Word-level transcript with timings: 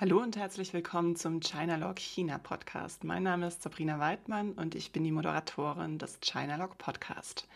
Hallo 0.00 0.22
und 0.22 0.34
herzlich 0.38 0.72
willkommen 0.72 1.14
zum 1.14 1.42
Chinalog 1.42 1.98
China 1.98 2.38
Podcast. 2.38 3.04
Mein 3.04 3.22
Name 3.22 3.48
ist 3.48 3.60
Sabrina 3.60 3.98
Weidmann 3.98 4.52
und 4.52 4.74
ich 4.74 4.92
bin 4.92 5.04
die 5.04 5.12
Moderatorin 5.12 5.98
des 5.98 6.20
Chinalog 6.22 6.78
Podcast. 6.78 7.46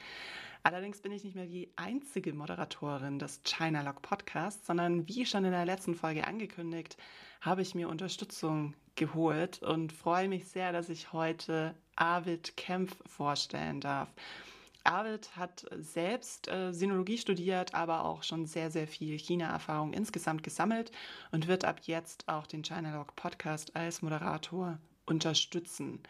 Allerdings 0.62 1.00
bin 1.00 1.10
ich 1.10 1.24
nicht 1.24 1.36
mehr 1.36 1.46
die 1.46 1.70
einzige 1.76 2.34
Moderatorin 2.34 3.18
des 3.18 3.40
Chinalog 3.44 4.02
Podcasts, 4.02 4.66
sondern 4.66 5.08
wie 5.08 5.24
schon 5.24 5.46
in 5.46 5.52
der 5.52 5.64
letzten 5.64 5.94
Folge 5.94 6.26
angekündigt, 6.26 6.98
habe 7.40 7.62
ich 7.62 7.74
mir 7.74 7.88
Unterstützung 7.88 8.74
geholt 8.94 9.62
und 9.62 9.94
freue 9.94 10.28
mich 10.28 10.46
sehr, 10.46 10.70
dass 10.70 10.90
ich 10.90 11.14
heute 11.14 11.74
Arvid 11.96 12.58
Kempf 12.58 12.94
vorstellen 13.06 13.80
darf. 13.80 14.10
Arvid 14.84 15.36
hat 15.36 15.66
selbst 15.78 16.48
äh, 16.48 16.72
Sinologie 16.72 17.18
studiert, 17.18 17.74
aber 17.74 18.04
auch 18.04 18.22
schon 18.22 18.46
sehr, 18.46 18.70
sehr 18.70 18.86
viel 18.86 19.18
China-Erfahrung 19.18 19.92
insgesamt 19.92 20.42
gesammelt 20.42 20.92
und 21.32 21.48
wird 21.48 21.64
ab 21.64 21.80
jetzt 21.82 22.28
auch 22.28 22.46
den 22.46 22.62
Chinalog 22.62 23.16
Podcast 23.16 23.74
als 23.74 24.02
Moderator 24.02 24.78
unterstützen. 25.06 26.02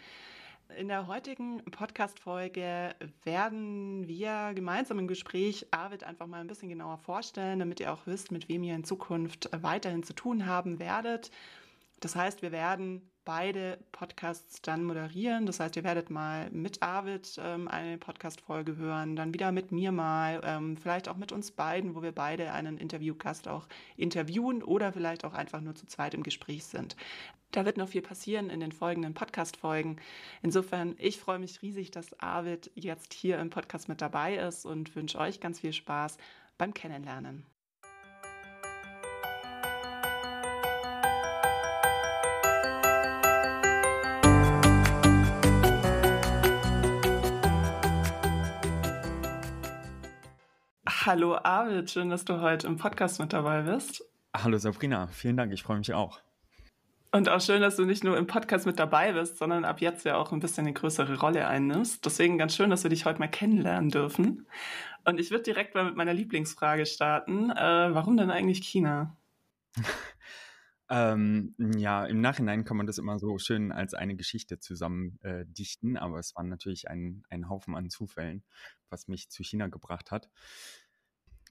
In 0.76 0.88
der 0.88 1.06
heutigen 1.06 1.62
Podcast-Folge 1.64 2.94
werden 3.22 4.08
wir 4.08 4.52
gemeinsam 4.54 4.98
im 4.98 5.06
Gespräch 5.06 5.66
Arvid 5.70 6.04
einfach 6.04 6.26
mal 6.26 6.40
ein 6.40 6.46
bisschen 6.46 6.68
genauer 6.68 6.98
vorstellen, 6.98 7.60
damit 7.60 7.80
ihr 7.80 7.92
auch 7.92 8.06
wisst, 8.06 8.32
mit 8.32 8.48
wem 8.48 8.64
ihr 8.64 8.74
in 8.74 8.82
Zukunft 8.82 9.50
weiterhin 9.52 10.02
zu 10.02 10.14
tun 10.14 10.46
haben 10.46 10.78
werdet. 10.78 11.30
Das 12.00 12.16
heißt, 12.16 12.42
wir 12.42 12.50
werden 12.50 13.08
beide 13.24 13.78
Podcasts 13.92 14.60
dann 14.62 14.84
moderieren. 14.84 15.46
Das 15.46 15.60
heißt, 15.60 15.76
ihr 15.76 15.84
werdet 15.84 16.10
mal 16.10 16.50
mit 16.50 16.82
Arvid 16.82 17.38
ähm, 17.42 17.68
eine 17.68 17.98
Podcast-Folge 17.98 18.76
hören, 18.76 19.16
dann 19.16 19.34
wieder 19.34 19.52
mit 19.52 19.72
mir 19.72 19.92
mal, 19.92 20.40
ähm, 20.44 20.76
vielleicht 20.76 21.08
auch 21.08 21.16
mit 21.16 21.32
uns 21.32 21.50
beiden, 21.50 21.94
wo 21.94 22.02
wir 22.02 22.12
beide 22.12 22.52
einen 22.52 22.78
Interviewgast 22.78 23.48
auch 23.48 23.66
interviewen 23.96 24.62
oder 24.62 24.92
vielleicht 24.92 25.24
auch 25.24 25.34
einfach 25.34 25.60
nur 25.60 25.74
zu 25.74 25.86
zweit 25.86 26.14
im 26.14 26.22
Gespräch 26.22 26.64
sind. 26.64 26.96
Da 27.50 27.64
wird 27.64 27.76
noch 27.76 27.88
viel 27.88 28.02
passieren 28.02 28.50
in 28.50 28.60
den 28.60 28.72
folgenden 28.72 29.14
Podcast-Folgen. 29.14 30.00
Insofern, 30.42 30.96
ich 30.98 31.20
freue 31.20 31.38
mich 31.38 31.62
riesig, 31.62 31.92
dass 31.92 32.18
Arvid 32.20 32.70
jetzt 32.74 33.14
hier 33.14 33.38
im 33.38 33.50
Podcast 33.50 33.88
mit 33.88 34.00
dabei 34.00 34.36
ist 34.36 34.66
und 34.66 34.94
wünsche 34.96 35.18
euch 35.18 35.40
ganz 35.40 35.60
viel 35.60 35.72
Spaß 35.72 36.18
beim 36.58 36.74
Kennenlernen. 36.74 37.46
Hallo 51.06 51.36
Arvid, 51.36 51.90
schön, 51.90 52.08
dass 52.08 52.24
du 52.24 52.40
heute 52.40 52.66
im 52.66 52.78
Podcast 52.78 53.20
mit 53.20 53.34
dabei 53.34 53.60
bist. 53.60 54.02
Hallo 54.34 54.56
Sabrina, 54.56 55.06
vielen 55.08 55.36
Dank, 55.36 55.52
ich 55.52 55.62
freue 55.62 55.76
mich 55.76 55.92
auch. 55.92 56.18
Und 57.12 57.28
auch 57.28 57.42
schön, 57.42 57.60
dass 57.60 57.76
du 57.76 57.84
nicht 57.84 58.04
nur 58.04 58.16
im 58.16 58.26
Podcast 58.26 58.64
mit 58.64 58.78
dabei 58.78 59.12
bist, 59.12 59.36
sondern 59.36 59.66
ab 59.66 59.82
jetzt 59.82 60.06
ja 60.06 60.16
auch 60.16 60.32
ein 60.32 60.40
bisschen 60.40 60.64
eine 60.64 60.72
größere 60.72 61.18
Rolle 61.20 61.46
einnimmst. 61.46 62.06
Deswegen 62.06 62.38
ganz 62.38 62.56
schön, 62.56 62.70
dass 62.70 62.84
wir 62.84 62.88
dich 62.88 63.04
heute 63.04 63.18
mal 63.18 63.28
kennenlernen 63.28 63.90
dürfen. 63.90 64.46
Und 65.04 65.20
ich 65.20 65.30
würde 65.30 65.42
direkt 65.42 65.74
mal 65.74 65.84
mit 65.84 65.94
meiner 65.94 66.14
Lieblingsfrage 66.14 66.86
starten. 66.86 67.50
Äh, 67.50 67.54
warum 67.92 68.16
denn 68.16 68.30
eigentlich 68.30 68.60
China? 68.66 69.14
ähm, 70.88 71.54
ja, 71.76 72.06
im 72.06 72.22
Nachhinein 72.22 72.64
kann 72.64 72.78
man 72.78 72.86
das 72.86 72.96
immer 72.96 73.18
so 73.18 73.36
schön 73.36 73.72
als 73.72 73.92
eine 73.92 74.16
Geschichte 74.16 74.58
zusammen 74.58 75.18
äh, 75.20 75.44
dichten, 75.46 75.98
aber 75.98 76.18
es 76.18 76.34
war 76.34 76.44
natürlich 76.44 76.88
ein, 76.88 77.24
ein 77.28 77.50
Haufen 77.50 77.74
an 77.76 77.90
Zufällen, 77.90 78.42
was 78.88 79.06
mich 79.06 79.28
zu 79.28 79.44
China 79.44 79.66
gebracht 79.66 80.10
hat. 80.10 80.30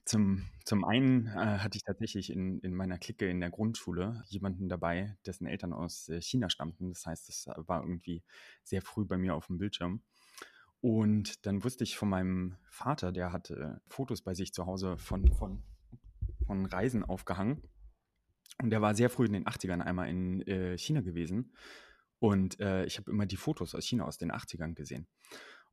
Zum, 0.04 0.44
zum 0.64 0.84
einen 0.84 1.28
äh, 1.28 1.58
hatte 1.58 1.76
ich 1.76 1.82
tatsächlich 1.82 2.30
in, 2.30 2.60
in 2.60 2.74
meiner 2.74 2.98
Clique 2.98 3.28
in 3.28 3.40
der 3.40 3.50
Grundschule 3.50 4.22
jemanden 4.26 4.68
dabei, 4.68 5.16
dessen 5.24 5.46
Eltern 5.46 5.72
aus 5.72 6.10
äh, 6.10 6.20
China 6.20 6.50
stammten. 6.50 6.90
Das 6.90 7.06
heißt, 7.06 7.28
das 7.28 7.46
war 7.56 7.82
irgendwie 7.82 8.22
sehr 8.64 8.82
früh 8.82 9.06
bei 9.06 9.16
mir 9.16 9.34
auf 9.34 9.46
dem 9.46 9.56
Bildschirm. 9.56 10.02
Und 10.82 11.46
dann 11.46 11.64
wusste 11.64 11.84
ich 11.84 11.96
von 11.96 12.10
meinem 12.10 12.56
Vater, 12.68 13.10
der 13.10 13.32
hatte 13.32 13.80
Fotos 13.88 14.20
bei 14.20 14.34
sich 14.34 14.52
zu 14.52 14.66
Hause 14.66 14.98
von, 14.98 15.32
von, 15.32 15.62
von 16.46 16.66
Reisen 16.66 17.02
aufgehangen. 17.02 17.62
Und 18.62 18.68
der 18.68 18.82
war 18.82 18.94
sehr 18.94 19.08
früh 19.08 19.24
in 19.24 19.32
den 19.32 19.46
80ern 19.46 19.80
einmal 19.80 20.10
in 20.10 20.42
äh, 20.42 20.76
China 20.76 21.00
gewesen. 21.00 21.54
Und 22.18 22.60
äh, 22.60 22.84
ich 22.84 22.98
habe 22.98 23.10
immer 23.10 23.24
die 23.24 23.38
Fotos 23.38 23.74
aus 23.74 23.86
China 23.86 24.04
aus 24.04 24.18
den 24.18 24.30
80ern 24.30 24.74
gesehen. 24.74 25.08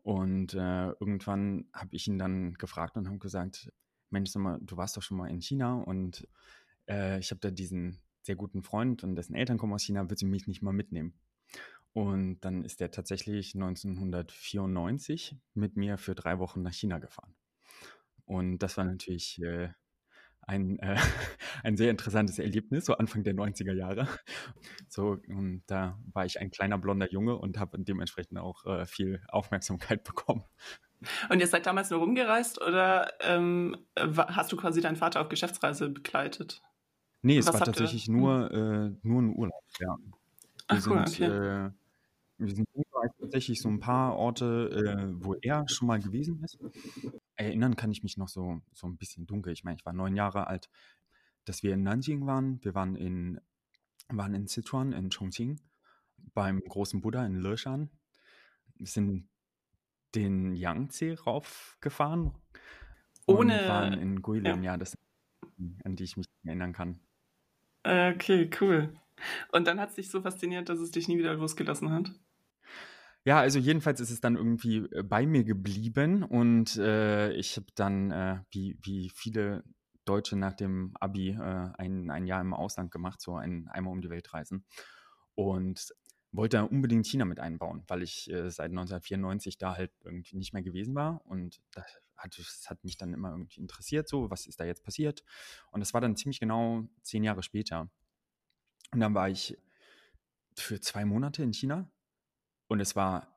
Und 0.04 0.54
äh, 0.54 0.92
irgendwann 1.00 1.70
habe 1.74 1.94
ich 1.94 2.08
ihn 2.08 2.18
dann 2.18 2.54
gefragt 2.54 2.96
und 2.96 3.08
habe 3.08 3.20
gesagt, 3.20 3.72
Mensch, 4.12 4.34
mal, 4.36 4.60
du 4.62 4.78
warst 4.78 4.98
doch 4.98 5.02
schon 5.02 5.18
mal 5.18 5.30
in 5.30 5.42
China 5.42 5.76
und 5.76 6.28
äh, 6.88 7.20
ich 7.20 7.32
habe 7.32 7.40
da 7.40 7.52
diesen 7.52 8.00
sehr 8.24 8.36
guten 8.36 8.64
Freund 8.64 9.04
und 9.04 9.16
dessen 9.16 9.36
Eltern 9.36 9.58
kommen 9.58 9.74
aus 9.74 9.84
China, 9.84 10.10
wird 10.10 10.20
sie 10.20 10.26
mich 10.26 10.48
nicht 10.48 10.62
mal 10.62 10.74
mitnehmen? 10.74 11.14
Und 11.94 12.40
dann 12.42 12.64
ist 12.64 12.80
er 12.82 12.92
tatsächlich 12.92 13.54
1994 13.56 15.36
mit 15.54 15.76
mir 15.76 15.98
für 15.98 16.16
drei 16.16 16.40
Wochen 16.40 16.62
nach 16.62 16.74
China 16.74 17.00
gefahren. 17.00 17.36
Und 18.26 18.60
das 18.60 18.78
war 18.78 18.86
natürlich 18.86 19.42
äh, 19.42 19.70
ein, 20.42 20.80
äh, 20.80 20.98
ein 21.64 21.78
sehr 21.78 21.90
interessantes 21.90 22.40
Erlebnis, 22.40 22.86
so 22.86 22.96
Anfang 22.96 23.24
der 23.24 23.34
90er 23.34 23.74
Jahre. 23.74 24.08
So, 24.88 25.18
und 25.28 25.64
da 25.68 25.98
war 26.14 26.26
ich 26.26 26.40
ein 26.40 26.52
kleiner 26.52 26.78
blonder 26.78 27.10
Junge 27.12 27.38
und 27.38 27.60
habe 27.60 27.80
dementsprechend 27.80 28.38
auch 28.40 28.66
äh, 28.66 28.86
viel 28.86 29.22
Aufmerksamkeit 29.30 30.04
bekommen. 30.04 30.44
Und 31.30 31.40
ihr 31.40 31.48
seid 31.48 31.66
damals 31.66 31.90
nur 31.90 32.00
rumgereist 32.00 32.62
oder 32.62 33.12
ähm, 33.22 33.76
hast 33.98 34.52
du 34.52 34.58
quasi 34.58 34.82
deinen 34.82 34.98
Vater 34.98 35.22
auf 35.22 35.30
Geschäftsreise 35.30 35.90
begleitet? 35.90 36.62
Nee, 37.24 37.38
es 37.38 37.48
Was 37.48 37.56
war 37.56 37.66
tatsächlich 37.66 38.08
nur, 38.08 38.52
äh, 38.52 38.92
nur 39.02 39.22
ein 39.22 39.36
Urlaub, 39.36 39.64
ja. 39.80 39.96
Wir 39.98 40.14
Ach, 40.68 40.88
cool, 40.88 41.08
sind, 41.08 41.30
okay. 41.30 41.70
Wir 42.42 42.56
sind 42.56 42.68
tatsächlich 43.20 43.62
so 43.62 43.70
ein 43.70 43.80
paar 43.80 44.16
Orte, 44.16 44.70
äh, 44.70 45.24
wo 45.24 45.36
er 45.36 45.68
schon 45.70 45.88
mal 45.88 46.00
gewesen 46.00 46.44
ist. 46.44 46.60
Erinnern 47.36 47.76
kann 47.76 47.92
ich 47.92 48.04
mich 48.04 48.18
noch 48.18 48.28
so, 48.28 48.62
so 48.74 48.88
ein 48.88 48.98
bisschen 48.98 49.26
dunkel. 49.26 49.54
Ich 49.54 49.64
meine, 49.64 49.78
ich 49.78 49.86
war 49.86 49.94
neun 49.94 50.16
Jahre 50.16 50.48
alt, 50.48 50.70
dass 51.46 51.64
wir 51.64 51.74
in 51.74 51.84
Nanjing 51.84 52.26
waren. 52.26 52.64
Wir 52.64 52.76
waren 52.76 52.96
in, 52.96 53.40
waren 54.10 54.34
in 54.34 54.48
Sichuan, 54.48 54.92
in 54.92 55.10
Chongqing, 55.10 55.60
beim 56.34 56.60
großen 56.60 57.02
Buddha 57.02 57.26
in 57.26 57.42
Leshan. 57.42 57.90
Wir 58.76 58.88
sind 58.88 59.30
den 60.16 60.56
Yangtze 60.56 61.18
raufgefahren. 61.22 62.34
Ohne. 63.28 63.62
Und 63.62 63.70
waren 63.70 63.94
in 63.94 64.22
Guilin, 64.22 64.64
ja. 64.64 64.74
ja, 64.74 64.78
das 64.78 64.98
an 65.84 65.96
die 65.96 66.04
ich 66.04 66.18
mich 66.18 66.26
erinnern 66.44 66.74
kann. 66.74 67.00
Okay, 67.84 68.50
cool. 68.60 68.94
Und 69.52 69.68
dann 69.68 69.80
hat 69.80 69.90
es 69.90 69.96
dich 69.96 70.10
so 70.10 70.22
fasziniert, 70.22 70.70
dass 70.70 70.80
es 70.80 70.92
dich 70.92 71.08
nie 71.08 71.18
wieder 71.18 71.36
losgelassen 71.36 71.92
hat? 71.92 72.12
Ja, 73.24 73.40
also 73.40 73.60
jedenfalls 73.60 74.00
ist 74.00 74.10
es 74.10 74.20
dann 74.20 74.36
irgendwie 74.36 74.78
äh, 74.78 75.04
bei 75.04 75.26
mir 75.28 75.44
geblieben 75.44 76.24
und 76.24 76.78
äh, 76.78 77.32
ich 77.34 77.56
habe 77.58 77.68
dann, 77.76 78.12
äh, 78.12 78.40
wie, 78.50 78.78
wie 78.82 79.12
viele 79.14 79.64
Deutsche 80.06 80.36
nach 80.36 80.54
dem 80.54 80.96
Abi, 81.00 81.30
äh, 81.30 81.70
ein, 81.78 82.10
ein 82.10 82.26
Jahr 82.26 82.42
im 82.42 82.54
Ausland 82.54 82.92
gemacht, 82.92 83.22
so 83.22 83.36
ein 83.36 83.68
einmal 83.68 83.94
um 83.94 84.02
die 84.02 84.10
Welt 84.10 84.34
reisen. 84.34 84.66
Und 85.36 85.94
wollte 86.32 86.66
unbedingt 86.66 87.06
China 87.06 87.26
mit 87.26 87.40
einbauen, 87.40 87.84
weil 87.88 88.02
ich 88.02 88.30
äh, 88.30 88.50
seit 88.50 88.72
1994 88.72 89.58
da 89.58 89.76
halt 89.76 89.92
irgendwie 90.04 90.38
nicht 90.38 90.54
mehr 90.54 90.64
gewesen 90.64 90.96
war 90.96 91.22
und 91.26 91.62
das 91.72 91.86
hat, 92.16 92.38
das 92.38 92.70
hat 92.70 92.84
mich 92.84 92.98
dann 92.98 93.14
immer 93.14 93.32
irgendwie 93.32 93.60
interessiert, 93.60 94.08
so 94.08 94.30
was 94.30 94.46
ist 94.46 94.60
da 94.60 94.64
jetzt 94.64 94.84
passiert 94.84 95.24
und 95.72 95.82
das 95.82 95.94
war 95.94 96.02
dann 96.02 96.16
ziemlich 96.16 96.40
genau 96.40 96.88
zehn 97.02 97.24
Jahre 97.24 97.44
später 97.44 97.90
und 98.92 99.00
dann 99.02 99.14
war 99.14 99.30
ich 99.30 99.58
für 100.56 100.80
zwei 100.80 101.04
Monate 101.06 101.44
in 101.44 101.54
China 101.54 101.90
und 102.72 102.80
es 102.80 102.96
war 102.96 103.28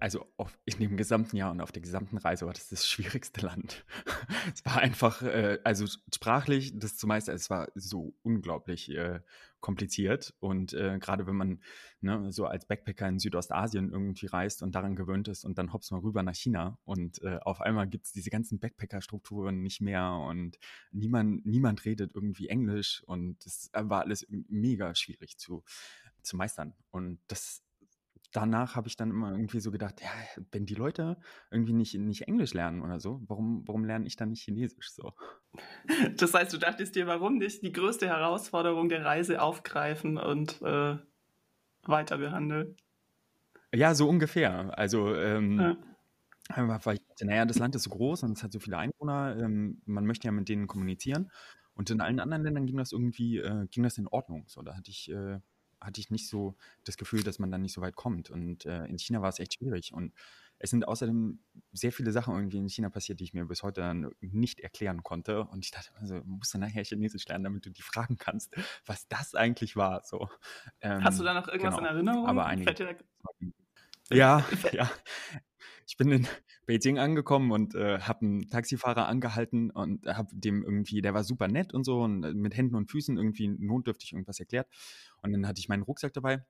also 0.00 0.26
auf, 0.38 0.58
in 0.64 0.78
dem 0.78 0.96
gesamten 0.96 1.36
Jahr 1.36 1.50
und 1.50 1.60
auf 1.60 1.70
der 1.70 1.82
gesamten 1.82 2.16
Reise 2.16 2.46
war 2.46 2.54
das 2.54 2.68
das 2.68 2.88
schwierigste 2.88 3.44
Land. 3.44 3.84
es 4.54 4.64
war 4.64 4.78
einfach, 4.78 5.20
äh, 5.20 5.58
also 5.62 5.84
sprachlich, 5.86 6.72
das 6.78 6.96
zumeist, 6.96 7.28
es 7.28 7.50
war 7.50 7.68
so 7.74 8.14
unglaublich 8.22 8.90
äh, 8.90 9.20
kompliziert 9.60 10.32
und 10.40 10.72
äh, 10.72 10.98
gerade 10.98 11.26
wenn 11.26 11.36
man 11.36 11.62
ne, 12.00 12.32
so 12.32 12.46
als 12.46 12.66
Backpacker 12.66 13.06
in 13.06 13.18
Südostasien 13.18 13.92
irgendwie 13.92 14.24
reist 14.24 14.62
und 14.62 14.74
daran 14.74 14.96
gewöhnt 14.96 15.28
ist 15.28 15.44
und 15.44 15.58
dann 15.58 15.74
hoppst 15.74 15.92
man 15.92 16.00
rüber 16.00 16.22
nach 16.22 16.34
China 16.34 16.78
und 16.86 17.20
äh, 17.20 17.38
auf 17.42 17.60
einmal 17.60 17.86
gibt 17.86 18.06
es 18.06 18.12
diese 18.12 18.30
ganzen 18.30 18.60
Backpacker-Strukturen 18.60 19.60
nicht 19.60 19.82
mehr 19.82 20.10
und 20.10 20.58
niemand, 20.90 21.44
niemand 21.44 21.84
redet 21.84 22.12
irgendwie 22.14 22.48
Englisch 22.48 23.02
und 23.04 23.44
das 23.44 23.68
war 23.74 24.00
alles 24.00 24.26
mega 24.30 24.94
schwierig 24.94 25.36
zu, 25.36 25.62
zu 26.22 26.38
meistern 26.38 26.72
und 26.90 27.20
das 27.28 27.62
danach 28.32 28.76
habe 28.76 28.88
ich 28.88 28.96
dann 28.96 29.10
immer 29.10 29.32
irgendwie 29.32 29.60
so 29.60 29.70
gedacht, 29.70 30.00
ja, 30.00 30.10
wenn 30.52 30.66
die 30.66 30.74
Leute 30.74 31.16
irgendwie 31.50 31.72
nicht, 31.72 31.94
nicht 31.94 32.22
Englisch 32.28 32.54
lernen 32.54 32.82
oder 32.82 33.00
so, 33.00 33.22
warum, 33.26 33.66
warum 33.66 33.84
lerne 33.84 34.06
ich 34.06 34.16
dann 34.16 34.30
nicht 34.30 34.42
Chinesisch 34.42 34.92
so? 34.92 35.12
Das 36.16 36.32
heißt, 36.32 36.52
du 36.52 36.58
dachtest 36.58 36.94
dir, 36.94 37.06
warum 37.06 37.38
nicht 37.38 37.62
die 37.62 37.72
größte 37.72 38.06
Herausforderung 38.06 38.88
der 38.88 39.04
Reise 39.04 39.42
aufgreifen 39.42 40.16
und 40.16 40.62
äh, 40.62 40.96
weiter 41.82 42.18
behandeln? 42.18 42.76
Ja, 43.74 43.94
so 43.94 44.08
ungefähr. 44.08 44.76
Also, 44.78 45.14
ähm, 45.14 45.58
ja. 45.58 45.76
Weil 46.84 46.96
ich 46.96 47.06
dachte, 47.06 47.26
naja, 47.26 47.44
das 47.44 47.58
Land 47.58 47.76
ist 47.76 47.84
so 47.84 47.90
groß 47.90 48.24
und 48.24 48.32
es 48.32 48.42
hat 48.42 48.52
so 48.52 48.58
viele 48.58 48.76
Einwohner, 48.78 49.36
ähm, 49.40 49.82
man 49.84 50.04
möchte 50.04 50.26
ja 50.26 50.32
mit 50.32 50.48
denen 50.48 50.66
kommunizieren. 50.66 51.30
Und 51.74 51.90
in 51.90 52.00
allen 52.00 52.18
anderen 52.18 52.42
Ländern 52.42 52.66
ging 52.66 52.76
das 52.76 52.92
irgendwie, 52.92 53.38
äh, 53.38 53.66
ging 53.70 53.84
das 53.84 53.98
in 53.98 54.08
Ordnung. 54.08 54.44
So, 54.48 54.62
da 54.62 54.76
hatte 54.76 54.90
ich, 54.90 55.10
äh, 55.10 55.38
hatte 55.80 56.00
ich 56.00 56.10
nicht 56.10 56.28
so 56.28 56.56
das 56.84 56.96
Gefühl, 56.96 57.22
dass 57.22 57.38
man 57.38 57.50
dann 57.50 57.62
nicht 57.62 57.72
so 57.72 57.80
weit 57.80 57.96
kommt. 57.96 58.30
Und 58.30 58.66
äh, 58.66 58.84
in 58.86 58.98
China 58.98 59.22
war 59.22 59.28
es 59.28 59.38
echt 59.38 59.54
schwierig. 59.54 59.92
Und 59.92 60.12
es 60.58 60.70
sind 60.70 60.86
außerdem 60.86 61.40
sehr 61.72 61.90
viele 61.90 62.12
Sachen 62.12 62.34
irgendwie 62.34 62.58
in 62.58 62.68
China 62.68 62.90
passiert, 62.90 63.20
die 63.20 63.24
ich 63.24 63.32
mir 63.32 63.46
bis 63.46 63.62
heute 63.62 63.80
dann 63.80 64.10
nicht 64.20 64.60
erklären 64.60 65.02
konnte. 65.02 65.44
Und 65.44 65.64
ich 65.64 65.70
dachte, 65.70 65.90
also 65.98 66.20
musst 66.24 66.52
du 66.52 66.58
nachher 66.58 66.84
Chinesisch 66.84 67.26
lernen, 67.28 67.44
damit 67.44 67.64
du 67.64 67.70
die 67.70 67.82
fragen 67.82 68.18
kannst, 68.18 68.54
was 68.84 69.08
das 69.08 69.34
eigentlich 69.34 69.76
war. 69.76 70.02
So, 70.04 70.28
ähm, 70.82 71.02
Hast 71.02 71.18
du 71.18 71.24
da 71.24 71.32
noch 71.32 71.48
irgendwas 71.48 71.76
genau. 71.76 71.88
in 71.88 71.94
Erinnerung? 71.94 72.26
Aber 72.26 72.44
einige. 72.44 72.96
Ja, 74.12 74.44
ja. 74.72 74.90
Ich 75.90 75.96
bin 75.96 76.12
in 76.12 76.28
Beijing 76.66 77.00
angekommen 77.00 77.50
und 77.50 77.74
äh, 77.74 77.98
habe 77.98 78.20
einen 78.24 78.48
Taxifahrer 78.48 79.08
angehalten 79.08 79.72
und 79.72 80.06
habe 80.06 80.28
dem 80.32 80.62
irgendwie, 80.62 81.02
der 81.02 81.14
war 81.14 81.24
super 81.24 81.48
nett 81.48 81.74
und 81.74 81.82
so 81.82 82.02
und 82.02 82.22
äh, 82.22 82.32
mit 82.32 82.56
Händen 82.56 82.76
und 82.76 82.88
Füßen 82.88 83.16
irgendwie 83.16 83.48
notdürftig 83.48 84.12
irgendwas 84.12 84.38
erklärt. 84.38 84.68
Und 85.20 85.32
dann 85.32 85.48
hatte 85.48 85.58
ich 85.58 85.68
meinen 85.68 85.82
Rucksack 85.82 86.12
dabei 86.12 86.46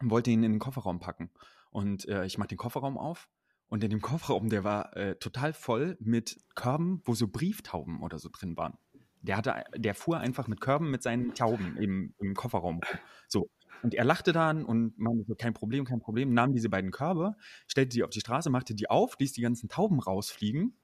und 0.00 0.10
wollte 0.10 0.32
ihn 0.32 0.42
in 0.42 0.50
den 0.50 0.58
Kofferraum 0.58 0.98
packen. 0.98 1.30
Und 1.70 2.08
äh, 2.08 2.24
ich 2.26 2.36
mache 2.36 2.48
den 2.48 2.58
Kofferraum 2.58 2.98
auf 2.98 3.28
und 3.68 3.84
in 3.84 3.90
dem 3.90 4.00
Kofferraum, 4.02 4.48
der 4.48 4.64
war 4.64 4.96
äh, 4.96 5.14
total 5.20 5.52
voll 5.52 5.96
mit 6.00 6.40
Körben, 6.56 7.00
wo 7.04 7.14
so 7.14 7.28
Brieftauben 7.28 8.02
oder 8.02 8.18
so 8.18 8.28
drin 8.28 8.56
waren. 8.56 8.76
Der, 9.22 9.36
hatte, 9.36 9.54
der 9.76 9.94
fuhr 9.94 10.18
einfach 10.18 10.48
mit 10.48 10.60
Körben 10.60 10.90
mit 10.90 11.04
seinen 11.04 11.32
Tauben 11.34 11.76
im, 11.76 12.12
im 12.18 12.34
Kofferraum. 12.34 12.80
So. 13.28 13.48
Und 13.84 13.92
er 13.92 14.04
lachte 14.04 14.32
dann 14.32 14.64
und 14.64 14.98
meinte 14.98 15.36
kein 15.36 15.52
Problem, 15.52 15.84
kein 15.84 16.00
Problem, 16.00 16.32
nahm 16.32 16.54
diese 16.54 16.70
beiden 16.70 16.90
Körbe, 16.90 17.36
stellte 17.66 17.90
die 17.90 18.02
auf 18.02 18.08
die 18.08 18.20
Straße, 18.20 18.48
machte 18.48 18.74
die 18.74 18.88
auf, 18.88 19.18
ließ 19.18 19.34
die 19.34 19.42
ganzen 19.42 19.68
Tauben 19.68 20.00
rausfliegen, 20.00 20.74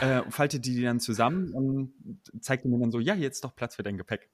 äh, 0.00 0.22
faltete 0.28 0.60
die 0.60 0.82
dann 0.82 0.98
zusammen 0.98 1.52
und 1.52 1.92
zeigte 2.40 2.66
mir 2.66 2.80
dann 2.80 2.90
so, 2.90 2.98
ja, 2.98 3.14
jetzt 3.14 3.44
doch 3.44 3.54
Platz 3.54 3.76
für 3.76 3.84
dein 3.84 3.96
Gepäck. 3.96 4.28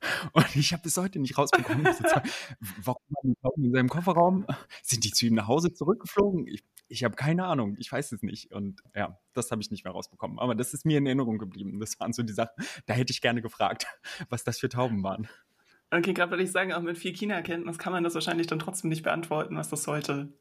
Und 0.32 0.56
ich 0.56 0.72
habe 0.72 0.82
bis 0.82 0.96
heute 0.96 1.20
nicht 1.20 1.38
rausbekommen, 1.38 1.84
warum 1.84 3.02
waren 3.10 3.30
die 3.30 3.40
Tauben 3.40 3.64
in 3.64 3.72
seinem 3.72 3.88
Kofferraum? 3.88 4.46
Sind 4.82 5.04
die 5.04 5.12
zu 5.12 5.26
ihm 5.26 5.34
nach 5.34 5.46
Hause 5.46 5.72
zurückgeflogen? 5.72 6.48
Ich, 6.48 6.64
ich 6.88 7.04
habe 7.04 7.14
keine 7.14 7.44
Ahnung, 7.44 7.76
ich 7.78 7.92
weiß 7.92 8.10
es 8.10 8.22
nicht. 8.22 8.50
Und 8.50 8.82
ja, 8.96 9.16
das 9.32 9.52
habe 9.52 9.62
ich 9.62 9.70
nicht 9.70 9.84
mehr 9.84 9.92
rausbekommen. 9.92 10.40
Aber 10.40 10.56
das 10.56 10.74
ist 10.74 10.84
mir 10.84 10.98
in 10.98 11.06
Erinnerung 11.06 11.38
geblieben. 11.38 11.78
Das 11.78 12.00
waren 12.00 12.12
so 12.12 12.24
die 12.24 12.32
Sachen, 12.32 12.64
da 12.86 12.94
hätte 12.94 13.12
ich 13.12 13.20
gerne 13.20 13.42
gefragt, 13.42 13.86
was 14.28 14.42
das 14.42 14.58
für 14.58 14.68
Tauben 14.68 15.04
waren. 15.04 15.28
Okay, 15.92 16.14
gerade 16.14 16.30
würde 16.30 16.42
ich 16.42 16.50
sagen, 16.50 16.72
auch 16.72 16.80
mit 16.80 16.96
viel 16.96 17.12
China-Kenntnis 17.12 17.76
kann 17.76 17.92
man 17.92 18.02
das 18.02 18.14
wahrscheinlich 18.14 18.46
dann 18.46 18.58
trotzdem 18.58 18.88
nicht 18.88 19.02
beantworten, 19.02 19.56
was 19.56 19.68
das 19.68 19.82
sollte. 19.82 20.32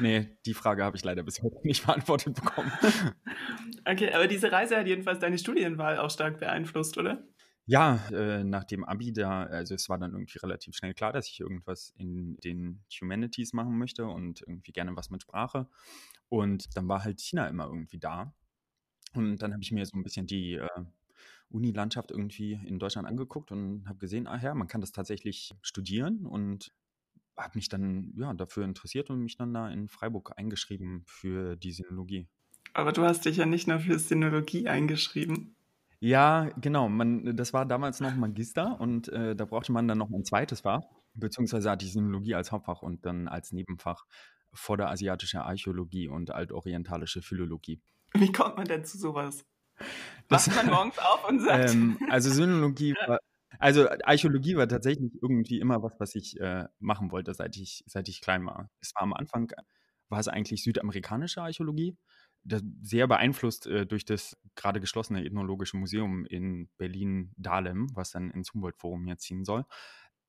Nee, 0.00 0.36
die 0.44 0.54
Frage 0.54 0.82
habe 0.82 0.96
ich 0.96 1.04
leider 1.04 1.22
bis 1.22 1.40
heute 1.40 1.60
nicht 1.62 1.86
beantwortet 1.86 2.34
bekommen. 2.34 2.72
okay, 3.84 4.12
aber 4.12 4.26
diese 4.26 4.50
Reise 4.50 4.76
hat 4.76 4.88
jedenfalls 4.88 5.20
deine 5.20 5.38
Studienwahl 5.38 5.98
auch 5.98 6.10
stark 6.10 6.40
beeinflusst, 6.40 6.98
oder? 6.98 7.22
Ja, 7.64 8.04
äh, 8.10 8.42
nach 8.42 8.64
dem 8.64 8.82
Abi, 8.82 9.12
da, 9.12 9.44
also 9.44 9.76
es 9.76 9.88
war 9.88 9.98
dann 9.98 10.14
irgendwie 10.14 10.38
relativ 10.38 10.74
schnell 10.74 10.94
klar, 10.94 11.12
dass 11.12 11.28
ich 11.28 11.38
irgendwas 11.38 11.94
in 11.96 12.36
den 12.38 12.82
Humanities 13.00 13.52
machen 13.52 13.78
möchte 13.78 14.06
und 14.06 14.40
irgendwie 14.40 14.72
gerne 14.72 14.96
was 14.96 15.10
mit 15.10 15.22
Sprache. 15.22 15.68
Und 16.28 16.76
dann 16.76 16.88
war 16.88 17.04
halt 17.04 17.20
China 17.20 17.46
immer 17.46 17.66
irgendwie 17.66 18.00
da. 18.00 18.34
Und 19.14 19.36
dann 19.36 19.52
habe 19.52 19.62
ich 19.62 19.70
mir 19.70 19.86
so 19.86 19.96
ein 19.96 20.02
bisschen 20.02 20.26
die 20.26 20.54
äh, 20.54 20.68
Uni-Landschaft 21.52 22.10
irgendwie 22.10 22.60
in 22.66 22.78
Deutschland 22.78 23.06
angeguckt 23.06 23.52
und 23.52 23.84
habe 23.88 23.98
gesehen, 23.98 24.26
ah 24.26 24.40
ja, 24.40 24.54
man 24.54 24.68
kann 24.68 24.80
das 24.80 24.92
tatsächlich 24.92 25.52
studieren 25.62 26.26
und 26.26 26.72
habe 27.36 27.52
mich 27.56 27.68
dann 27.68 28.12
ja 28.16 28.32
dafür 28.34 28.64
interessiert 28.64 29.10
und 29.10 29.20
mich 29.20 29.36
dann 29.36 29.54
da 29.54 29.70
in 29.70 29.88
Freiburg 29.88 30.32
eingeschrieben 30.36 31.04
für 31.06 31.56
die 31.56 31.72
Sinologie. 31.72 32.28
Aber 32.74 32.92
du 32.92 33.02
hast 33.02 33.24
dich 33.24 33.36
ja 33.36 33.46
nicht 33.46 33.68
nur 33.68 33.80
für 33.80 33.98
Sinologie 33.98 34.68
eingeschrieben. 34.68 35.56
Ja, 36.00 36.50
genau. 36.60 36.88
Man, 36.88 37.36
das 37.36 37.52
war 37.52 37.64
damals 37.64 38.00
noch 38.00 38.14
Magister 38.16 38.80
und 38.80 39.08
äh, 39.08 39.36
da 39.36 39.44
brauchte 39.44 39.72
man 39.72 39.86
dann 39.86 39.98
noch 39.98 40.10
ein 40.10 40.24
zweites 40.24 40.62
Fach, 40.62 40.82
beziehungsweise 41.14 41.70
hatte 41.70 41.86
ich 41.86 41.92
Sinologie 41.92 42.34
als 42.34 42.50
Hauptfach 42.50 42.82
und 42.82 43.06
dann 43.06 43.28
als 43.28 43.52
Nebenfach 43.52 44.04
vorderasiatische 44.52 45.42
Archäologie 45.42 46.08
und 46.08 46.30
altorientalische 46.30 47.22
Philologie. 47.22 47.80
Wie 48.14 48.32
kommt 48.32 48.56
man 48.56 48.66
denn 48.66 48.84
zu 48.84 48.98
sowas? 48.98 49.44
Das, 50.28 50.48
Wacht 50.48 50.56
man 50.56 50.74
morgens 50.74 50.98
auf 50.98 51.28
und 51.28 51.40
sagt. 51.44 51.70
Ähm, 51.72 51.98
also 52.10 52.30
Sinologie 52.30 52.94
war, 53.06 53.18
also 53.58 53.88
Archäologie 54.04 54.56
war 54.56 54.68
tatsächlich 54.68 55.12
irgendwie 55.22 55.60
immer 55.60 55.82
was, 55.82 55.98
was 56.00 56.14
ich 56.14 56.40
äh, 56.40 56.66
machen 56.78 57.12
wollte, 57.12 57.34
seit 57.34 57.56
ich, 57.56 57.84
seit 57.86 58.08
ich 58.08 58.20
klein 58.20 58.44
war. 58.46 58.70
Es 58.80 58.94
war 58.94 59.02
am 59.02 59.12
Anfang, 59.12 59.52
war 60.08 60.20
es 60.20 60.28
eigentlich 60.28 60.62
südamerikanische 60.62 61.42
Archäologie 61.42 61.96
sehr 62.44 63.06
beeinflusst 63.06 63.66
äh, 63.66 63.86
durch 63.86 64.04
das 64.04 64.36
gerade 64.56 64.80
geschlossene 64.80 65.24
Ethnologische 65.24 65.76
Museum 65.76 66.24
in 66.26 66.68
Berlin-Dahlem, 66.76 67.94
was 67.94 68.10
dann 68.10 68.30
ins 68.30 68.52
Humboldt-Forum 68.52 69.04
hier 69.06 69.18
ziehen 69.18 69.44
soll, 69.44 69.64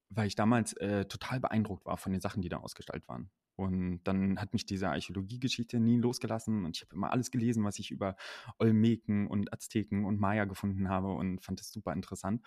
weil 0.09 0.27
ich 0.27 0.35
damals 0.35 0.73
äh, 0.73 1.05
total 1.05 1.39
beeindruckt 1.39 1.85
war 1.85 1.97
von 1.97 2.11
den 2.11 2.21
Sachen, 2.21 2.41
die 2.41 2.49
da 2.49 2.57
ausgestaltet 2.57 3.07
waren. 3.07 3.31
Und 3.55 4.01
dann 4.03 4.39
hat 4.39 4.53
mich 4.53 4.65
diese 4.65 4.89
Archäologiegeschichte 4.89 5.79
nie 5.79 5.97
losgelassen 5.97 6.65
und 6.65 6.75
ich 6.75 6.81
habe 6.81 6.95
immer 6.95 7.11
alles 7.11 7.29
gelesen, 7.29 7.63
was 7.63 7.77
ich 7.79 7.91
über 7.91 8.15
Olmeken 8.57 9.27
und 9.27 9.53
Azteken 9.53 10.05
und 10.05 10.19
Maya 10.19 10.45
gefunden 10.45 10.89
habe 10.89 11.13
und 11.13 11.43
fand 11.43 11.59
das 11.59 11.71
super 11.71 11.93
interessant. 11.93 12.41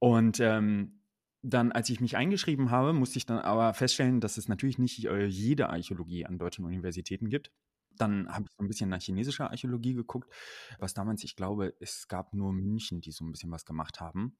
Und 0.00 0.40
ähm, 0.40 1.00
dann, 1.42 1.72
als 1.72 1.90
ich 1.90 2.00
mich 2.00 2.16
eingeschrieben 2.16 2.70
habe, 2.70 2.92
musste 2.92 3.18
ich 3.18 3.26
dann 3.26 3.38
aber 3.38 3.74
feststellen, 3.74 4.20
dass 4.20 4.38
es 4.38 4.48
natürlich 4.48 4.78
nicht 4.78 5.04
äh, 5.04 5.26
jede 5.26 5.68
Archäologie 5.68 6.24
an 6.24 6.38
deutschen 6.38 6.64
Universitäten 6.64 7.28
gibt. 7.28 7.52
Dann 7.96 8.28
habe 8.28 8.46
ich 8.48 8.56
so 8.56 8.64
ein 8.64 8.68
bisschen 8.68 8.88
nach 8.90 9.00
chinesischer 9.00 9.50
Archäologie 9.50 9.94
geguckt, 9.94 10.32
was 10.78 10.94
damals, 10.94 11.22
ich 11.22 11.36
glaube, 11.36 11.74
es 11.80 12.08
gab 12.08 12.32
nur 12.32 12.52
München, 12.52 13.00
die 13.00 13.12
so 13.12 13.24
ein 13.24 13.30
bisschen 13.30 13.52
was 13.52 13.64
gemacht 13.64 14.00
haben. 14.00 14.36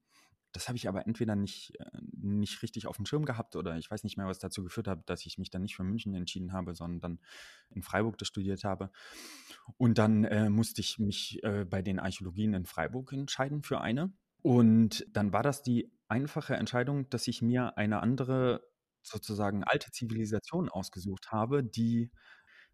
Das 0.54 0.68
habe 0.68 0.76
ich 0.76 0.88
aber 0.88 1.06
entweder 1.06 1.34
nicht, 1.34 1.74
äh, 1.80 1.90
nicht 2.12 2.62
richtig 2.62 2.86
auf 2.86 2.96
dem 2.96 3.06
Schirm 3.06 3.24
gehabt 3.24 3.56
oder 3.56 3.76
ich 3.76 3.90
weiß 3.90 4.04
nicht 4.04 4.16
mehr, 4.16 4.26
was 4.26 4.38
dazu 4.38 4.62
geführt 4.62 4.86
hat, 4.86 5.10
dass 5.10 5.26
ich 5.26 5.36
mich 5.36 5.50
dann 5.50 5.62
nicht 5.62 5.74
für 5.74 5.82
München 5.82 6.14
entschieden 6.14 6.52
habe, 6.52 6.74
sondern 6.74 7.00
dann 7.00 7.20
in 7.70 7.82
Freiburg 7.82 8.16
das 8.18 8.28
studiert 8.28 8.62
habe. 8.62 8.90
Und 9.76 9.98
dann 9.98 10.24
äh, 10.24 10.48
musste 10.48 10.80
ich 10.80 10.98
mich 10.98 11.42
äh, 11.42 11.64
bei 11.64 11.82
den 11.82 11.98
Archäologien 11.98 12.54
in 12.54 12.66
Freiburg 12.66 13.12
entscheiden 13.12 13.62
für 13.62 13.80
eine. 13.80 14.12
Und 14.42 15.04
dann 15.10 15.32
war 15.32 15.42
das 15.42 15.62
die 15.62 15.92
einfache 16.06 16.54
Entscheidung, 16.54 17.10
dass 17.10 17.26
ich 17.26 17.42
mir 17.42 17.76
eine 17.76 18.00
andere, 18.00 18.62
sozusagen 19.02 19.64
alte 19.64 19.90
Zivilisation 19.90 20.68
ausgesucht 20.68 21.32
habe, 21.32 21.64
die 21.64 22.12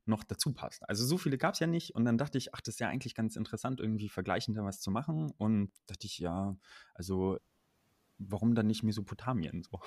noch 0.04 0.22
dazu 0.24 0.52
passt. 0.52 0.86
Also 0.88 1.06
so 1.06 1.16
viele 1.16 1.38
gab 1.38 1.54
es 1.54 1.60
ja 1.60 1.66
nicht 1.66 1.94
und 1.94 2.04
dann 2.04 2.18
dachte 2.18 2.36
ich, 2.36 2.54
ach, 2.54 2.60
das 2.60 2.74
ist 2.74 2.80
ja 2.80 2.88
eigentlich 2.88 3.14
ganz 3.14 3.36
interessant, 3.36 3.80
irgendwie 3.80 4.08
vergleichend 4.08 4.56
da 4.56 4.64
was 4.64 4.80
zu 4.80 4.90
machen 4.90 5.32
und 5.38 5.72
dachte 5.86 6.06
ich, 6.06 6.18
ja, 6.18 6.56
also 6.94 7.38
warum 8.20 8.54
dann 8.54 8.66
nicht 8.66 8.82
Mesopotamien 8.82 9.62
so? 9.62 9.80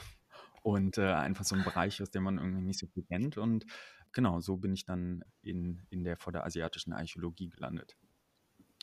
Und 0.61 0.97
äh, 0.97 1.11
einfach 1.13 1.43
so 1.43 1.55
ein 1.55 1.63
Bereich, 1.63 2.01
aus 2.01 2.09
dem 2.09 2.23
man 2.23 2.37
irgendwie 2.37 2.63
nicht 2.63 2.79
so 2.79 2.87
viel 2.87 3.03
kennt 3.03 3.37
und 3.37 3.65
genau, 4.13 4.39
so 4.39 4.57
bin 4.57 4.73
ich 4.73 4.85
dann 4.85 5.23
in, 5.41 5.85
in 5.89 6.03
der 6.03 6.17
vorderasiatischen 6.17 6.93
Archäologie 6.93 7.49
gelandet. 7.49 7.97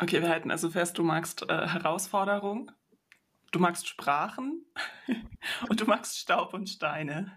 Okay, 0.00 0.21
wir 0.21 0.28
halten 0.28 0.50
also 0.50 0.71
fest, 0.71 0.99
du 0.99 1.02
magst 1.02 1.42
äh, 1.49 1.66
Herausforderung, 1.66 2.71
du 3.52 3.59
magst 3.59 3.88
Sprachen 3.88 4.64
und 5.69 5.80
du 5.80 5.87
magst 5.87 6.19
Staub 6.19 6.54
und 6.54 6.69
Steine. 6.69 7.33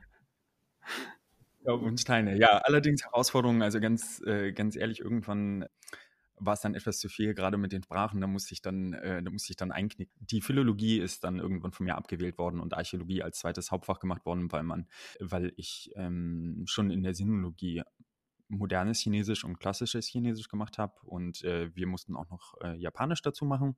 Ja, 1.66 1.74
und 1.74 2.00
Steine. 2.00 2.38
Ja, 2.38 2.58
allerdings 2.60 3.04
Herausforderungen, 3.04 3.62
also 3.62 3.80
ganz, 3.80 4.22
äh, 4.26 4.52
ganz 4.52 4.76
ehrlich, 4.76 5.00
irgendwann 5.00 5.66
war 6.46 6.54
es 6.54 6.62
dann 6.62 6.76
etwas 6.76 7.00
zu 7.00 7.10
viel, 7.10 7.34
gerade 7.34 7.58
mit 7.58 7.72
den 7.72 7.84
Sprachen, 7.84 8.22
da 8.22 8.28
musste 8.28 8.54
ich 8.54 8.62
dann, 8.62 8.94
äh, 8.94 9.22
da 9.22 9.32
musste 9.32 9.52
ich 9.52 9.58
dann 9.58 9.72
einknicken. 9.72 10.14
Die 10.20 10.42
Philologie 10.42 11.00
ist 11.00 11.24
dann 11.24 11.40
irgendwann 11.40 11.72
von 11.72 11.86
mir 11.86 11.96
abgewählt 11.96 12.38
worden 12.38 12.60
und 12.60 12.74
Archäologie 12.74 13.24
als 13.24 13.40
zweites 13.40 13.72
Hauptfach 13.72 14.00
gemacht 14.00 14.26
worden, 14.26 14.52
weil 14.52 14.64
man, 14.64 14.88
weil 15.20 15.54
ich 15.58 15.92
ähm, 15.96 16.64
schon 16.66 16.92
in 16.92 17.04
der 17.04 17.14
Sinologie 17.14 17.84
modernes 18.50 19.00
Chinesisch 19.00 19.44
und 19.44 19.60
klassisches 19.60 20.08
Chinesisch 20.08 20.48
gemacht 20.48 20.78
habe 20.78 20.94
und 21.04 21.44
äh, 21.44 21.76
wir 21.76 21.88
mussten 21.88 22.16
auch 22.16 22.30
noch 22.30 22.56
äh, 22.62 22.76
Japanisch 22.78 23.22
dazu 23.22 23.46
machen. 23.46 23.76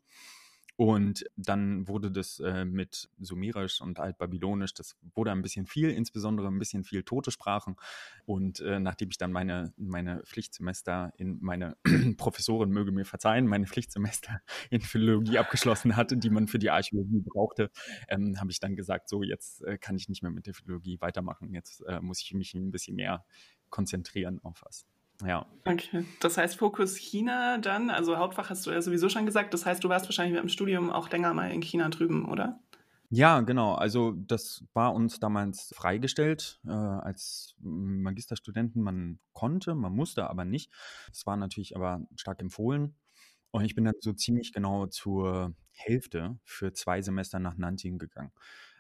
Und 0.78 1.26
dann 1.38 1.88
wurde 1.88 2.12
das 2.12 2.40
äh, 2.40 2.66
mit 2.66 3.10
Sumerisch 3.20 3.80
und 3.80 4.00
Altbabylonisch, 4.00 4.74
das 4.74 4.98
wurde 5.14 5.32
ein 5.32 5.42
bisschen 5.42 5.68
viel, 5.68 5.90
insbesondere 5.90 6.48
ein 6.48 6.60
bisschen 6.60 6.84
viel 6.84 7.04
tote 7.04 7.32
Sprachen. 7.32 7.78
Und 8.26 8.60
äh, 8.60 8.80
nachdem 8.80 9.10
ich 9.10 9.18
dann 9.18 9.32
meine, 9.32 9.74
meine 9.78 10.22
Pflichtsemester 10.24 11.14
in 11.18 11.40
meine 11.42 11.78
Professorin 12.18 12.72
möge 12.72 12.92
mir 12.92 13.06
verzeihen, 13.06 13.48
meine 13.48 13.68
Pflichtsemester 13.68 14.42
in 14.70 14.82
Philologie 14.82 15.38
abgeschlossen 15.38 15.96
hatte, 15.96 16.18
die 16.18 16.30
man 16.30 16.48
für 16.48 16.60
die 16.60 16.70
Archäologie 16.70 17.22
brauchte, 17.26 17.72
ähm, 18.10 18.40
habe 18.40 18.52
ich 18.52 18.60
dann 18.60 18.76
gesagt, 18.76 19.08
so 19.08 19.24
jetzt 19.24 19.64
äh, 19.64 19.78
kann 19.78 19.96
ich 19.96 20.10
nicht 20.10 20.24
mehr 20.24 20.32
mit 20.32 20.46
der 20.46 20.54
Philologie 20.54 21.00
weitermachen. 21.00 21.54
Jetzt 21.54 21.82
äh, 21.88 22.02
muss 22.02 22.22
ich 22.22 22.34
mich 22.34 22.54
ein 22.54 22.72
bisschen 22.72 22.96
mehr 22.98 23.24
konzentrieren 23.70 24.40
auf 24.44 24.62
was. 24.66 24.86
Ja. 25.24 25.46
Okay. 25.64 26.06
Das 26.20 26.38
heißt 26.38 26.58
Fokus 26.58 26.98
China 26.98 27.58
dann, 27.58 27.90
also 27.90 28.18
Hauptfach 28.18 28.50
hast 28.50 28.66
du 28.66 28.72
ja 28.72 28.82
sowieso 28.82 29.10
schon 29.10 29.26
gesagt. 29.26 29.54
Das 29.54 29.66
heißt, 29.66 29.84
du 29.84 29.90
warst 29.90 30.08
wahrscheinlich 30.08 30.34
mit 30.34 30.44
dem 30.44 30.50
Studium 30.50 30.90
auch 30.90 31.10
länger 31.10 31.34
mal 31.34 31.52
in 31.52 31.62
China 31.62 31.90
drüben, 31.90 32.26
oder? 32.26 32.60
Ja, 33.10 33.42
genau. 33.42 33.76
Also 33.76 34.14
das 34.14 34.66
war 34.74 34.94
uns 34.94 35.20
damals 35.20 35.74
freigestellt 35.76 36.60
äh, 36.66 36.72
als 36.72 37.56
Magisterstudenten. 37.60 38.82
Man 38.82 39.20
konnte, 39.34 39.76
man 39.76 39.94
musste 39.94 40.30
aber 40.30 40.44
nicht. 40.44 40.72
Es 41.12 41.26
war 41.26 41.38
natürlich 41.38 41.76
aber 41.76 42.02
stark 42.16 42.42
empfohlen. 42.42 42.96
Und 43.52 43.64
ich 43.64 43.76
bin 43.76 43.86
dann 43.86 43.96
so 44.02 44.12
ziemlich 44.12 44.52
genau 44.52 44.88
zur 44.88 45.56
Hälfte 45.72 46.38
für 46.44 46.74
zwei 46.74 47.02
Semester 47.02 47.40
nach 47.40 47.58
Nanjing 47.58 48.00
gegangen. 48.00 48.32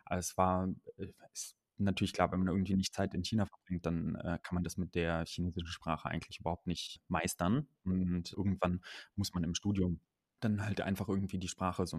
Also 0.04 0.32
es 0.32 0.38
war, 0.38 0.68
äh, 0.98 1.08
ist 1.32 1.56
natürlich 1.78 2.14
klar, 2.14 2.32
wenn 2.32 2.40
man 2.40 2.50
irgendwie 2.50 2.76
nicht 2.76 2.94
Zeit 2.94 3.14
in 3.14 3.24
China 3.24 3.46
verbringt, 3.46 3.86
dann 3.86 4.16
äh, 4.16 4.40
kann 4.42 4.56
man 4.56 4.64
das 4.64 4.78
mit 4.78 4.96
der 4.96 5.26
chinesischen 5.26 5.68
Sprache 5.68 6.10
eigentlich 6.10 6.40
überhaupt 6.40 6.68
nicht 6.68 7.02
meistern. 7.08 7.68
Und 7.84 8.34
irgendwann 8.34 8.82
muss 9.16 9.34
man 9.34 9.44
im 9.44 9.56
Studium 9.56 10.00
dann 10.40 10.66
halt 10.66 10.82
einfach 10.82 11.08
irgendwie 11.10 11.40
die 11.40 11.48
Sprache 11.48 11.88
so 11.88 11.98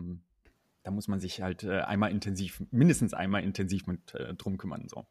da 0.86 0.92
muss 0.92 1.08
man 1.08 1.18
sich 1.18 1.42
halt 1.42 1.64
äh, 1.64 1.80
einmal 1.80 2.12
intensiv, 2.12 2.62
mindestens 2.70 3.12
einmal 3.12 3.42
intensiv 3.42 3.88
mit 3.88 4.14
äh, 4.14 4.34
drum 4.34 4.56
kümmern. 4.56 4.86
So. 4.88 5.04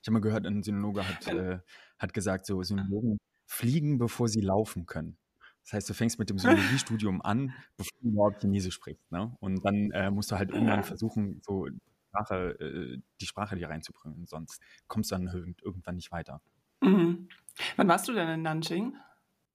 Ich 0.00 0.08
habe 0.08 0.14
mal 0.14 0.20
gehört, 0.20 0.44
ein 0.44 0.64
Sinologe 0.64 1.06
hat, 1.06 1.28
äh, 1.28 1.60
hat 1.96 2.12
gesagt, 2.12 2.44
so 2.44 2.60
Sinologen 2.64 3.18
fliegen, 3.46 3.98
bevor 3.98 4.26
sie 4.26 4.40
laufen 4.40 4.84
können. 4.84 5.16
Das 5.62 5.74
heißt, 5.74 5.90
du 5.90 5.94
fängst 5.94 6.18
mit 6.18 6.28
dem 6.28 6.38
Sinologiestudium 6.40 7.22
an, 7.22 7.52
bevor 7.76 7.96
du 8.00 8.08
überhaupt 8.08 8.40
Chinesisch 8.40 8.74
sprichst. 8.74 9.12
Ne? 9.12 9.36
Und 9.38 9.64
dann 9.64 9.92
äh, 9.92 10.10
musst 10.10 10.32
du 10.32 10.38
halt 10.38 10.50
irgendwann 10.50 10.82
versuchen, 10.82 11.40
so 11.46 11.68
Sprache, 12.12 12.60
äh, 12.60 13.00
die 13.20 13.26
Sprache 13.26 13.56
dir 13.56 13.70
reinzubringen, 13.70 14.26
sonst 14.26 14.60
kommst 14.86 15.10
du 15.10 15.16
dann 15.16 15.56
irgendwann 15.62 15.96
nicht 15.96 16.12
weiter. 16.12 16.40
Mhm. 16.80 17.28
Wann 17.76 17.88
warst 17.88 18.08
du 18.08 18.12
denn 18.12 18.28
in 18.28 18.42
Nanjing? 18.42 18.96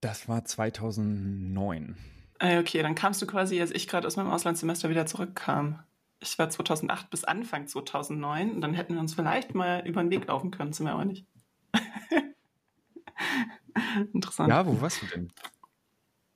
Das 0.02 0.28
war 0.28 0.44
2009. 0.44 1.98
Ah, 2.40 2.60
okay, 2.60 2.82
dann 2.82 2.96
kamst 2.96 3.22
du 3.22 3.28
quasi, 3.28 3.60
als 3.62 3.72
ich 3.72 3.88
gerade 3.88 4.08
aus 4.08 4.16
meinem 4.16 4.30
Auslandssemester 4.30 4.90
wieder 4.90 5.06
zurückkam. 5.06 5.84
Ich 6.20 6.38
war 6.40 6.50
2008 6.50 7.10
bis 7.10 7.24
Anfang 7.24 7.68
2009 7.68 8.52
und 8.52 8.62
dann 8.62 8.74
hätten 8.74 8.94
wir 8.94 9.02
uns 9.02 9.14
vielleicht 9.14 9.56
mal 9.56 9.88
über 9.88 10.02
den 10.02 10.12
Weg 10.12 10.28
laufen 10.28 10.52
können, 10.52 10.74
sind 10.74 10.86
wir 10.86 10.94
aber 10.94 11.06
nicht. 11.06 11.26
Interessant. 14.14 14.50
Ja, 14.50 14.66
wo 14.66 14.80
warst 14.82 15.02
du 15.02 15.06
denn? 15.08 15.32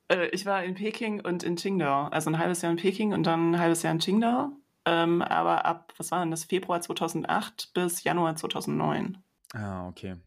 Äh, 0.08 0.28
ich 0.30 0.46
war 0.46 0.64
in 0.64 0.76
Peking 0.76 1.22
und 1.22 1.44
in 1.44 1.56
Qingdao. 1.56 2.08
Also 2.08 2.30
ein 2.30 2.38
halbes 2.38 2.62
Jahr 2.62 2.72
in 2.72 2.78
Peking 2.78 3.14
und 3.14 3.24
dann 3.24 3.52
ein 3.52 3.60
halbes 3.60 3.84
Jahr 3.84 3.94
in 3.94 4.00
Qingdao. 4.00 4.52
Ähm, 4.86 5.22
aber 5.22 5.66
ab, 5.66 5.94
was 5.98 6.12
war 6.12 6.20
denn 6.22 6.32
das, 6.32 6.46
Februar 6.46 6.82
2008 6.82 7.74
bis 7.74 8.04
Januar 8.04 8.36
2009. 8.36 9.18
Ah, 9.54 9.88
okay. 9.88 10.18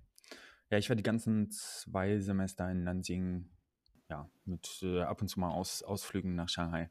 Ja, 0.71 0.79
ich 0.79 0.89
war 0.89 0.97
die 0.97 1.03
ganzen 1.03 1.51
zwei 1.51 2.19
Semester 2.21 2.71
in 2.71 2.85
Nanjing, 2.85 3.51
ja, 4.09 4.29
mit 4.45 4.81
äh, 4.83 5.03
ab 5.03 5.21
und 5.21 5.29
zu 5.29 5.41
mal 5.41 5.51
Aus, 5.51 5.83
Ausflügen 5.83 6.35
nach 6.35 6.49
Shanghai. 6.49 6.91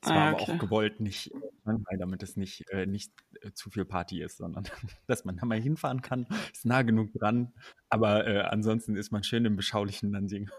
Es 0.00 0.10
war 0.10 0.16
ah, 0.16 0.32
okay. 0.32 0.44
aber 0.44 0.54
auch 0.54 0.58
gewollt, 0.58 1.00
nicht 1.00 1.32
Shanghai, 1.64 1.96
damit 1.98 2.22
es 2.22 2.36
nicht, 2.36 2.68
äh, 2.70 2.86
nicht 2.86 3.12
äh, 3.40 3.52
zu 3.52 3.70
viel 3.70 3.84
Party 3.84 4.22
ist, 4.22 4.38
sondern 4.38 4.64
dass 5.06 5.24
man 5.24 5.36
da 5.36 5.44
mal 5.44 5.60
hinfahren 5.60 6.02
kann. 6.02 6.26
Ist 6.52 6.64
nah 6.64 6.82
genug 6.82 7.12
dran. 7.14 7.52
Aber 7.88 8.26
äh, 8.26 8.42
ansonsten 8.42 8.96
ist 8.96 9.10
man 9.10 9.24
schön 9.24 9.44
im 9.44 9.56
beschaulichen 9.56 10.10
Nanjing. 10.10 10.50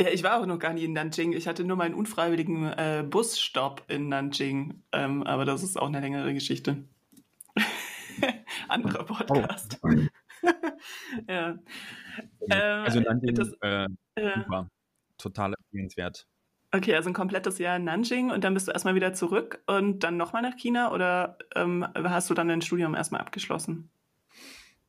Ja, 0.00 0.08
ich 0.08 0.22
war 0.22 0.40
auch 0.40 0.46
noch 0.46 0.58
gar 0.58 0.72
nie 0.72 0.84
in 0.84 0.94
Nanjing. 0.94 1.34
Ich 1.34 1.46
hatte 1.46 1.62
nur 1.62 1.76
meinen 1.76 1.94
unfreiwilligen 1.94 2.72
äh, 2.72 3.04
Busstopp 3.06 3.84
in 3.88 4.08
Nanjing. 4.08 4.82
Ähm, 4.92 5.22
aber 5.24 5.44
das 5.44 5.62
ist 5.62 5.78
auch 5.78 5.88
eine 5.88 6.00
längere 6.00 6.32
Geschichte. 6.32 6.84
Anderer 8.68 9.02
oh. 9.02 9.14
Podcast. 9.14 9.78
Oh. 9.82 9.88
ja. 11.28 11.58
Ähm, 12.48 12.84
also 12.84 13.00
Nanjing, 13.00 13.34
das, 13.34 13.52
äh, 13.60 13.88
super. 14.16 14.70
Total 15.18 15.52
empfehlenswert. 15.52 16.26
Okay, 16.72 16.94
also 16.94 17.10
ein 17.10 17.14
komplettes 17.14 17.58
Jahr 17.58 17.76
in 17.76 17.84
Nanjing 17.84 18.30
und 18.30 18.42
dann 18.42 18.54
bist 18.54 18.68
du 18.68 18.72
erstmal 18.72 18.94
wieder 18.94 19.12
zurück 19.12 19.62
und 19.66 20.02
dann 20.02 20.16
nochmal 20.16 20.40
nach 20.40 20.56
China 20.56 20.92
oder 20.92 21.36
ähm, 21.54 21.86
hast 21.94 22.30
du 22.30 22.34
dann 22.34 22.48
dein 22.48 22.62
Studium 22.62 22.94
erstmal 22.94 23.20
abgeschlossen? 23.20 23.90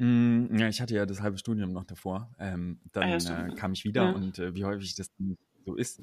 Mm, 0.02 0.58
ja, 0.58 0.68
ich 0.68 0.82
hatte 0.82 0.96
ja 0.96 1.06
das 1.06 1.22
halbe 1.22 1.38
Studium 1.38 1.74
noch 1.74 1.84
davor. 1.84 2.34
Ähm, 2.40 2.80
dann 2.92 3.04
ah, 3.04 3.48
äh, 3.48 3.54
kam 3.54 3.74
ich 3.74 3.86
wieder 3.86 4.06
ja. 4.06 4.12
und 4.14 4.40
äh, 4.40 4.56
wie 4.56 4.66
häufig 4.66 4.96
das 4.96 5.12
so 5.64 5.76
ist, 5.76 6.02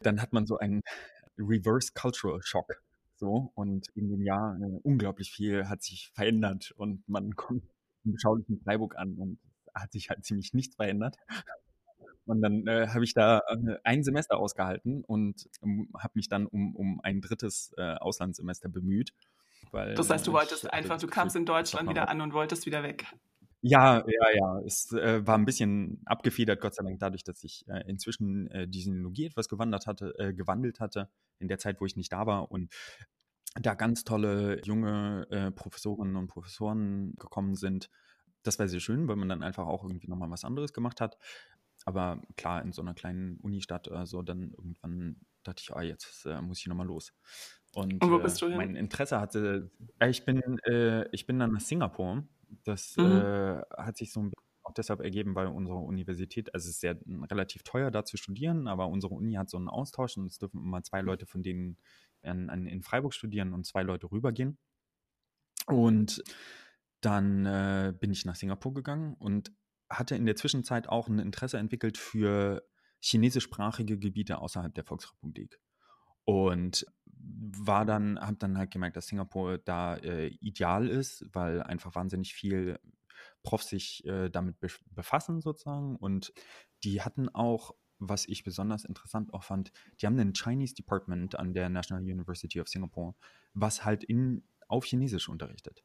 dann 0.00 0.22
hat 0.22 0.32
man 0.32 0.46
so 0.46 0.56
einen 0.56 0.80
Reverse 1.36 1.92
Cultural 1.92 2.40
Shock. 2.42 2.82
So, 3.16 3.52
und 3.54 3.88
in 3.94 4.08
dem 4.08 4.22
Jahr 4.22 4.58
äh, 4.58 4.80
unglaublich 4.84 5.32
viel 5.32 5.68
hat 5.68 5.82
sich 5.82 6.10
verändert 6.14 6.72
und 6.78 7.06
man 7.10 7.36
kommt 7.36 7.62
im 8.06 8.12
beschaulichen 8.12 8.58
Freiburg 8.64 8.96
an 8.96 9.12
und 9.16 9.38
hat 9.74 9.92
sich 9.92 10.08
halt 10.08 10.24
ziemlich 10.24 10.54
nichts 10.54 10.76
verändert. 10.76 11.16
Und 12.24 12.40
dann 12.40 12.66
äh, 12.68 12.88
habe 12.88 13.04
ich 13.04 13.12
da 13.12 13.42
äh, 13.48 13.76
ein 13.84 14.02
Semester 14.02 14.38
ausgehalten 14.38 15.04
und 15.04 15.46
ähm, 15.62 15.90
habe 15.98 16.12
mich 16.14 16.30
dann 16.30 16.46
um, 16.46 16.74
um 16.74 17.00
ein 17.02 17.20
drittes 17.20 17.74
äh, 17.76 17.96
Auslandssemester 17.96 18.70
bemüht. 18.70 19.12
Weil, 19.70 19.94
das 19.94 20.10
heißt, 20.10 20.26
du 20.26 20.32
wolltest 20.32 20.72
einfach, 20.72 20.98
du 20.98 21.06
kamst 21.06 21.36
in 21.36 21.46
Deutschland 21.46 21.88
wieder 21.88 22.08
an 22.08 22.20
und 22.20 22.32
wolltest 22.32 22.66
wieder 22.66 22.82
weg. 22.82 23.06
Ja, 23.62 24.02
ja, 24.06 24.36
ja. 24.36 24.60
Es 24.64 24.90
äh, 24.92 25.26
war 25.26 25.36
ein 25.36 25.44
bisschen 25.44 26.00
abgefedert, 26.06 26.60
Gott 26.60 26.74
sei 26.74 26.82
Dank, 26.82 26.98
dadurch, 26.98 27.24
dass 27.24 27.44
ich 27.44 27.66
äh, 27.68 27.82
inzwischen 27.86 28.50
äh, 28.50 28.66
die 28.66 28.80
Sinologie 28.80 29.26
etwas 29.26 29.48
gewandert 29.48 29.86
hatte, 29.86 30.14
äh, 30.18 30.32
gewandelt 30.32 30.80
hatte, 30.80 31.10
in 31.38 31.48
der 31.48 31.58
Zeit, 31.58 31.80
wo 31.80 31.84
ich 31.84 31.96
nicht 31.96 32.12
da 32.12 32.26
war. 32.26 32.50
Und 32.50 32.72
da 33.54 33.74
ganz 33.74 34.04
tolle 34.04 34.62
junge 34.64 35.26
äh, 35.30 35.50
Professorinnen 35.50 36.16
und 36.16 36.28
Professoren 36.28 37.14
gekommen 37.16 37.54
sind. 37.54 37.90
Das 38.42 38.58
war 38.58 38.68
sehr 38.68 38.80
schön, 38.80 39.08
weil 39.08 39.16
man 39.16 39.28
dann 39.28 39.42
einfach 39.42 39.66
auch 39.66 39.84
irgendwie 39.84 40.08
nochmal 40.08 40.30
was 40.30 40.44
anderes 40.44 40.72
gemacht 40.72 41.00
hat. 41.00 41.18
Aber 41.84 42.22
klar, 42.36 42.62
in 42.62 42.72
so 42.72 42.80
einer 42.80 42.94
kleinen 42.94 43.38
Unistadt 43.40 43.88
oder 43.88 44.06
so, 44.06 44.22
dann 44.22 44.52
irgendwann 44.52 45.16
dachte 45.42 45.62
ich, 45.62 45.74
ah, 45.74 45.82
jetzt 45.82 46.26
äh, 46.26 46.40
muss 46.40 46.60
ich 46.60 46.66
nochmal 46.66 46.86
los. 46.86 47.12
Und, 47.74 48.02
Und 48.02 48.10
wo 48.10 48.18
bist 48.18 48.42
du 48.42 48.48
hin? 48.48 48.56
mein 48.56 48.76
Interesse 48.76 49.20
hatte, 49.20 49.70
äh, 50.00 50.10
ich 50.10 50.24
bin, 50.24 50.40
äh, 50.64 51.08
ich 51.12 51.26
bin 51.26 51.38
dann 51.38 51.52
nach 51.52 51.60
Singapur. 51.60 52.24
Das 52.64 52.96
mhm. 52.96 53.04
äh, 53.04 53.62
hat 53.76 53.96
sich 53.96 54.12
so 54.12 54.20
ein 54.20 54.30
bisschen 54.30 54.50
auch 54.62 54.74
deshalb 54.74 55.00
ergeben, 55.00 55.34
weil 55.34 55.46
unsere 55.46 55.78
Universität, 55.78 56.52
also 56.54 56.68
es 56.68 56.74
ist 56.74 56.80
sehr 56.80 56.98
relativ 57.30 57.62
teuer 57.62 57.90
da 57.90 58.04
zu 58.04 58.16
studieren, 58.16 58.66
aber 58.66 58.88
unsere 58.88 59.14
Uni 59.14 59.34
hat 59.34 59.48
so 59.48 59.56
einen 59.56 59.68
Austausch 59.68 60.16
und 60.16 60.26
es 60.26 60.38
dürfen 60.38 60.60
immer 60.60 60.82
zwei 60.82 61.00
Leute 61.00 61.26
von 61.26 61.42
denen 61.42 61.78
in, 62.22 62.48
in 62.48 62.82
Freiburg 62.82 63.14
studieren 63.14 63.54
und 63.54 63.64
zwei 63.64 63.82
Leute 63.82 64.10
rübergehen. 64.10 64.58
Und 65.66 66.22
dann 67.00 67.46
äh, 67.46 67.94
bin 67.98 68.10
ich 68.10 68.24
nach 68.24 68.34
Singapur 68.34 68.74
gegangen 68.74 69.14
und 69.14 69.52
hatte 69.88 70.14
in 70.14 70.26
der 70.26 70.36
Zwischenzeit 70.36 70.88
auch 70.88 71.08
ein 71.08 71.18
Interesse 71.18 71.58
entwickelt 71.58 71.96
für 71.96 72.62
chinesischsprachige 73.00 73.98
Gebiete 73.98 74.38
außerhalb 74.38 74.74
der 74.74 74.84
Volksrepublik. 74.84 75.58
Und 76.24 76.86
war 77.22 77.84
dann, 77.84 78.18
habe 78.20 78.36
dann 78.36 78.58
halt 78.58 78.70
gemerkt, 78.70 78.96
dass 78.96 79.08
Singapur 79.08 79.58
da 79.58 79.96
äh, 79.96 80.28
ideal 80.40 80.88
ist, 80.88 81.24
weil 81.32 81.62
einfach 81.62 81.94
wahnsinnig 81.94 82.34
viel 82.34 82.78
Profs 83.42 83.68
sich 83.68 84.04
äh, 84.06 84.28
damit 84.30 84.60
be 84.60 84.68
befassen 84.90 85.40
sozusagen. 85.40 85.96
Und 85.96 86.32
die 86.84 87.02
hatten 87.02 87.28
auch, 87.28 87.74
was 87.98 88.26
ich 88.26 88.44
besonders 88.44 88.84
interessant 88.84 89.34
auch 89.34 89.44
fand, 89.44 89.72
die 90.00 90.06
haben 90.06 90.18
einen 90.18 90.34
Chinese 90.34 90.74
Department 90.74 91.38
an 91.38 91.52
der 91.52 91.68
National 91.68 92.02
University 92.02 92.60
of 92.60 92.68
Singapore, 92.68 93.14
was 93.54 93.84
halt 93.84 94.04
in, 94.04 94.44
auf 94.68 94.84
Chinesisch 94.84 95.28
unterrichtet. 95.28 95.84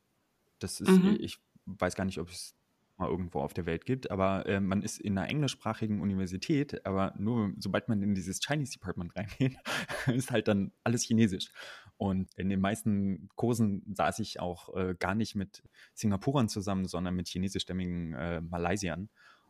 Das 0.60 0.80
ist, 0.80 0.90
mhm. 0.90 1.18
ich 1.20 1.40
weiß 1.66 1.96
gar 1.96 2.06
nicht, 2.06 2.20
ob 2.20 2.30
es 2.30 2.56
mal 2.98 3.10
irgendwo 3.10 3.42
auf 3.42 3.54
der 3.54 3.66
Welt 3.66 3.86
gibt, 3.86 4.10
aber 4.12 4.46
äh, 4.46 4.60
man 4.60 4.82
ist 4.82 5.00
in 5.00 5.18
einer 5.18 5.30
englischsprachigen 5.30 6.02
Universität, 6.02 6.86
aber 6.86 7.14
nur 7.18 7.54
sobald 7.58 7.90
man 7.90 8.02
in 8.02 8.16
dieses 8.16 8.40
Chinese 8.40 8.74
Department 8.74 9.16
reingeht, 9.16 9.58
ist 10.08 10.32
halt 10.32 10.48
dann 10.48 10.72
alles 10.84 11.04
Chinesisch. 11.04 11.52
Und 11.98 12.34
in 12.36 12.50
den 12.50 12.60
meisten 12.60 13.30
Kursen 13.36 13.84
saß 13.94 14.20
ich 14.20 14.40
auch 14.40 14.76
äh, 14.76 14.96
gar 14.98 15.16
nicht 15.16 15.36
mit 15.36 15.64
Singapurern 15.94 16.50
zusammen, 16.50 16.86
sondern 16.86 17.16
mit 17.16 17.28
chinesischstämmigen 17.28 18.14
äh, 18.14 18.42
Malaysiern. 18.42 19.10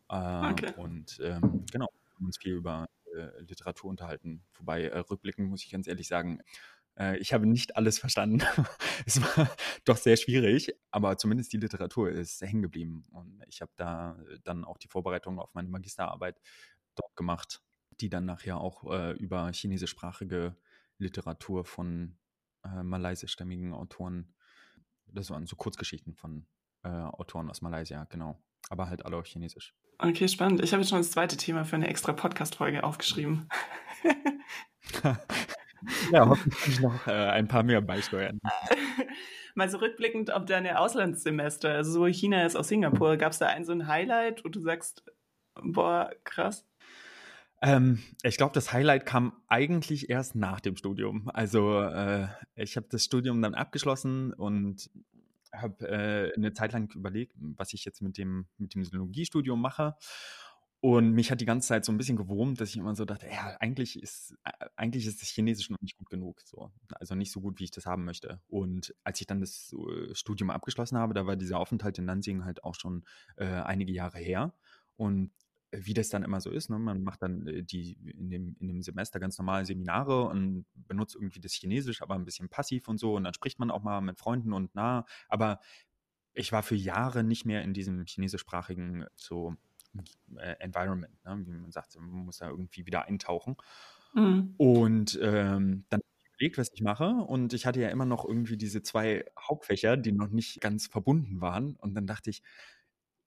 Äh, 0.09 0.51
okay. 0.51 0.73
Und 0.77 1.19
ähm, 1.23 1.65
genau, 1.71 1.89
haben 2.15 2.25
uns 2.25 2.37
viel 2.37 2.53
über 2.53 2.87
äh, 3.15 3.41
Literatur 3.41 3.89
unterhalten. 3.89 4.43
Wobei 4.57 4.83
äh, 4.83 4.99
rückblickend 4.99 5.49
muss 5.49 5.63
ich 5.63 5.71
ganz 5.71 5.87
ehrlich 5.87 6.07
sagen, 6.07 6.39
äh, 6.97 7.17
ich 7.17 7.33
habe 7.33 7.45
nicht 7.45 7.75
alles 7.75 7.99
verstanden. 7.99 8.41
es 9.05 9.21
war 9.21 9.49
doch 9.85 9.97
sehr 9.97 10.17
schwierig, 10.17 10.73
aber 10.91 11.17
zumindest 11.17 11.53
die 11.53 11.57
Literatur 11.57 12.09
ist 12.09 12.41
hängen 12.41 12.61
geblieben. 12.61 13.05
Und 13.11 13.43
ich 13.47 13.61
habe 13.61 13.71
da 13.75 14.17
äh, 14.29 14.39
dann 14.43 14.65
auch 14.65 14.77
die 14.77 14.87
Vorbereitung 14.87 15.39
auf 15.39 15.53
meine 15.53 15.69
Magisterarbeit 15.69 16.39
dort 16.95 17.15
gemacht, 17.15 17.61
die 17.99 18.09
dann 18.09 18.25
nachher 18.25 18.59
auch 18.59 18.91
äh, 18.91 19.11
über 19.13 19.51
chinesischsprachige 19.51 20.55
Literatur 20.97 21.65
von 21.65 22.17
äh, 22.63 22.83
malaysischstämmigen 22.83 23.73
Autoren, 23.73 24.33
das 25.07 25.29
waren 25.29 25.45
so 25.45 25.55
Kurzgeschichten 25.55 26.15
von 26.15 26.45
äh, 26.83 26.89
Autoren 26.89 27.49
aus 27.49 27.61
Malaysia, 27.61 28.05
genau. 28.05 28.41
Aber 28.69 28.89
halt 28.89 29.05
alle 29.05 29.17
auf 29.17 29.27
Chinesisch. 29.27 29.75
Okay, 29.97 30.27
spannend. 30.27 30.61
Ich 30.63 30.73
habe 30.73 30.81
jetzt 30.81 30.89
schon 30.89 30.99
das 30.99 31.11
zweite 31.11 31.37
Thema 31.37 31.63
für 31.63 31.75
eine 31.75 31.87
extra 31.87 32.13
Podcast-Folge 32.13 32.83
aufgeschrieben. 32.83 33.47
Ja, 36.11 36.27
hoffentlich 36.27 36.79
noch 36.79 37.07
äh, 37.07 37.11
ein 37.11 37.47
paar 37.47 37.63
mehr 37.63 37.81
beisteuern. 37.81 38.39
Mal 39.55 39.69
so 39.69 39.77
rückblickend 39.77 40.33
auf 40.33 40.45
deine 40.45 40.79
Auslandssemester, 40.79 41.69
also 41.69 41.91
so 41.91 42.05
China 42.07 42.45
ist 42.45 42.57
aus 42.57 42.67
Singapur, 42.67 43.15
gab 43.15 43.31
es 43.31 43.39
da 43.39 43.47
ein 43.47 43.63
so 43.63 43.71
ein 43.71 43.87
Highlight, 43.87 44.43
wo 44.43 44.49
du 44.49 44.59
sagst, 44.59 45.03
boah, 45.63 46.11
krass? 46.25 46.65
Ähm, 47.61 48.03
ich 48.23 48.35
glaube, 48.35 48.53
das 48.53 48.73
Highlight 48.73 49.05
kam 49.05 49.33
eigentlich 49.47 50.09
erst 50.09 50.35
nach 50.35 50.59
dem 50.59 50.75
Studium. 50.75 51.29
Also 51.33 51.81
äh, 51.81 52.27
ich 52.55 52.75
habe 52.75 52.87
das 52.89 53.05
Studium 53.05 53.41
dann 53.41 53.55
abgeschlossen 53.55 54.33
und 54.33 54.89
habe 55.53 55.87
äh, 55.87 56.33
eine 56.35 56.53
Zeit 56.53 56.73
lang 56.73 56.93
überlegt, 56.93 57.33
was 57.37 57.73
ich 57.73 57.85
jetzt 57.85 58.01
mit 58.01 58.17
dem, 58.17 58.47
mit 58.57 58.75
dem 58.75 58.83
Sinologiestudium 58.83 59.61
mache 59.61 59.95
Und 60.81 61.13
mich 61.13 61.31
hat 61.31 61.41
die 61.41 61.45
ganze 61.45 61.67
Zeit 61.67 61.83
so 61.83 61.91
ein 61.91 61.97
bisschen 61.97 62.17
gewurmt, 62.17 62.61
dass 62.61 62.69
ich 62.69 62.77
immer 62.77 62.95
so 62.95 63.05
dachte, 63.05 63.27
ja, 63.27 63.57
eigentlich 63.59 64.01
ist, 64.01 64.35
äh, 64.43 64.51
eigentlich 64.75 65.07
ist 65.07 65.21
das 65.21 65.29
Chinesisch 65.29 65.69
noch 65.69 65.81
nicht 65.81 65.97
gut 65.97 66.09
genug. 66.09 66.41
So. 66.45 66.71
Also 66.91 67.15
nicht 67.15 67.31
so 67.31 67.41
gut, 67.41 67.59
wie 67.59 67.63
ich 67.63 67.71
das 67.71 67.85
haben 67.85 68.05
möchte. 68.05 68.39
Und 68.47 68.93
als 69.03 69.19
ich 69.19 69.25
dann 69.25 69.39
das 69.39 69.73
äh, 69.73 70.13
Studium 70.13 70.51
abgeschlossen 70.51 70.97
habe, 70.97 71.13
da 71.13 71.25
war 71.25 71.35
dieser 71.35 71.59
Aufenthalt 71.59 71.97
in 71.97 72.05
Nanjing 72.05 72.45
halt 72.45 72.63
auch 72.63 72.75
schon 72.75 73.03
äh, 73.37 73.45
einige 73.45 73.93
Jahre 73.93 74.19
her. 74.19 74.53
Und 74.95 75.31
wie 75.71 75.93
das 75.93 76.09
dann 76.09 76.23
immer 76.23 76.39
so 76.39 76.51
ist, 76.51 76.69
ne? 76.69 76.77
man 76.79 77.03
macht 77.03 77.21
dann 77.21 77.47
äh, 77.47 77.63
die 77.63 77.97
in 78.17 78.29
dem, 78.29 78.55
in 78.59 78.67
dem 78.67 78.81
Semester 78.81 79.19
ganz 79.19 79.37
normale 79.37 79.65
Seminare 79.65 80.25
und 80.25 80.65
benutzt 80.75 81.15
irgendwie 81.15 81.39
das 81.39 81.53
Chinesisch, 81.53 82.01
aber 82.01 82.15
ein 82.15 82.25
bisschen 82.25 82.49
passiv 82.49 82.87
und 82.87 82.99
so. 82.99 83.15
Und 83.15 83.23
dann 83.23 83.33
spricht 83.33 83.59
man 83.59 83.71
auch 83.71 83.83
mal 83.83 84.01
mit 84.01 84.19
Freunden 84.19 84.53
und 84.53 84.75
nah. 84.75 85.05
Aber 85.29 85.59
ich 86.33 86.51
war 86.51 86.63
für 86.63 86.75
Jahre 86.75 87.23
nicht 87.23 87.45
mehr 87.45 87.63
in 87.63 87.73
diesem 87.73 88.05
chinesischsprachigen 88.05 89.05
so 89.15 89.55
Environment, 90.59 91.13
ne? 91.23 91.43
wie 91.45 91.51
man 91.51 91.71
sagt, 91.71 91.95
man 91.99 92.25
muss 92.25 92.37
da 92.37 92.49
irgendwie 92.49 92.85
wieder 92.85 93.05
eintauchen. 93.05 93.55
Mhm. 94.13 94.55
Und 94.57 95.19
ähm, 95.21 95.85
dann 95.89 96.01
überlegt, 96.35 96.57
was 96.57 96.71
ich 96.73 96.81
mache. 96.81 97.09
Und 97.09 97.53
ich 97.53 97.65
hatte 97.65 97.81
ja 97.81 97.89
immer 97.89 98.05
noch 98.05 98.25
irgendwie 98.25 98.57
diese 98.57 98.83
zwei 98.83 99.25
Hauptfächer, 99.39 99.97
die 99.97 100.11
noch 100.11 100.29
nicht 100.29 100.61
ganz 100.61 100.87
verbunden 100.87 101.41
waren. 101.41 101.75
Und 101.75 101.95
dann 101.95 102.07
dachte 102.07 102.29
ich, 102.29 102.41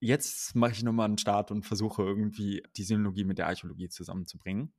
jetzt 0.00 0.54
mache 0.54 0.72
ich 0.72 0.82
nochmal 0.82 1.06
einen 1.06 1.18
Start 1.18 1.50
und 1.50 1.64
versuche 1.64 2.02
irgendwie 2.02 2.62
die 2.76 2.84
Sinologie 2.84 3.24
mit 3.24 3.38
der 3.38 3.48
Archäologie 3.48 3.88
zusammenzubringen. 3.88 4.72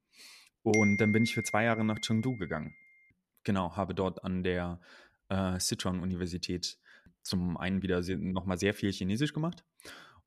Und 0.61 0.97
dann 0.97 1.11
bin 1.11 1.23
ich 1.23 1.33
für 1.33 1.43
zwei 1.43 1.63
Jahre 1.63 1.83
nach 1.83 1.99
Chengdu 1.99 2.37
gegangen. 2.37 2.75
Genau, 3.43 3.75
habe 3.75 3.95
dort 3.95 4.23
an 4.23 4.43
der 4.43 4.79
äh, 5.29 5.59
Sichuan-Universität 5.59 6.77
zum 7.21 7.57
einen 7.57 7.81
wieder 7.81 8.01
nochmal 8.17 8.57
sehr 8.57 8.73
viel 8.73 8.91
Chinesisch 8.91 9.33
gemacht 9.33 9.65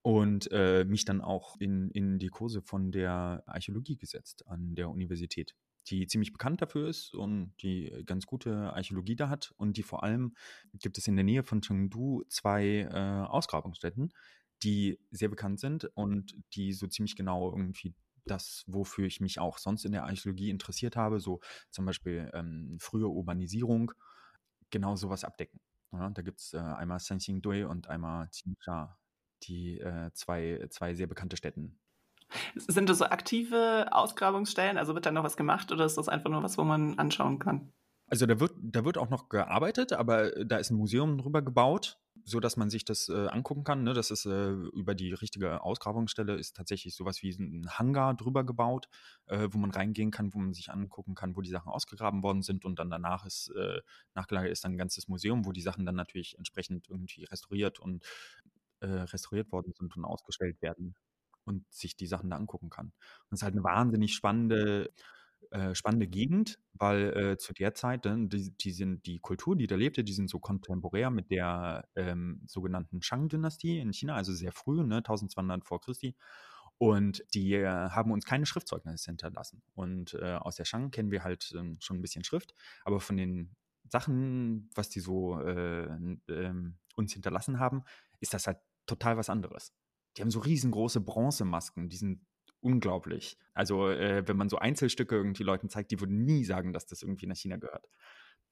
und 0.02 0.50
äh, 0.50 0.84
mich 0.84 1.04
dann 1.04 1.20
auch 1.20 1.56
in, 1.60 1.90
in 1.90 2.18
die 2.18 2.28
Kurse 2.28 2.60
von 2.60 2.90
der 2.90 3.42
Archäologie 3.46 3.96
gesetzt 3.96 4.46
an 4.48 4.74
der 4.74 4.90
Universität, 4.90 5.54
die 5.88 6.06
ziemlich 6.06 6.32
bekannt 6.32 6.60
dafür 6.60 6.88
ist 6.88 7.14
und 7.14 7.54
die 7.62 8.02
ganz 8.04 8.26
gute 8.26 8.72
Archäologie 8.72 9.16
da 9.16 9.28
hat 9.28 9.52
und 9.56 9.76
die 9.76 9.84
vor 9.84 10.02
allem 10.02 10.34
gibt 10.72 10.98
es 10.98 11.06
in 11.06 11.16
der 11.16 11.24
Nähe 11.24 11.44
von 11.44 11.60
Chengdu 11.60 12.24
zwei 12.28 12.88
äh, 12.90 13.26
Ausgrabungsstätten, 13.28 14.12
die 14.64 14.98
sehr 15.10 15.28
bekannt 15.28 15.60
sind 15.60 15.84
und 15.94 16.34
die 16.54 16.72
so 16.72 16.88
ziemlich 16.88 17.16
genau 17.16 17.50
irgendwie 17.50 17.94
das, 18.24 18.64
wofür 18.66 19.06
ich 19.06 19.20
mich 19.20 19.38
auch 19.38 19.58
sonst 19.58 19.84
in 19.84 19.92
der 19.92 20.04
Archäologie 20.04 20.50
interessiert 20.50 20.96
habe, 20.96 21.20
so 21.20 21.40
zum 21.70 21.86
Beispiel 21.86 22.30
ähm, 22.34 22.76
frühe 22.80 23.08
Urbanisierung, 23.08 23.92
genau 24.70 24.96
sowas 24.96 25.24
abdecken. 25.24 25.60
Ja, 25.92 26.10
da 26.10 26.22
gibt 26.22 26.40
es 26.40 26.54
äh, 26.54 26.58
einmal 26.58 27.00
Sanxingdui 27.00 27.64
und 27.64 27.88
einmal 27.88 28.28
Qinsha 28.28 28.96
die 29.42 29.78
äh, 29.78 30.10
zwei, 30.12 30.66
zwei 30.70 30.94
sehr 30.94 31.06
bekannte 31.06 31.36
Städten. 31.36 31.78
Sind 32.54 32.88
das 32.88 32.98
so 32.98 33.04
aktive 33.04 33.88
Ausgrabungsstellen? 33.90 34.78
Also 34.78 34.94
wird 34.94 35.06
da 35.06 35.10
noch 35.10 35.24
was 35.24 35.36
gemacht 35.36 35.70
oder 35.72 35.84
ist 35.84 35.98
das 35.98 36.08
einfach 36.08 36.30
nur 36.30 36.42
was, 36.42 36.56
wo 36.58 36.64
man 36.64 36.98
anschauen 36.98 37.38
kann? 37.38 37.72
Also 38.06 38.26
da 38.26 38.40
wird, 38.40 38.52
da 38.60 38.84
wird 38.84 38.98
auch 38.98 39.08
noch 39.08 39.30
gearbeitet, 39.30 39.94
aber 39.94 40.30
da 40.44 40.58
ist 40.58 40.70
ein 40.70 40.76
Museum 40.76 41.16
drüber 41.16 41.40
gebaut, 41.40 41.98
sodass 42.24 42.58
man 42.58 42.68
sich 42.68 42.84
das 42.84 43.08
äh, 43.08 43.28
angucken 43.28 43.64
kann. 43.64 43.84
Ne? 43.84 43.94
Das 43.94 44.10
ist 44.10 44.26
äh, 44.26 44.50
über 44.50 44.94
die 44.94 45.14
richtige 45.14 45.62
Ausgrabungsstelle 45.62 46.34
ist 46.34 46.54
tatsächlich 46.54 46.94
sowas 46.94 47.22
wie 47.22 47.30
ein 47.30 47.66
Hangar 47.70 48.14
drüber 48.14 48.44
gebaut, 48.44 48.88
äh, 49.26 49.48
wo 49.50 49.56
man 49.56 49.70
reingehen 49.70 50.10
kann, 50.10 50.34
wo 50.34 50.38
man 50.38 50.52
sich 50.52 50.70
angucken 50.70 51.14
kann, 51.14 51.36
wo 51.36 51.40
die 51.40 51.48
Sachen 51.48 51.70
ausgegraben 51.70 52.22
worden 52.22 52.42
sind 52.42 52.66
und 52.66 52.78
dann 52.78 52.90
danach 52.90 53.24
ist, 53.24 53.50
äh, 53.56 53.80
nachgelagert 54.14 54.52
ist 54.52 54.64
dann 54.64 54.72
ein 54.72 54.78
ganzes 54.78 55.08
Museum, 55.08 55.46
wo 55.46 55.52
die 55.52 55.62
Sachen 55.62 55.86
dann 55.86 55.96
natürlich 55.96 56.36
entsprechend 56.36 56.90
irgendwie 56.90 57.24
restauriert 57.24 57.80
und 57.80 58.04
äh, 58.82 58.86
restauriert 58.86 59.52
worden 59.52 59.72
sind 59.72 59.96
und 59.96 60.04
ausgestellt 60.04 60.60
werden 60.60 60.94
und 61.44 61.64
sich 61.72 61.96
die 61.96 62.06
Sachen 62.06 62.30
da 62.30 62.36
angucken 62.36 62.70
kann. 62.70 62.86
Und 62.86 63.32
es 63.32 63.40
ist 63.40 63.42
halt 63.42 63.54
eine 63.54 63.64
wahnsinnig 63.64 64.14
spannende, 64.14 64.92
äh, 65.50 65.74
spannende 65.74 66.06
Gegend, 66.06 66.58
weil 66.74 67.16
äh, 67.16 67.38
zu 67.38 67.52
der 67.52 67.74
Zeit, 67.74 68.04
ne, 68.04 68.28
die, 68.28 68.56
die, 68.56 68.72
sind 68.72 69.06
die 69.06 69.18
Kultur, 69.18 69.56
die 69.56 69.66
da 69.66 69.76
lebte, 69.76 70.04
die 70.04 70.12
sind 70.12 70.30
so 70.30 70.38
kontemporär 70.38 71.10
mit 71.10 71.30
der 71.30 71.88
ähm, 71.96 72.42
sogenannten 72.46 73.02
Shang-Dynastie 73.02 73.78
in 73.78 73.92
China, 73.92 74.14
also 74.14 74.32
sehr 74.32 74.52
früh, 74.52 74.82
ne, 74.82 74.98
1200 74.98 75.64
vor 75.64 75.80
Christi. 75.80 76.16
Und 76.78 77.22
die 77.34 77.54
äh, 77.54 77.66
haben 77.66 78.10
uns 78.10 78.24
keine 78.24 78.46
Schriftzeugnisse 78.46 79.10
hinterlassen. 79.10 79.62
Und 79.74 80.14
äh, 80.14 80.34
aus 80.34 80.56
der 80.56 80.64
Shang 80.64 80.90
kennen 80.90 81.10
wir 81.10 81.22
halt 81.22 81.52
ähm, 81.56 81.76
schon 81.80 81.98
ein 81.98 82.02
bisschen 82.02 82.24
Schrift, 82.24 82.54
aber 82.84 82.98
von 82.98 83.16
den 83.16 83.54
Sachen, 83.88 84.70
was 84.74 84.88
die 84.88 85.00
so 85.00 85.38
äh, 85.40 85.84
ähm, 86.28 86.78
uns 86.96 87.12
hinterlassen 87.12 87.58
haben, 87.58 87.84
ist 88.20 88.34
das 88.34 88.46
halt 88.46 88.58
total 88.86 89.16
was 89.16 89.30
anderes. 89.30 89.72
Die 90.16 90.22
haben 90.22 90.30
so 90.30 90.40
riesengroße 90.40 91.00
Bronzemasken, 91.00 91.88
die 91.88 91.96
sind 91.96 92.26
unglaublich. 92.60 93.38
Also, 93.54 93.88
äh, 93.88 94.26
wenn 94.26 94.36
man 94.36 94.48
so 94.48 94.58
Einzelstücke 94.58 95.16
irgendwie 95.16 95.42
Leuten 95.42 95.68
zeigt, 95.68 95.90
die 95.90 96.00
würden 96.00 96.24
nie 96.24 96.44
sagen, 96.44 96.72
dass 96.72 96.86
das 96.86 97.02
irgendwie 97.02 97.26
nach 97.26 97.36
China 97.36 97.56
gehört. 97.56 97.88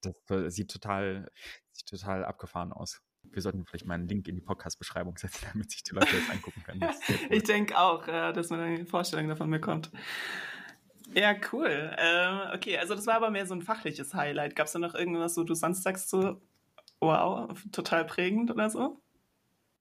Das 0.00 0.14
äh, 0.30 0.50
sieht 0.50 0.70
total, 0.70 1.30
sieht 1.72 1.88
total 1.88 2.24
abgefahren 2.24 2.72
aus. 2.72 3.02
Wir 3.22 3.42
sollten 3.42 3.66
vielleicht 3.66 3.84
mal 3.84 3.94
einen 3.94 4.08
Link 4.08 4.28
in 4.28 4.34
die 4.34 4.40
Podcast-Beschreibung 4.40 5.16
setzen, 5.18 5.46
damit 5.52 5.70
sich 5.70 5.82
die 5.82 5.94
Leute 5.94 6.08
das 6.16 6.30
angucken 6.30 6.62
können. 6.64 6.80
Das 6.80 6.96
cool. 7.08 7.16
ich 7.30 7.44
denke 7.44 7.78
auch, 7.78 8.06
dass 8.06 8.50
man 8.50 8.60
eine 8.60 8.86
Vorstellung 8.86 9.28
davon 9.28 9.50
bekommt. 9.50 9.90
Ja, 11.12 11.34
cool. 11.52 11.94
Ähm, 11.98 12.40
okay, 12.54 12.78
also 12.78 12.94
das 12.94 13.06
war 13.06 13.14
aber 13.14 13.30
mehr 13.30 13.46
so 13.46 13.54
ein 13.54 13.62
fachliches 13.62 14.14
Highlight. 14.14 14.54
Gab 14.54 14.66
es 14.66 14.72
da 14.72 14.78
noch 14.78 14.94
irgendwas, 14.94 15.36
wo 15.36 15.42
du 15.42 15.54
sonst 15.54 15.82
sagst, 15.82 16.08
so, 16.08 16.40
wow, 17.00 17.50
total 17.72 18.04
prägend 18.04 18.50
oder 18.50 18.70
so? 18.70 19.00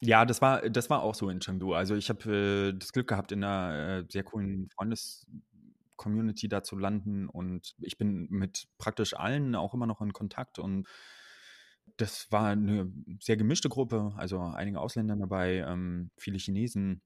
Ja, 0.03 0.23
das 0.25 0.41
war 0.41 0.61
das 0.69 0.89
war 0.89 1.01
auch 1.03 1.13
so 1.13 1.29
in 1.29 1.39
Chengdu. 1.41 1.73
Also, 1.73 1.95
ich 1.95 2.09
habe, 2.09 2.69
äh, 2.73 2.77
das 2.77 2.93
Glück 2.93 3.07
gehabt, 3.07 3.31
in 3.33 3.43
einer 3.43 3.99
äh, 3.99 4.05
sehr 4.09 4.23
coolen 4.23 4.69
Freundes-Community 4.69 6.47
da 6.47 6.63
zu 6.63 6.77
landen 6.77 7.27
und 7.27 7.75
ich 7.81 7.97
bin 7.97 8.27
mit 8.29 8.67
praktisch 8.77 9.13
allen 9.13 9.55
auch 9.55 9.73
immer 9.73 9.87
noch 9.87 9.99
in 10.01 10.13
Kontakt 10.13 10.57
und 10.57 10.87
das 11.97 12.31
war 12.31 12.45
eine 12.49 12.91
sehr 13.19 13.35
gemischte 13.37 13.67
Gruppe, 13.69 14.13
also 14.15 14.39
einige 14.39 14.79
Ausländer 14.79 15.15
dabei, 15.17 15.57
ähm, 15.67 16.11
viele 16.17 16.37
Chinesen 16.37 17.01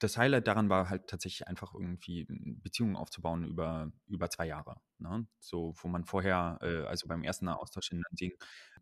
das 0.00 0.16
Highlight 0.16 0.46
daran 0.46 0.68
war 0.68 0.88
halt 0.88 1.06
tatsächlich 1.06 1.46
einfach 1.46 1.74
irgendwie 1.74 2.26
Beziehungen 2.28 2.96
aufzubauen 2.96 3.44
über, 3.44 3.92
über 4.08 4.30
zwei 4.30 4.46
Jahre. 4.46 4.80
Ne? 4.98 5.26
So, 5.38 5.74
wo 5.76 5.88
man 5.88 6.04
vorher, 6.04 6.58
äh, 6.62 6.86
also 6.86 7.06
beim 7.06 7.22
ersten 7.22 7.48
Austausch 7.48 7.92
in 7.92 8.00
Nanjing, 8.00 8.32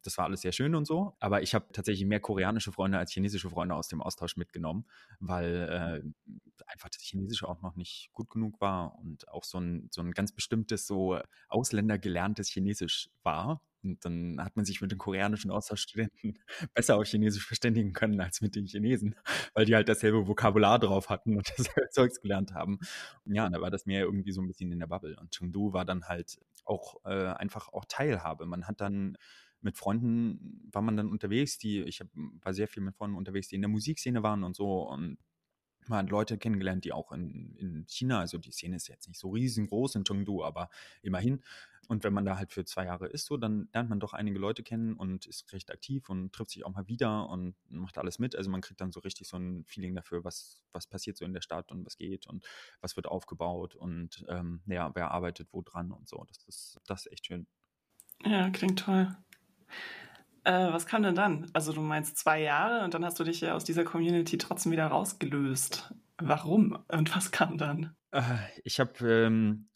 das 0.02 0.16
war 0.16 0.24
alles 0.26 0.42
sehr 0.42 0.52
schön 0.52 0.74
und 0.74 0.86
so, 0.86 1.16
aber 1.18 1.42
ich 1.42 1.54
habe 1.54 1.66
tatsächlich 1.72 2.06
mehr 2.06 2.20
koreanische 2.20 2.72
Freunde 2.72 2.98
als 2.98 3.12
chinesische 3.12 3.50
Freunde 3.50 3.74
aus 3.74 3.88
dem 3.88 4.00
Austausch 4.00 4.36
mitgenommen, 4.36 4.86
weil 5.18 6.04
äh, 6.06 6.32
einfach 6.66 6.88
das 6.88 7.02
Chinesische 7.02 7.48
auch 7.48 7.60
noch 7.62 7.74
nicht 7.74 8.10
gut 8.12 8.30
genug 8.30 8.60
war 8.60 8.96
und 8.98 9.28
auch 9.28 9.44
so 9.44 9.58
ein, 9.58 9.88
so 9.90 10.00
ein 10.00 10.12
ganz 10.12 10.32
bestimmtes, 10.32 10.86
so 10.86 11.20
ausländergelerntes 11.48 12.48
Chinesisch 12.48 13.10
war 13.22 13.60
und 13.82 14.04
dann 14.04 14.42
hat 14.42 14.56
man 14.56 14.64
sich 14.64 14.80
mit 14.80 14.90
den 14.90 14.98
koreanischen 14.98 15.50
Austauschstudenten 15.50 16.38
besser 16.74 16.96
auf 16.96 17.06
Chinesisch 17.06 17.46
verständigen 17.46 17.92
können 17.92 18.20
als 18.20 18.40
mit 18.40 18.56
den 18.56 18.66
Chinesen, 18.66 19.14
weil 19.54 19.64
die 19.64 19.74
halt 19.74 19.88
dasselbe 19.88 20.26
Vokabular 20.26 20.78
drauf 20.78 21.08
hatten 21.08 21.36
und 21.36 21.48
dasselbe 21.56 21.88
Zeugs 21.90 22.20
gelernt 22.20 22.52
haben. 22.54 22.78
Und 23.24 23.34
ja, 23.34 23.48
da 23.48 23.60
war 23.60 23.70
das 23.70 23.86
mehr 23.86 24.02
irgendwie 24.02 24.32
so 24.32 24.40
ein 24.40 24.46
bisschen 24.46 24.72
in 24.72 24.78
der 24.78 24.86
Bubble. 24.86 25.16
Und 25.20 25.30
Chengdu 25.32 25.72
war 25.72 25.84
dann 25.84 26.04
halt 26.04 26.38
auch 26.64 26.96
äh, 27.04 27.28
einfach 27.28 27.68
auch 27.72 27.84
Teilhabe. 27.86 28.46
Man 28.46 28.66
hat 28.66 28.80
dann 28.80 29.16
mit 29.60 29.76
Freunden 29.76 30.68
war 30.70 30.82
man 30.82 30.96
dann 30.96 31.10
unterwegs, 31.10 31.58
die, 31.58 31.82
ich 31.82 32.00
hab, 32.00 32.06
war 32.14 32.54
sehr 32.54 32.68
viel 32.68 32.82
mit 32.82 32.94
Freunden 32.94 33.16
unterwegs, 33.16 33.48
die 33.48 33.56
in 33.56 33.62
der 33.62 33.68
Musikszene 33.68 34.22
waren 34.22 34.44
und 34.44 34.54
so. 34.54 34.88
Und 34.88 35.18
man 35.88 36.00
hat 36.00 36.10
Leute 36.10 36.38
kennengelernt, 36.38 36.84
die 36.84 36.92
auch 36.92 37.12
in, 37.12 37.54
in 37.56 37.86
China, 37.88 38.20
also 38.20 38.38
die 38.38 38.52
Szene 38.52 38.76
ist 38.76 38.88
jetzt 38.88 39.08
nicht 39.08 39.18
so 39.18 39.30
riesengroß 39.30 39.96
in 39.96 40.04
Chengdu, 40.04 40.44
aber 40.44 40.70
immerhin. 41.02 41.42
Und 41.88 42.04
wenn 42.04 42.12
man 42.12 42.26
da 42.26 42.36
halt 42.36 42.52
für 42.52 42.66
zwei 42.66 42.84
Jahre 42.84 43.06
ist, 43.06 43.24
so, 43.24 43.38
dann 43.38 43.70
lernt 43.72 43.88
man 43.88 43.98
doch 43.98 44.12
einige 44.12 44.38
Leute 44.38 44.62
kennen 44.62 44.92
und 44.92 45.24
ist 45.24 45.50
recht 45.54 45.70
aktiv 45.70 46.10
und 46.10 46.34
trifft 46.34 46.50
sich 46.50 46.66
auch 46.66 46.74
mal 46.74 46.86
wieder 46.86 47.30
und 47.30 47.54
macht 47.70 47.96
alles 47.96 48.18
mit. 48.18 48.36
Also 48.36 48.50
man 48.50 48.60
kriegt 48.60 48.82
dann 48.82 48.92
so 48.92 49.00
richtig 49.00 49.26
so 49.26 49.38
ein 49.38 49.64
Feeling 49.64 49.94
dafür, 49.94 50.22
was, 50.22 50.62
was 50.72 50.86
passiert 50.86 51.16
so 51.16 51.24
in 51.24 51.32
der 51.32 51.40
Stadt 51.40 51.72
und 51.72 51.86
was 51.86 51.96
geht 51.96 52.26
und 52.26 52.44
was 52.82 52.96
wird 52.96 53.06
aufgebaut 53.06 53.74
und 53.74 54.26
ähm, 54.28 54.60
ja, 54.66 54.94
wer 54.94 55.12
arbeitet 55.12 55.48
wo 55.52 55.62
dran 55.62 55.90
und 55.90 56.06
so. 56.06 56.22
Das 56.28 56.44
ist, 56.44 56.78
das 56.86 57.06
ist 57.06 57.12
echt 57.12 57.26
schön. 57.26 57.46
Ja, 58.22 58.50
klingt 58.50 58.80
toll. 58.80 59.16
Äh, 60.48 60.72
was 60.72 60.86
kam 60.86 61.02
denn 61.02 61.14
dann? 61.14 61.50
Also 61.52 61.74
du 61.74 61.82
meinst 61.82 62.16
zwei 62.16 62.40
Jahre 62.40 62.82
und 62.82 62.94
dann 62.94 63.04
hast 63.04 63.20
du 63.20 63.24
dich 63.24 63.42
ja 63.42 63.54
aus 63.54 63.64
dieser 63.64 63.84
Community 63.84 64.38
trotzdem 64.38 64.72
wieder 64.72 64.86
rausgelöst. 64.86 65.92
Warum 66.16 66.78
und 66.88 67.14
was 67.14 67.30
kam 67.30 67.58
dann? 67.58 67.94
Äh, 68.12 68.22
ich 68.64 68.80
habe 68.80 68.92
ähm, 69.06 69.68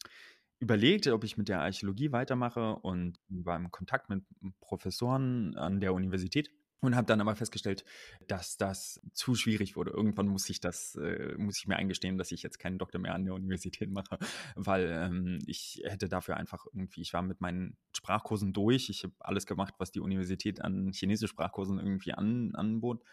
überlegt, 0.57 1.07
ob 1.09 1.25
ich 1.25 1.37
mit 1.37 1.47
der 1.47 1.61
Archäologie 1.61 2.11
weitermache 2.11 2.77
und 2.77 3.19
war 3.29 3.55
im 3.55 3.69
Kontakt 3.69 4.09
mit 4.09 4.23
Professoren 4.61 5.55
an 5.57 5.79
der 5.79 5.93
Universität 5.93 6.49
und 6.83 6.95
habe 6.95 7.07
dann 7.07 7.21
aber 7.21 7.35
festgestellt, 7.35 7.85
dass 8.27 8.57
das 8.57 9.01
zu 9.13 9.35
schwierig 9.35 9.75
wurde. 9.75 9.91
Irgendwann 9.91 10.27
muss 10.27 10.49
ich 10.49 10.59
das, 10.59 10.95
äh, 10.95 11.35
muss 11.37 11.57
ich 11.57 11.67
mir 11.67 11.77
eingestehen, 11.77 12.17
dass 12.17 12.31
ich 12.31 12.43
jetzt 12.43 12.59
keinen 12.59 12.77
Doktor 12.77 12.99
mehr 12.99 13.15
an 13.15 13.25
der 13.25 13.33
Universität 13.33 13.89
mache, 13.89 14.17
weil 14.55 14.89
ähm, 14.91 15.39
ich 15.47 15.81
hätte 15.85 16.09
dafür 16.09 16.37
einfach 16.37 16.65
irgendwie, 16.73 17.01
ich 17.01 17.13
war 17.13 17.21
mit 17.21 17.41
meinen 17.41 17.77
Sprachkursen 17.95 18.53
durch, 18.53 18.89
ich 18.89 19.03
habe 19.03 19.13
alles 19.19 19.45
gemacht, 19.45 19.75
was 19.77 19.91
die 19.91 20.01
Universität 20.01 20.61
an 20.61 20.91
chinesischen 20.91 21.29
Sprachkursen 21.29 21.79
irgendwie 21.79 22.13
an, 22.13 22.53
anbot 22.55 23.03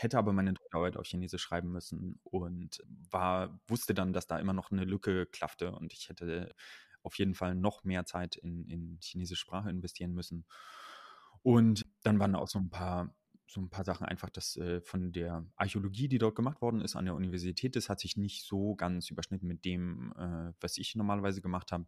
hätte 0.00 0.16
aber 0.16 0.32
meine 0.32 0.52
Doktorarbeit 0.52 0.96
auf 0.96 1.06
Chinesisch 1.06 1.42
schreiben 1.42 1.72
müssen 1.72 2.20
und 2.22 2.84
war, 3.10 3.60
wusste 3.66 3.94
dann, 3.94 4.12
dass 4.12 4.28
da 4.28 4.38
immer 4.38 4.52
noch 4.52 4.70
eine 4.70 4.84
Lücke 4.84 5.26
klaffte 5.26 5.72
und 5.72 5.92
ich 5.92 6.08
hätte 6.08 6.54
auf 7.02 7.18
jeden 7.18 7.34
Fall 7.34 7.56
noch 7.56 7.82
mehr 7.82 8.06
Zeit 8.06 8.36
in, 8.36 8.64
in 8.66 8.98
chinesische 9.02 9.40
Sprache 9.40 9.70
investieren 9.70 10.12
müssen. 10.14 10.44
Und 11.42 11.84
dann 12.08 12.20
waren 12.20 12.34
auch 12.34 12.48
so 12.48 12.58
ein 12.58 12.70
paar 12.70 13.14
so 13.50 13.62
ein 13.62 13.70
paar 13.70 13.84
Sachen 13.84 14.06
einfach, 14.06 14.28
dass 14.28 14.56
äh, 14.56 14.82
von 14.82 15.10
der 15.10 15.46
Archäologie, 15.56 16.06
die 16.08 16.18
dort 16.18 16.36
gemacht 16.36 16.60
worden 16.60 16.82
ist 16.82 16.96
an 16.96 17.06
der 17.06 17.14
Universität, 17.14 17.76
das 17.76 17.88
hat 17.88 17.98
sich 17.98 18.16
nicht 18.16 18.44
so 18.44 18.74
ganz 18.74 19.10
überschnitten 19.10 19.48
mit 19.48 19.64
dem, 19.64 20.12
äh, 20.18 20.52
was 20.60 20.76
ich 20.76 20.94
normalerweise 20.94 21.40
gemacht 21.40 21.72
habe. 21.72 21.86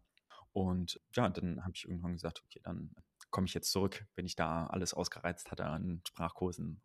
Und 0.53 0.99
ja, 1.15 1.29
dann 1.29 1.63
habe 1.63 1.73
ich 1.75 1.87
irgendwann 1.87 2.13
gesagt, 2.13 2.41
okay, 2.43 2.59
dann 2.63 2.95
komme 3.29 3.45
ich 3.45 3.53
jetzt 3.53 3.71
zurück, 3.71 4.07
wenn 4.15 4.25
ich 4.25 4.35
da 4.35 4.65
alles 4.67 4.93
ausgereizt 4.93 5.51
hatte 5.51 5.65
an 5.65 6.01
Sprachkursen. 6.07 6.81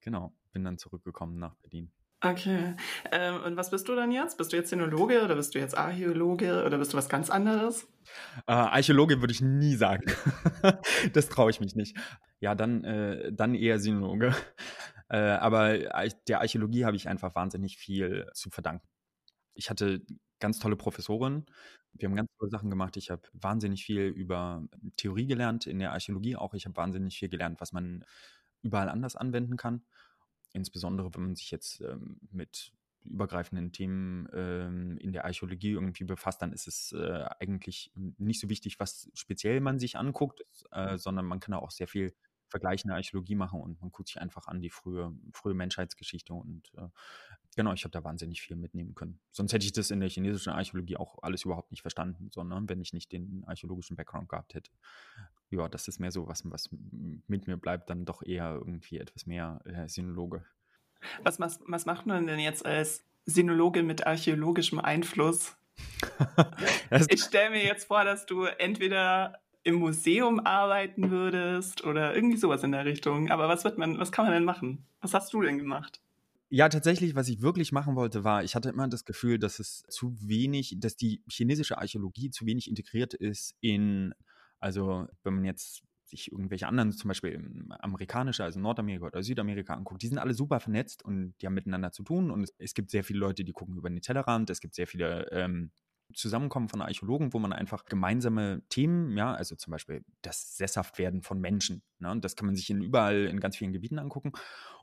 Genau, 0.00 0.32
bin 0.52 0.64
dann 0.64 0.78
zurückgekommen 0.78 1.38
nach 1.38 1.56
Berlin. 1.56 1.92
Okay. 2.24 2.74
Ähm, 3.12 3.42
und 3.42 3.56
was 3.56 3.70
bist 3.70 3.86
du 3.86 3.94
dann 3.94 4.10
jetzt? 4.10 4.38
Bist 4.38 4.52
du 4.52 4.56
jetzt 4.56 4.70
Sinologe 4.70 5.22
oder 5.22 5.36
bist 5.36 5.54
du 5.54 5.58
jetzt 5.58 5.76
Archäologe 5.76 6.64
oder 6.64 6.78
bist 6.78 6.94
du 6.94 6.96
was 6.96 7.10
ganz 7.10 7.28
anderes? 7.28 7.86
Äh, 8.46 8.52
Archäologe 8.52 9.20
würde 9.20 9.32
ich 9.32 9.42
nie 9.42 9.74
sagen. 9.74 10.10
das 11.12 11.28
traue 11.28 11.50
ich 11.50 11.60
mich 11.60 11.74
nicht. 11.74 11.98
Ja, 12.40 12.54
dann, 12.54 12.82
äh, 12.84 13.30
dann 13.32 13.54
eher 13.54 13.78
Sinologe. 13.78 14.34
Äh, 15.10 15.18
aber 15.18 15.76
der 16.28 16.40
Archäologie 16.40 16.86
habe 16.86 16.96
ich 16.96 17.08
einfach 17.08 17.34
wahnsinnig 17.34 17.76
viel 17.76 18.26
zu 18.32 18.48
verdanken. 18.48 18.88
Ich 19.52 19.68
hatte 19.68 20.00
ganz 20.40 20.58
tolle 20.58 20.76
Professoren. 20.76 21.44
Wir 21.92 22.08
haben 22.08 22.16
ganz 22.16 22.30
tolle 22.38 22.50
Sachen 22.50 22.70
gemacht. 22.70 22.96
Ich 22.96 23.10
habe 23.10 23.22
wahnsinnig 23.34 23.84
viel 23.84 24.00
über 24.00 24.66
Theorie 24.96 25.26
gelernt 25.26 25.66
in 25.66 25.78
der 25.78 25.92
Archäologie 25.92 26.36
auch. 26.36 26.54
Ich 26.54 26.64
habe 26.64 26.76
wahnsinnig 26.76 27.18
viel 27.18 27.28
gelernt, 27.28 27.60
was 27.60 27.72
man 27.72 28.02
überall 28.62 28.88
anders 28.88 29.14
anwenden 29.14 29.58
kann 29.58 29.82
insbesondere 30.54 31.14
wenn 31.14 31.22
man 31.22 31.34
sich 31.34 31.50
jetzt 31.50 31.80
ähm, 31.82 32.18
mit 32.30 32.72
übergreifenden 33.04 33.70
Themen 33.72 34.28
ähm, 34.32 34.96
in 34.98 35.12
der 35.12 35.26
Archäologie 35.26 35.72
irgendwie 35.72 36.04
befasst, 36.04 36.40
dann 36.40 36.52
ist 36.52 36.66
es 36.66 36.92
äh, 36.92 37.24
eigentlich 37.38 37.92
nicht 37.94 38.40
so 38.40 38.48
wichtig, 38.48 38.80
was 38.80 39.10
speziell 39.12 39.60
man 39.60 39.78
sich 39.78 39.96
anguckt, 39.96 40.42
äh, 40.70 40.96
sondern 40.96 41.26
man 41.26 41.40
kann 41.40 41.54
auch 41.54 41.70
sehr 41.70 41.86
viel 41.86 42.14
vergleichende 42.48 42.94
Archäologie 42.94 43.34
machen 43.34 43.60
und 43.60 43.80
man 43.80 43.90
guckt 43.90 44.08
sich 44.08 44.20
einfach 44.20 44.46
an 44.46 44.60
die 44.60 44.70
frühe, 44.70 45.12
frühe 45.32 45.54
Menschheitsgeschichte 45.54 46.32
und 46.32 46.72
äh, 46.76 46.88
genau, 47.56 47.72
ich 47.72 47.84
habe 47.84 47.90
da 47.90 48.04
wahnsinnig 48.04 48.42
viel 48.42 48.56
mitnehmen 48.56 48.94
können. 48.94 49.18
Sonst 49.32 49.52
hätte 49.52 49.66
ich 49.66 49.72
das 49.72 49.90
in 49.90 50.00
der 50.00 50.08
chinesischen 50.08 50.52
Archäologie 50.52 50.96
auch 50.96 51.22
alles 51.22 51.44
überhaupt 51.44 51.72
nicht 51.72 51.82
verstanden, 51.82 52.30
sondern 52.30 52.68
wenn 52.68 52.80
ich 52.80 52.92
nicht 52.92 53.12
den 53.12 53.42
archäologischen 53.46 53.96
Background 53.96 54.28
gehabt 54.28 54.54
hätte. 54.54 54.70
Ja, 55.50 55.68
das 55.68 55.88
ist 55.88 56.00
mehr 56.00 56.10
so, 56.10 56.26
was, 56.26 56.42
was 56.50 56.68
mit 56.72 57.46
mir 57.46 57.56
bleibt, 57.56 57.90
dann 57.90 58.04
doch 58.04 58.22
eher 58.22 58.54
irgendwie 58.54 58.98
etwas 58.98 59.26
mehr 59.26 59.60
äh, 59.64 59.88
Sinologe. 59.88 60.44
Was, 61.22 61.38
was, 61.38 61.60
was 61.66 61.86
macht 61.86 62.06
man 62.06 62.26
denn 62.26 62.38
jetzt 62.38 62.64
als 62.64 63.04
Sinologe 63.26 63.82
mit 63.82 64.06
archäologischem 64.06 64.78
Einfluss? 64.78 65.56
ich 67.08 67.22
stelle 67.22 67.50
mir 67.50 67.64
jetzt 67.64 67.86
vor, 67.86 68.04
dass 68.04 68.26
du 68.26 68.44
entweder 68.44 69.40
im 69.64 69.76
Museum 69.76 70.40
arbeiten 70.40 71.10
würdest 71.10 71.84
oder 71.84 72.14
irgendwie 72.14 72.36
sowas 72.36 72.62
in 72.62 72.72
der 72.72 72.84
Richtung. 72.84 73.30
Aber 73.30 73.48
was 73.48 73.64
wird 73.64 73.78
man, 73.78 73.98
was 73.98 74.12
kann 74.12 74.26
man 74.26 74.34
denn 74.34 74.44
machen? 74.44 74.86
Was 75.00 75.14
hast 75.14 75.32
du 75.32 75.42
denn 75.42 75.58
gemacht? 75.58 76.00
Ja, 76.50 76.68
tatsächlich, 76.68 77.14
was 77.14 77.28
ich 77.28 77.40
wirklich 77.40 77.72
machen 77.72 77.96
wollte, 77.96 78.22
war, 78.22 78.44
ich 78.44 78.54
hatte 78.54 78.68
immer 78.68 78.86
das 78.86 79.04
Gefühl, 79.04 79.38
dass 79.38 79.58
es 79.58 79.84
zu 79.88 80.14
wenig, 80.20 80.76
dass 80.78 80.96
die 80.96 81.22
chinesische 81.28 81.78
Archäologie 81.78 82.30
zu 82.30 82.46
wenig 82.46 82.68
integriert 82.68 83.14
ist 83.14 83.56
in, 83.60 84.14
also 84.64 85.06
wenn 85.22 85.34
man 85.34 85.44
jetzt 85.44 85.82
sich 86.04 86.32
irgendwelche 86.32 86.66
anderen, 86.66 86.90
zum 86.90 87.08
Beispiel 87.08 87.66
amerikanische, 87.80 88.42
also 88.44 88.58
Nordamerika 88.58 89.06
oder 89.06 89.22
Südamerika 89.22 89.74
anguckt, 89.74 90.00
die 90.00 90.06
sind 90.06 90.18
alle 90.18 90.32
super 90.32 90.58
vernetzt 90.58 91.04
und 91.04 91.34
die 91.40 91.46
haben 91.46 91.54
miteinander 91.54 91.92
zu 91.92 92.02
tun 92.02 92.30
und 92.30 92.44
es, 92.44 92.54
es 92.56 92.72
gibt 92.72 92.90
sehr 92.90 93.04
viele 93.04 93.18
Leute, 93.18 93.44
die 93.44 93.52
gucken 93.52 93.76
über 93.76 93.90
den 93.90 94.00
Tellerrand, 94.00 94.48
es 94.48 94.60
gibt 94.60 94.74
sehr 94.74 94.86
viele 94.86 95.30
ähm, 95.32 95.70
Zusammenkommen 96.14 96.68
von 96.68 96.80
Archäologen, 96.80 97.32
wo 97.34 97.38
man 97.38 97.52
einfach 97.52 97.84
gemeinsame 97.84 98.62
Themen, 98.70 99.16
ja, 99.18 99.34
also 99.34 99.54
zum 99.56 99.70
Beispiel 99.70 100.02
das 100.22 100.56
Sesshaftwerden 100.56 101.22
von 101.22 101.40
Menschen, 101.40 101.82
ne, 101.98 102.18
das 102.20 102.36
kann 102.36 102.46
man 102.46 102.56
sich 102.56 102.70
in 102.70 102.80
überall 102.82 103.26
in 103.26 103.40
ganz 103.40 103.56
vielen 103.56 103.72
Gebieten 103.72 103.98
angucken. 103.98 104.32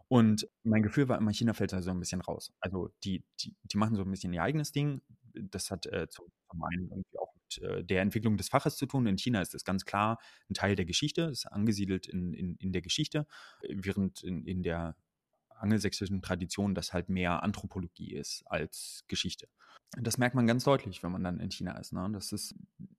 Und 0.09 0.47
mein 0.63 0.83
Gefühl 0.83 1.07
war 1.09 1.17
immer, 1.17 1.31
China 1.31 1.53
fällt 1.53 1.73
da 1.73 1.81
so 1.81 1.89
ein 1.89 1.99
bisschen 1.99 2.21
raus. 2.21 2.51
Also 2.59 2.89
die, 3.03 3.23
die, 3.39 3.55
die 3.63 3.77
machen 3.77 3.95
so 3.95 4.03
ein 4.03 4.11
bisschen 4.11 4.33
ihr 4.33 4.43
eigenes 4.43 4.73
Ding. 4.73 5.01
Das 5.33 5.71
hat 5.71 5.85
äh, 5.85 6.07
zum, 6.09 6.25
zum 6.49 6.63
einen 6.63 6.89
irgendwie 6.89 7.17
auch 7.17 7.30
äh, 7.59 7.83
der 7.83 8.01
Entwicklung 8.01 8.37
des 8.37 8.49
Faches 8.49 8.77
zu 8.77 8.85
tun. 8.85 9.07
In 9.07 9.17
China 9.17 9.41
ist 9.41 9.53
das 9.53 9.63
ganz 9.63 9.85
klar 9.85 10.19
ein 10.49 10.53
Teil 10.53 10.75
der 10.75 10.85
Geschichte, 10.85 11.23
ist 11.23 11.45
angesiedelt 11.45 12.07
in, 12.07 12.33
in, 12.33 12.55
in 12.55 12.71
der 12.71 12.81
Geschichte, 12.81 13.25
während 13.67 14.23
in, 14.23 14.45
in 14.45 14.63
der 14.63 14.95
angelsächsischen 15.61 16.21
Tradition 16.21 16.75
das 16.75 16.93
halt 16.93 17.09
mehr 17.09 17.43
Anthropologie 17.43 18.13
ist 18.15 18.43
als 18.47 19.03
Geschichte. 19.07 19.47
Das 19.99 20.17
merkt 20.17 20.35
man 20.35 20.47
ganz 20.47 20.63
deutlich, 20.63 21.03
wenn 21.03 21.11
man 21.11 21.23
dann 21.23 21.39
in 21.39 21.51
China 21.51 21.77
ist. 21.77 21.93
Ne? 21.93 22.09
Das 22.13 22.31
ist, 22.31 22.55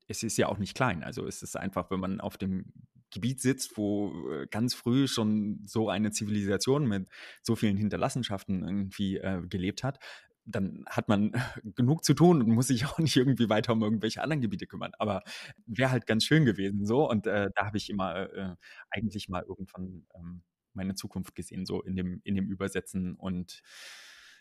es 0.09 0.23
ist 0.23 0.37
ja 0.37 0.49
auch 0.49 0.59
nicht 0.59 0.77
klein. 0.77 1.03
Also 1.03 1.27
es 1.27 1.43
ist 1.43 1.57
einfach, 1.57 1.91
wenn 1.91 2.01
man 2.01 2.21
auf 2.21 2.37
dem 2.37 2.73
Gebiet 3.11 3.41
sitzt, 3.41 3.77
wo 3.77 4.31
äh, 4.31 4.47
ganz 4.47 4.75
früh 4.75 5.09
schon 5.09 5.61
so 5.67 5.89
eine 5.89 6.11
Zivilisation 6.11 6.87
mit 6.87 7.09
so 7.43 7.57
vielen 7.57 7.77
Hinterlassenschaften 7.77 8.63
irgendwie 8.63 9.19
äh, 9.19 9.43
gelebt 9.49 9.85
hat, 9.85 9.99
dann 10.45 10.85
hat 10.89 11.09
man 11.09 11.33
genug 11.77 12.05
zu 12.05 12.15
tun 12.15 12.43
und 12.43 12.51
muss 12.51 12.69
sich 12.69 12.85
auch 12.87 12.99
nicht 12.99 13.17
irgendwie 13.17 13.49
weiter 13.49 13.73
um 13.73 13.83
irgendwelche 13.83 14.23
anderen 14.23 14.41
Gebiete 14.41 14.67
kümmern. 14.67 14.93
Aber 14.99 15.23
wäre 15.67 15.91
halt 15.91 16.07
ganz 16.07 16.25
schön 16.25 16.45
gewesen 16.45 16.87
so. 16.87 17.09
Und 17.09 17.27
äh, 17.27 17.51
da 17.55 17.67
habe 17.67 17.77
ich 17.77 17.91
immer 17.91 18.33
äh, 18.33 18.57
eigentlich 18.91 19.29
mal 19.29 19.45
irgendwann 19.47 20.07
ähm, 20.15 20.43
meine 20.75 20.95
Zukunft 20.95 21.35
gesehen, 21.35 21.67
so 21.67 21.83
in 21.83 21.97
dem, 21.97 22.21
in 22.25 22.35
dem 22.35 22.49
Übersetzen 22.49 23.15
und 23.15 23.63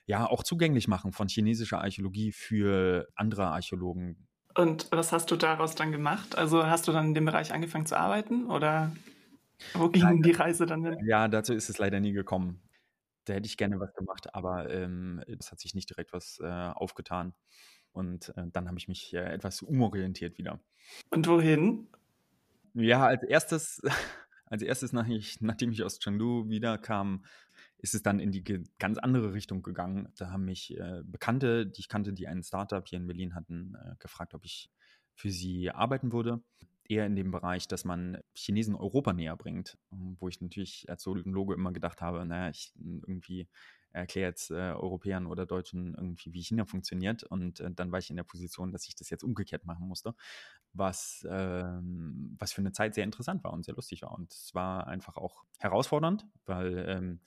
ja, 0.05 0.25
auch 0.25 0.43
zugänglich 0.43 0.87
machen 0.87 1.11
von 1.11 1.27
chinesischer 1.27 1.81
Archäologie 1.81 2.31
für 2.31 3.07
andere 3.15 3.47
Archäologen. 3.47 4.27
Und 4.55 4.87
was 4.91 5.11
hast 5.11 5.31
du 5.31 5.35
daraus 5.35 5.75
dann 5.75 5.91
gemacht? 5.91 6.37
Also 6.37 6.65
hast 6.65 6.87
du 6.87 6.91
dann 6.91 7.07
in 7.07 7.13
dem 7.13 7.25
Bereich 7.25 7.53
angefangen 7.53 7.85
zu 7.85 7.97
arbeiten 7.97 8.49
oder 8.49 8.91
wo 9.73 9.89
ging 9.89 10.03
Nein, 10.03 10.21
die 10.21 10.31
Reise 10.31 10.65
dann 10.65 10.83
hin? 10.83 10.97
Ja, 11.05 11.27
dazu 11.27 11.53
ist 11.53 11.69
es 11.69 11.77
leider 11.77 11.99
nie 11.99 12.11
gekommen. 12.11 12.61
Da 13.25 13.33
hätte 13.33 13.45
ich 13.45 13.57
gerne 13.57 13.79
was 13.79 13.93
gemacht, 13.93 14.33
aber 14.33 14.69
ähm, 14.69 15.23
es 15.27 15.51
hat 15.51 15.59
sich 15.59 15.75
nicht 15.75 15.89
direkt 15.89 16.13
was 16.13 16.39
äh, 16.41 16.47
aufgetan. 16.47 17.33
Und 17.91 18.29
äh, 18.37 18.47
dann 18.51 18.67
habe 18.67 18.79
ich 18.79 18.87
mich 18.87 19.13
äh, 19.13 19.33
etwas 19.33 19.61
umorientiert 19.61 20.37
wieder. 20.37 20.59
Und 21.09 21.27
wohin? 21.27 21.87
Ja, 22.73 23.05
als 23.05 23.23
erstes 23.23 23.81
als 24.51 24.61
erstes, 24.61 24.91
nach 24.91 25.07
ich, 25.07 25.39
nachdem 25.39 25.71
ich 25.71 25.81
aus 25.81 25.99
Chengdu 25.99 26.49
wiederkam, 26.49 27.23
ist 27.77 27.95
es 27.95 28.03
dann 28.03 28.19
in 28.19 28.31
die 28.31 28.43
ganz 28.79 28.97
andere 28.97 29.33
Richtung 29.33 29.63
gegangen. 29.63 30.09
Da 30.17 30.29
haben 30.29 30.43
mich 30.43 30.77
äh, 30.77 31.01
Bekannte, 31.05 31.65
die 31.65 31.79
ich 31.79 31.87
kannte, 31.87 32.11
die 32.11 32.27
ein 32.27 32.43
Startup 32.43 32.85
hier 32.85 32.99
in 32.99 33.07
Berlin 33.07 33.33
hatten, 33.33 33.75
äh, 33.75 33.95
gefragt, 33.99 34.33
ob 34.33 34.43
ich 34.43 34.69
für 35.13 35.31
sie 35.31 35.71
arbeiten 35.71 36.11
würde. 36.11 36.43
Eher 36.87 37.05
in 37.05 37.15
dem 37.15 37.31
Bereich, 37.31 37.67
dass 37.67 37.85
man 37.85 38.17
Chinesen 38.35 38.75
Europa 38.75 39.13
näher 39.13 39.37
bringt, 39.37 39.77
wo 39.89 40.27
ich 40.27 40.41
natürlich 40.41 40.85
als 40.89 41.05
Logo 41.05 41.53
immer 41.53 41.71
gedacht 41.71 42.01
habe, 42.01 42.25
naja, 42.25 42.49
ich 42.49 42.73
irgendwie 42.77 43.47
erkläre 43.93 44.29
jetzt 44.29 44.51
äh, 44.51 44.71
Europäern 44.73 45.25
oder 45.27 45.45
Deutschen 45.45 45.95
irgendwie, 45.95 46.33
wie 46.33 46.41
China 46.41 46.65
funktioniert. 46.65 47.23
Und 47.23 47.59
äh, 47.59 47.71
dann 47.71 47.91
war 47.91 47.99
ich 47.99 48.09
in 48.09 48.15
der 48.15 48.23
Position, 48.23 48.71
dass 48.71 48.87
ich 48.87 48.95
das 48.95 49.09
jetzt 49.09 49.23
umgekehrt 49.23 49.65
machen 49.65 49.87
musste, 49.87 50.15
was, 50.73 51.25
ähm, 51.29 52.35
was 52.39 52.53
für 52.53 52.61
eine 52.61 52.71
Zeit 52.71 52.95
sehr 52.95 53.03
interessant 53.03 53.43
war 53.43 53.53
und 53.53 53.65
sehr 53.65 53.75
lustig 53.75 54.03
war. 54.03 54.13
Und 54.13 54.33
es 54.33 54.53
war 54.53 54.87
einfach 54.87 55.17
auch 55.17 55.43
herausfordernd, 55.59 56.25
weil 56.45 56.85
ähm, 56.87 57.19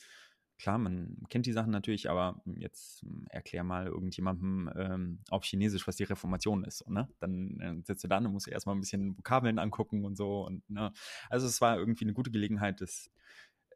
klar, 0.58 0.78
man 0.78 1.16
kennt 1.28 1.46
die 1.46 1.52
Sachen 1.52 1.70
natürlich, 1.70 2.10
aber 2.10 2.42
jetzt 2.56 3.02
hm, 3.02 3.26
erklär 3.30 3.64
mal 3.64 3.86
irgendjemandem 3.86 4.70
ähm, 4.76 5.18
auf 5.30 5.44
Chinesisch, 5.44 5.86
was 5.86 5.96
die 5.96 6.04
Reformation 6.04 6.64
ist. 6.64 6.88
Ne? 6.88 7.08
Dann 7.20 7.60
äh, 7.60 7.82
sitzt 7.84 8.04
du 8.04 8.08
da 8.08 8.18
und 8.18 8.32
musst 8.32 8.48
erstmal 8.48 8.74
ein 8.76 8.80
bisschen 8.80 9.16
Vokabeln 9.18 9.58
angucken 9.58 10.04
und 10.04 10.16
so. 10.16 10.46
Und, 10.46 10.68
ne? 10.68 10.92
Also 11.30 11.46
es 11.46 11.60
war 11.60 11.78
irgendwie 11.78 12.04
eine 12.04 12.14
gute 12.14 12.30
Gelegenheit, 12.30 12.80
das 12.80 13.10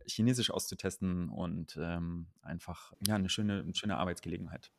Chinesisch 0.06 0.50
auszutesten 0.50 1.28
und 1.28 1.78
ähm, 1.80 2.28
einfach 2.42 2.92
ja, 3.06 3.16
eine, 3.16 3.28
schöne, 3.28 3.60
eine 3.60 3.74
schöne 3.74 3.98
Arbeitsgelegenheit. 3.98 4.72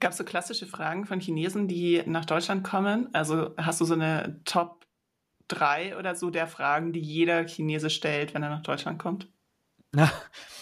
Gab 0.00 0.12
es 0.12 0.18
so 0.18 0.24
klassische 0.24 0.66
Fragen 0.66 1.04
von 1.04 1.20
Chinesen, 1.20 1.68
die 1.68 2.02
nach 2.06 2.24
Deutschland 2.24 2.64
kommen? 2.64 3.14
Also 3.14 3.54
hast 3.56 3.80
du 3.80 3.84
so 3.84 3.94
eine 3.94 4.40
Top 4.44 4.86
3 5.48 5.96
oder 5.96 6.14
so 6.14 6.30
der 6.30 6.46
Fragen, 6.46 6.92
die 6.92 7.00
jeder 7.00 7.46
Chinese 7.46 7.90
stellt, 7.90 8.34
wenn 8.34 8.42
er 8.42 8.50
nach 8.50 8.62
Deutschland 8.62 8.98
kommt? 8.98 9.28
Na, 9.92 10.10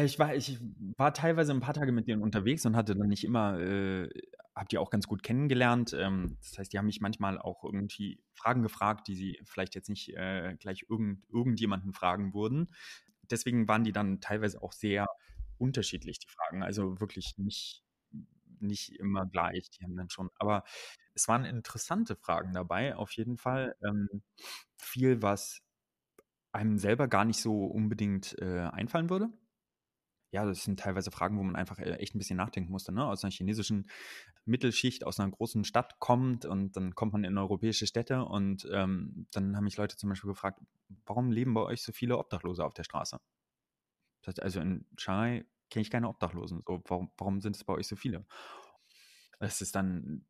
ich 0.00 0.18
war, 0.18 0.34
ich 0.34 0.58
war 0.96 1.12
teilweise 1.14 1.52
ein 1.52 1.60
paar 1.60 1.74
Tage 1.74 1.92
mit 1.92 2.08
denen 2.08 2.22
unterwegs 2.22 2.64
und 2.66 2.76
hatte 2.76 2.94
dann 2.94 3.08
nicht 3.08 3.24
immer, 3.24 3.58
äh, 3.58 4.08
hab 4.54 4.68
die 4.68 4.78
auch 4.78 4.90
ganz 4.90 5.06
gut 5.06 5.22
kennengelernt. 5.22 5.94
Ähm, 5.98 6.36
das 6.40 6.58
heißt, 6.58 6.72
die 6.72 6.78
haben 6.78 6.86
mich 6.86 7.00
manchmal 7.00 7.38
auch 7.38 7.64
irgendwie 7.64 8.20
Fragen 8.34 8.62
gefragt, 8.62 9.08
die 9.08 9.14
sie 9.14 9.40
vielleicht 9.44 9.74
jetzt 9.74 9.88
nicht 9.88 10.16
äh, 10.16 10.56
gleich 10.58 10.86
irgend, 10.88 11.24
irgendjemanden 11.30 11.92
fragen 11.92 12.34
würden 12.34 12.68
deswegen 13.32 13.68
waren 13.68 13.84
die 13.84 13.92
dann 13.92 14.20
teilweise 14.20 14.62
auch 14.62 14.72
sehr 14.72 15.06
unterschiedlich, 15.58 16.18
die 16.18 16.28
Fragen. 16.28 16.62
Also 16.62 17.00
wirklich 17.00 17.38
nicht, 17.38 17.84
nicht 18.60 18.98
immer 18.98 19.26
gleich. 19.26 19.70
Die 19.70 19.84
haben 19.84 19.96
dann 19.96 20.10
schon, 20.10 20.30
aber 20.38 20.64
es 21.14 21.28
waren 21.28 21.44
interessante 21.44 22.16
Fragen 22.16 22.52
dabei, 22.52 22.96
auf 22.96 23.12
jeden 23.12 23.36
Fall. 23.38 23.74
Ähm, 23.84 24.22
viel, 24.78 25.22
was 25.22 25.62
einem 26.52 26.78
selber 26.78 27.08
gar 27.08 27.24
nicht 27.24 27.40
so 27.40 27.64
unbedingt 27.64 28.36
äh, 28.40 28.60
einfallen 28.60 29.10
würde. 29.10 29.30
Ja, 30.32 30.46
das 30.46 30.64
sind 30.64 30.80
teilweise 30.80 31.10
Fragen, 31.10 31.38
wo 31.38 31.42
man 31.42 31.56
einfach 31.56 31.78
äh, 31.78 31.92
echt 31.96 32.14
ein 32.14 32.18
bisschen 32.18 32.38
nachdenken 32.38 32.72
musste, 32.72 32.90
ne? 32.90 33.06
Aus 33.06 33.22
einer 33.22 33.30
chinesischen 33.30 33.88
Mittelschicht, 34.46 35.04
aus 35.04 35.20
einer 35.20 35.30
großen 35.30 35.64
Stadt 35.64 36.00
kommt 36.00 36.46
und 36.46 36.76
dann 36.76 36.94
kommt 36.94 37.12
man 37.12 37.24
in 37.24 37.36
europäische 37.38 37.86
Städte 37.86 38.24
und 38.24 38.66
ähm, 38.72 39.26
dann 39.32 39.56
haben 39.56 39.64
mich 39.64 39.76
Leute 39.76 39.96
zum 39.96 40.08
Beispiel 40.08 40.30
gefragt, 40.30 40.60
warum 41.06 41.30
leben 41.30 41.54
bei 41.54 41.62
euch 41.62 41.82
so 41.82 41.92
viele 41.92 42.18
Obdachlose 42.18 42.64
auf 42.64 42.74
der 42.74 42.84
Straße? 42.84 43.18
Das 44.22 44.28
heißt, 44.28 44.42
also 44.42 44.60
in 44.60 44.86
Shanghai 44.96 45.44
kenne 45.70 45.82
ich 45.82 45.90
keine 45.90 46.08
Obdachlosen. 46.08 46.62
So, 46.66 46.82
warum, 46.86 47.10
warum 47.18 47.40
sind 47.40 47.56
es 47.56 47.64
bei 47.64 47.74
euch 47.74 47.86
so 47.86 47.96
viele? 47.96 48.26
Es 49.42 49.60
ist 49.60 49.74
dann 49.74 50.24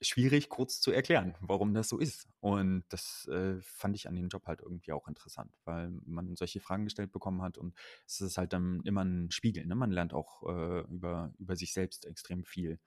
schwierig, 0.00 0.48
kurz 0.48 0.80
zu 0.80 0.92
erklären, 0.92 1.34
warum 1.40 1.74
das 1.74 1.88
so 1.88 1.98
ist. 1.98 2.28
Und 2.40 2.84
das 2.88 3.26
äh, 3.28 3.60
fand 3.60 3.96
ich 3.96 4.08
an 4.08 4.14
dem 4.14 4.28
Job 4.28 4.46
halt 4.46 4.60
irgendwie 4.60 4.92
auch 4.92 5.08
interessant, 5.08 5.52
weil 5.64 5.90
man 6.04 6.36
solche 6.36 6.60
Fragen 6.60 6.84
gestellt 6.84 7.12
bekommen 7.12 7.42
hat 7.42 7.58
und 7.58 7.74
es 8.06 8.20
ist 8.20 8.38
halt 8.38 8.52
dann 8.52 8.80
immer 8.84 9.04
ein 9.04 9.30
Spiegel. 9.30 9.66
Ne? 9.66 9.74
Man 9.74 9.90
lernt 9.90 10.14
auch 10.14 10.44
äh, 10.44 10.80
über, 10.82 11.32
über 11.38 11.56
sich 11.56 11.72
selbst 11.72 12.06
extrem 12.06 12.44
viel 12.44 12.78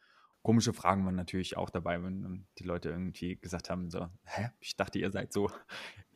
Komische 0.48 0.72
Fragen 0.72 1.04
waren 1.04 1.16
natürlich 1.16 1.58
auch 1.58 1.70
dabei, 1.70 2.02
wenn 2.02 2.48
die 2.58 2.64
Leute 2.64 2.90
irgendwie 2.90 3.36
gesagt 3.36 3.70
haben, 3.70 3.90
so, 3.90 4.08
hä, 4.24 4.50
ich 4.62 4.78
dachte, 4.78 4.98
ihr 4.98 5.12
seid 5.12 5.34
so, 5.34 5.52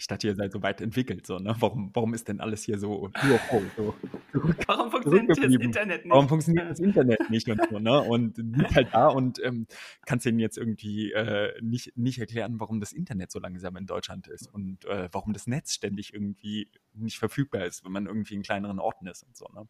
ich 0.02 0.08
dachte, 0.08 0.26
ihr 0.26 0.36
seid 0.36 0.52
so 0.52 0.64
weit 0.64 0.82
entwickelt, 0.82 1.28
so, 1.28 1.38
ne? 1.38 1.56
Warum, 1.60 1.92
warum 1.94 2.16
ist 2.16 2.28
denn 2.28 2.40
alles 2.40 2.64
hier 2.64 2.80
so, 2.80 3.04
UFO, 3.04 3.62
so 3.78 3.96
Warum 4.66 4.90
funktioniert 4.90 5.30
das 5.30 5.38
Internet 5.38 6.06
nicht? 6.06 6.12
Warum 6.12 6.28
funktioniert 6.28 6.72
das 6.72 6.80
Internet 6.80 7.30
nicht 7.30 7.48
und 7.48 7.62
so, 7.70 7.78
ne? 7.78 8.02
Und 8.02 8.34
bist 8.34 8.76
halt 8.76 8.88
da 8.94 9.10
und 9.10 9.40
ähm, 9.44 9.68
kannst 10.08 10.26
denen 10.26 10.40
jetzt 10.40 10.58
irgendwie 10.58 11.12
äh, 11.12 11.54
nicht, 11.62 11.96
nicht 11.96 12.18
erklären, 12.18 12.60
warum 12.60 12.80
das 12.80 12.94
Internet 12.94 13.32
so 13.32 13.38
langsam 13.38 13.76
in 13.76 13.86
Deutschland 13.86 14.28
ist 14.28 14.52
und 14.52 14.86
äh, 14.86 15.08
warum 15.12 15.34
das 15.34 15.46
Netz 15.46 15.74
ständig 15.74 16.16
irgendwie 16.16 16.68
nicht 16.94 17.20
verfügbar 17.20 17.66
ist, 17.66 17.86
wenn 17.86 17.92
man 17.92 18.08
irgendwie 18.08 18.34
in 18.34 18.42
kleineren 18.42 18.80
Orten 18.80 19.06
ist 19.06 19.22
und 19.22 19.38
so, 19.38 19.46
ne? 19.54 19.68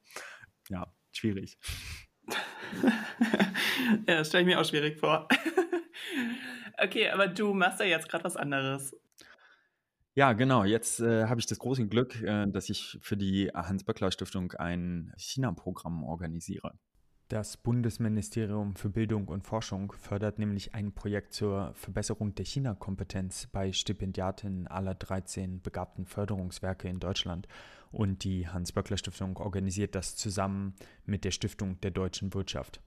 Ja, 0.70 0.94
schwierig. 1.12 1.58
ja, 4.08 4.16
das 4.16 4.30
stelle 4.30 4.44
ich 4.44 4.48
mir 4.48 4.62
auch 4.62 4.66
schwierig 4.66 4.98
vor. 4.98 5.28
okay, 6.82 7.10
aber 7.10 7.28
du 7.28 7.54
machst 7.54 7.82
ja 7.82 7.86
jetzt 7.86 8.08
gerade 8.08 8.24
was 8.24 8.38
anderes. 8.38 8.96
Ja, 10.14 10.34
genau. 10.34 10.66
Jetzt 10.66 11.00
äh, 11.00 11.26
habe 11.28 11.40
ich 11.40 11.46
das 11.46 11.60
große 11.60 11.88
Glück, 11.88 12.22
äh, 12.22 12.46
dass 12.48 12.70
ich 12.70 12.98
für 13.02 13.16
die 13.16 13.50
Hans-Böckler-Stiftung 13.54 14.52
ein 14.54 15.14
China-Programm 15.16 16.04
organisiere. 16.04 16.74
Das 17.30 17.56
Bundesministerium 17.56 18.76
für 18.76 18.90
Bildung 18.90 19.30
und 19.30 19.48
Forschung 19.48 19.94
fördert 19.94 20.38
nämlich 20.38 20.76
ein 20.76 20.92
Projekt 20.92 21.34
zur 21.34 21.74
Verbesserung 21.76 22.36
der 22.36 22.44
China-Kompetenz 22.44 23.48
bei 23.54 23.72
Stipendiatinnen 23.72 24.68
aller 24.68 24.96
13 24.96 25.62
begabten 25.62 26.06
Förderungswerke 26.06 26.90
in 26.90 27.00
Deutschland. 27.00 27.48
Und 27.90 28.26
die 28.26 28.50
Hans-Böckler-Stiftung 28.50 29.38
organisiert 29.38 29.96
das 29.96 30.18
zusammen 30.18 30.76
mit 31.06 31.24
der 31.24 31.32
Stiftung 31.32 31.80
der 31.80 31.92
deutschen 31.92 32.34
Wirtschaft. 32.34 32.82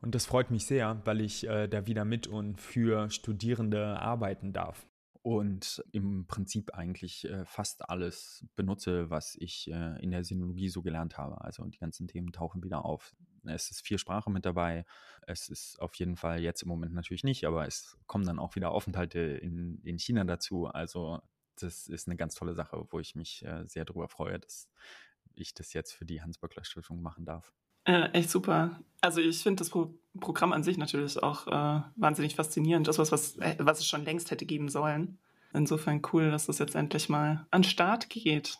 Und 0.00 0.16
das 0.16 0.26
freut 0.26 0.50
mich 0.50 0.66
sehr, 0.66 1.00
weil 1.04 1.20
ich 1.20 1.46
äh, 1.46 1.68
da 1.68 1.86
wieder 1.86 2.04
mit 2.04 2.26
und 2.26 2.60
für 2.60 3.10
Studierende 3.10 4.00
arbeiten 4.00 4.52
darf 4.52 4.88
und 5.24 5.82
im 5.92 6.26
Prinzip 6.26 6.74
eigentlich 6.74 7.24
äh, 7.24 7.46
fast 7.46 7.88
alles 7.88 8.44
benutze, 8.56 9.08
was 9.08 9.36
ich 9.36 9.70
äh, 9.70 10.02
in 10.02 10.10
der 10.10 10.22
Sinologie 10.22 10.68
so 10.68 10.82
gelernt 10.82 11.16
habe. 11.16 11.40
Also 11.40 11.64
die 11.64 11.78
ganzen 11.78 12.06
Themen 12.06 12.30
tauchen 12.30 12.62
wieder 12.62 12.84
auf. 12.84 13.16
Es 13.46 13.70
ist 13.70 13.86
vier 13.86 13.96
Sprache 13.96 14.30
mit 14.30 14.44
dabei. 14.44 14.84
Es 15.22 15.48
ist 15.48 15.80
auf 15.80 15.94
jeden 15.94 16.16
Fall 16.16 16.42
jetzt 16.42 16.60
im 16.60 16.68
Moment 16.68 16.92
natürlich 16.92 17.24
nicht, 17.24 17.46
aber 17.46 17.66
es 17.66 17.96
kommen 18.06 18.26
dann 18.26 18.38
auch 18.38 18.54
wieder 18.54 18.72
Aufenthalte 18.72 19.18
in, 19.18 19.80
in 19.82 19.98
China 19.98 20.24
dazu. 20.24 20.66
Also 20.66 21.22
das 21.56 21.86
ist 21.86 22.06
eine 22.06 22.16
ganz 22.16 22.34
tolle 22.34 22.52
Sache, 22.52 22.86
wo 22.90 23.00
ich 23.00 23.14
mich 23.14 23.42
äh, 23.46 23.66
sehr 23.66 23.86
darüber 23.86 24.08
freue, 24.08 24.38
dass 24.38 24.68
ich 25.32 25.54
das 25.54 25.72
jetzt 25.72 25.92
für 25.92 26.04
die 26.04 26.20
Hans-Böckler-Stiftung 26.20 27.00
machen 27.00 27.24
darf. 27.24 27.54
Äh, 27.84 28.10
echt 28.12 28.30
super. 28.30 28.80
Also 29.00 29.20
ich 29.20 29.42
finde 29.42 29.60
das 29.60 29.70
Pro 29.70 29.94
Programm 30.20 30.52
an 30.52 30.62
sich 30.62 30.78
natürlich 30.78 31.20
auch 31.20 31.48
äh, 31.48 31.82
wahnsinnig 31.96 32.36
faszinierend. 32.36 32.86
Das 32.86 32.98
ist 32.98 33.10
was, 33.10 33.36
was, 33.36 33.36
äh, 33.38 33.56
was 33.58 33.80
es 33.80 33.86
schon 33.86 34.04
längst 34.04 34.30
hätte 34.30 34.46
geben 34.46 34.68
sollen. 34.68 35.18
Insofern 35.52 36.02
cool, 36.12 36.30
dass 36.30 36.46
das 36.46 36.58
jetzt 36.58 36.76
endlich 36.76 37.08
mal 37.08 37.46
an 37.50 37.64
Start 37.64 38.08
geht. 38.10 38.58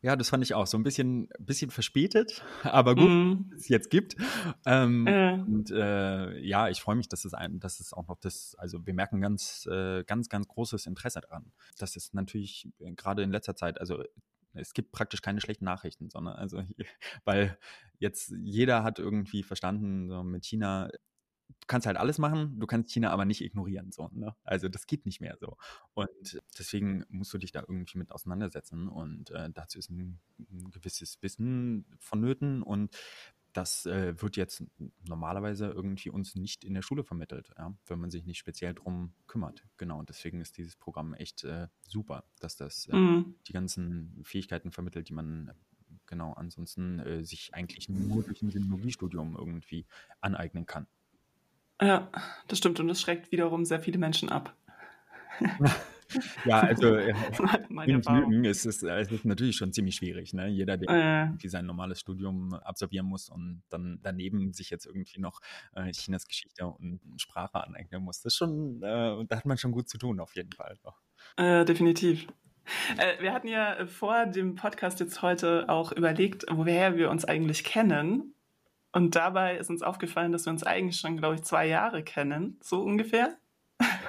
Ja, 0.00 0.14
das 0.14 0.28
fand 0.30 0.44
ich 0.44 0.54
auch. 0.54 0.66
So 0.66 0.78
ein 0.78 0.84
bisschen, 0.84 1.28
bisschen 1.40 1.70
verspätet, 1.70 2.44
aber 2.62 2.94
gut, 2.94 3.08
mm. 3.08 3.50
dass 3.50 3.62
es 3.62 3.68
jetzt 3.68 3.90
gibt. 3.90 4.16
Ähm, 4.64 5.06
äh. 5.08 5.32
Und 5.32 5.70
äh, 5.72 6.38
ja, 6.38 6.68
ich 6.68 6.80
freue 6.80 6.94
mich, 6.94 7.08
dass 7.08 7.24
es, 7.24 7.34
ein, 7.34 7.58
dass 7.58 7.80
es 7.80 7.92
auch 7.92 8.06
noch 8.06 8.18
das, 8.20 8.54
also 8.58 8.86
wir 8.86 8.94
merken 8.94 9.20
ganz, 9.20 9.66
äh, 9.70 10.04
ganz, 10.04 10.28
ganz 10.28 10.46
großes 10.46 10.86
Interesse 10.86 11.20
daran. 11.20 11.50
Das 11.78 11.96
ist 11.96 12.14
natürlich 12.14 12.68
äh, 12.78 12.92
gerade 12.92 13.22
in 13.22 13.32
letzter 13.32 13.56
Zeit, 13.56 13.80
also 13.80 14.02
es 14.54 14.74
gibt 14.74 14.92
praktisch 14.92 15.22
keine 15.22 15.40
schlechten 15.40 15.64
Nachrichten, 15.64 16.10
sondern 16.10 16.36
also, 16.36 16.62
weil 17.24 17.58
jetzt 17.98 18.32
jeder 18.42 18.84
hat 18.84 18.98
irgendwie 18.98 19.42
verstanden, 19.42 20.08
so 20.08 20.22
mit 20.22 20.44
China, 20.44 20.88
du 21.48 21.66
kannst 21.66 21.86
halt 21.86 21.96
alles 21.96 22.18
machen, 22.18 22.58
du 22.58 22.66
kannst 22.66 22.92
China 22.92 23.10
aber 23.10 23.24
nicht 23.24 23.42
ignorieren, 23.42 23.90
so, 23.92 24.08
ne? 24.12 24.34
Also 24.44 24.68
das 24.68 24.86
geht 24.86 25.06
nicht 25.06 25.20
mehr 25.20 25.36
so. 25.40 25.56
Und 25.94 26.40
deswegen 26.58 27.04
musst 27.08 27.32
du 27.32 27.38
dich 27.38 27.52
da 27.52 27.60
irgendwie 27.60 27.98
mit 27.98 28.12
auseinandersetzen 28.12 28.88
und 28.88 29.30
äh, 29.30 29.50
dazu 29.50 29.78
ist 29.78 29.90
ein, 29.90 30.20
ein, 30.38 30.70
gewisses 30.70 31.18
Wissen 31.22 31.86
vonnöten 31.98 32.62
und 32.62 32.96
das 33.58 33.86
äh, 33.86 34.14
wird 34.22 34.36
jetzt 34.36 34.62
normalerweise 35.02 35.66
irgendwie 35.66 36.10
uns 36.10 36.36
nicht 36.36 36.64
in 36.64 36.74
der 36.74 36.82
Schule 36.82 37.02
vermittelt, 37.02 37.50
ja? 37.58 37.74
wenn 37.86 37.98
man 37.98 38.08
sich 38.08 38.24
nicht 38.24 38.38
speziell 38.38 38.72
drum 38.72 39.14
kümmert. 39.26 39.64
Genau, 39.78 39.98
und 39.98 40.08
deswegen 40.08 40.40
ist 40.40 40.58
dieses 40.58 40.76
Programm 40.76 41.12
echt 41.12 41.42
äh, 41.42 41.66
super, 41.82 42.22
dass 42.38 42.54
das 42.54 42.86
äh, 42.86 42.94
mhm. 42.94 43.34
die 43.48 43.52
ganzen 43.52 44.20
Fähigkeiten 44.22 44.70
vermittelt, 44.70 45.08
die 45.08 45.12
man 45.12 45.50
genau 46.06 46.34
ansonsten 46.34 47.00
äh, 47.00 47.24
sich 47.24 47.52
eigentlich 47.52 47.88
nur 47.88 48.22
durch 48.22 48.42
ein 48.42 48.50
Sinologiestudium 48.52 49.34
irgendwie 49.36 49.86
aneignen 50.20 50.64
kann. 50.64 50.86
Ja, 51.80 52.12
das 52.46 52.58
stimmt 52.58 52.78
und 52.78 52.86
das 52.86 53.00
schreckt 53.00 53.32
wiederum 53.32 53.64
sehr 53.64 53.80
viele 53.80 53.98
Menschen 53.98 54.28
ab. 54.28 54.56
ja, 56.44 56.60
also 56.60 56.94
äh, 56.96 57.12
Lügen 57.86 58.44
ist, 58.44 58.64
ist, 58.64 58.82
es 58.82 59.12
ist 59.12 59.24
natürlich 59.24 59.56
schon 59.56 59.72
ziemlich 59.72 59.96
schwierig. 59.96 60.32
Ne? 60.32 60.48
Jeder, 60.48 60.76
der 60.76 61.34
äh. 61.38 61.48
sein 61.48 61.66
normales 61.66 62.00
Studium 62.00 62.54
absolvieren 62.54 63.06
muss 63.06 63.28
und 63.28 63.62
dann 63.68 63.98
daneben 64.02 64.52
sich 64.52 64.70
jetzt 64.70 64.86
irgendwie 64.86 65.20
noch 65.20 65.40
äh, 65.74 65.90
Chinas 65.92 66.26
Geschichte 66.26 66.66
und 66.66 67.00
Sprache 67.16 67.62
aneignen 67.62 68.02
muss, 68.02 68.20
das 68.22 68.34
ist 68.34 68.38
schon, 68.38 68.82
äh, 68.82 69.24
da 69.26 69.36
hat 69.36 69.46
man 69.46 69.58
schon 69.58 69.72
gut 69.72 69.88
zu 69.88 69.98
tun 69.98 70.20
auf 70.20 70.34
jeden 70.34 70.52
Fall. 70.52 70.78
Äh, 71.36 71.64
definitiv. 71.64 72.26
Äh, 72.98 73.22
wir 73.22 73.32
hatten 73.32 73.48
ja 73.48 73.86
vor 73.86 74.26
dem 74.26 74.54
Podcast 74.54 75.00
jetzt 75.00 75.22
heute 75.22 75.68
auch 75.68 75.92
überlegt, 75.92 76.44
woher 76.50 76.96
wir 76.96 77.10
uns 77.10 77.24
eigentlich 77.24 77.64
kennen. 77.64 78.34
Und 78.92 79.16
dabei 79.16 79.56
ist 79.56 79.70
uns 79.70 79.82
aufgefallen, 79.82 80.32
dass 80.32 80.46
wir 80.46 80.52
uns 80.52 80.64
eigentlich 80.64 80.98
schon, 80.98 81.16
glaube 81.16 81.36
ich, 81.36 81.42
zwei 81.42 81.66
Jahre 81.66 82.02
kennen, 82.02 82.58
so 82.62 82.82
ungefähr. 82.82 83.36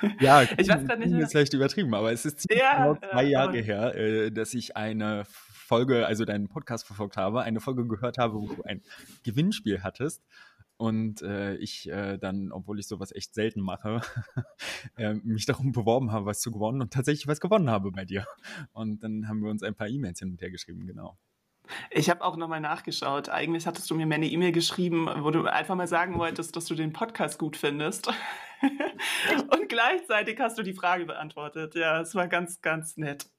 Ja, 0.20 0.44
ich 0.44 0.68
weiß 0.68 0.86
gerade 0.86 1.00
nicht. 1.00 1.14
ist 1.14 1.32
vielleicht 1.32 1.54
übertrieben, 1.54 1.94
aber 1.94 2.12
es 2.12 2.26
ist 2.26 2.46
ja, 2.52 2.78
genau 2.78 2.96
zwei 2.96 3.26
äh, 3.26 3.30
Jahre 3.30 3.58
her, 3.60 3.96
äh, 3.96 4.32
dass 4.32 4.54
ich 4.54 4.76
eine 4.76 5.24
Folge, 5.26 6.08
also 6.08 6.26
deinen 6.26 6.48
Podcast 6.48 6.86
verfolgt 6.86 7.18
habe, 7.18 7.42
eine 7.42 7.60
Folge 7.60 7.88
gehört 7.88 8.18
habe, 8.18 8.36
wo 8.36 8.48
du 8.48 8.64
ein 8.64 8.82
Gewinnspiel 9.24 9.84
hattest. 9.84 10.24
Und 10.78 11.22
äh, 11.22 11.56
ich 11.56 11.90
äh, 11.90 12.18
dann, 12.18 12.54
obwohl 12.54 12.80
ich 12.80 12.88
sowas 12.88 13.12
echt 13.14 13.34
selten 13.34 13.60
mache, 13.60 14.00
äh, 14.98 15.14
mich 15.14 15.46
darum 15.46 15.74
beworben 15.74 16.14
habe, 16.14 16.26
was 16.26 16.40
zu 16.40 16.52
gewonnen 16.52 16.82
und 16.82 16.94
tatsächlich 16.94 17.28
was 17.28 17.42
gewonnen 17.42 17.70
habe 17.70 17.92
bei 17.92 18.06
dir. 18.06 18.26
Und 18.72 19.04
dann 19.04 19.28
haben 19.28 19.42
wir 19.44 19.50
uns 19.50 19.62
ein 19.62 19.76
paar 19.76 19.90
E-Mails 19.90 20.20
hin 20.20 20.32
und 20.32 20.42
her 20.42 20.52
geschrieben, 20.52 20.88
genau. 20.88 21.18
Ich 21.92 22.10
habe 22.10 22.24
auch 22.24 22.38
nochmal 22.38 22.62
nachgeschaut. 22.62 23.30
Eigentlich 23.30 23.68
hattest 23.68 23.90
du 23.90 23.96
mir 23.96 24.04
eine 24.04 24.28
E-Mail 24.28 24.52
geschrieben, 24.52 25.10
wo 25.20 25.32
du 25.32 25.46
einfach 25.46 25.76
mal 25.76 25.88
sagen 25.88 26.18
wolltest, 26.18 26.56
dass 26.56 26.66
du 26.66 26.76
den 26.76 26.94
Podcast 26.94 27.40
gut 27.40 27.58
findest. 27.58 28.12
Und 29.52 29.70
gleichzeitig 29.70 30.40
hast 30.40 30.58
du 30.58 30.64
die 30.64 30.74
Frage 30.74 31.06
beantwortet. 31.06 31.76
Ja, 31.76 32.02
es 32.02 32.14
war 32.16 32.28
ganz, 32.28 32.62
ganz 32.62 32.98
nett. 32.98 33.30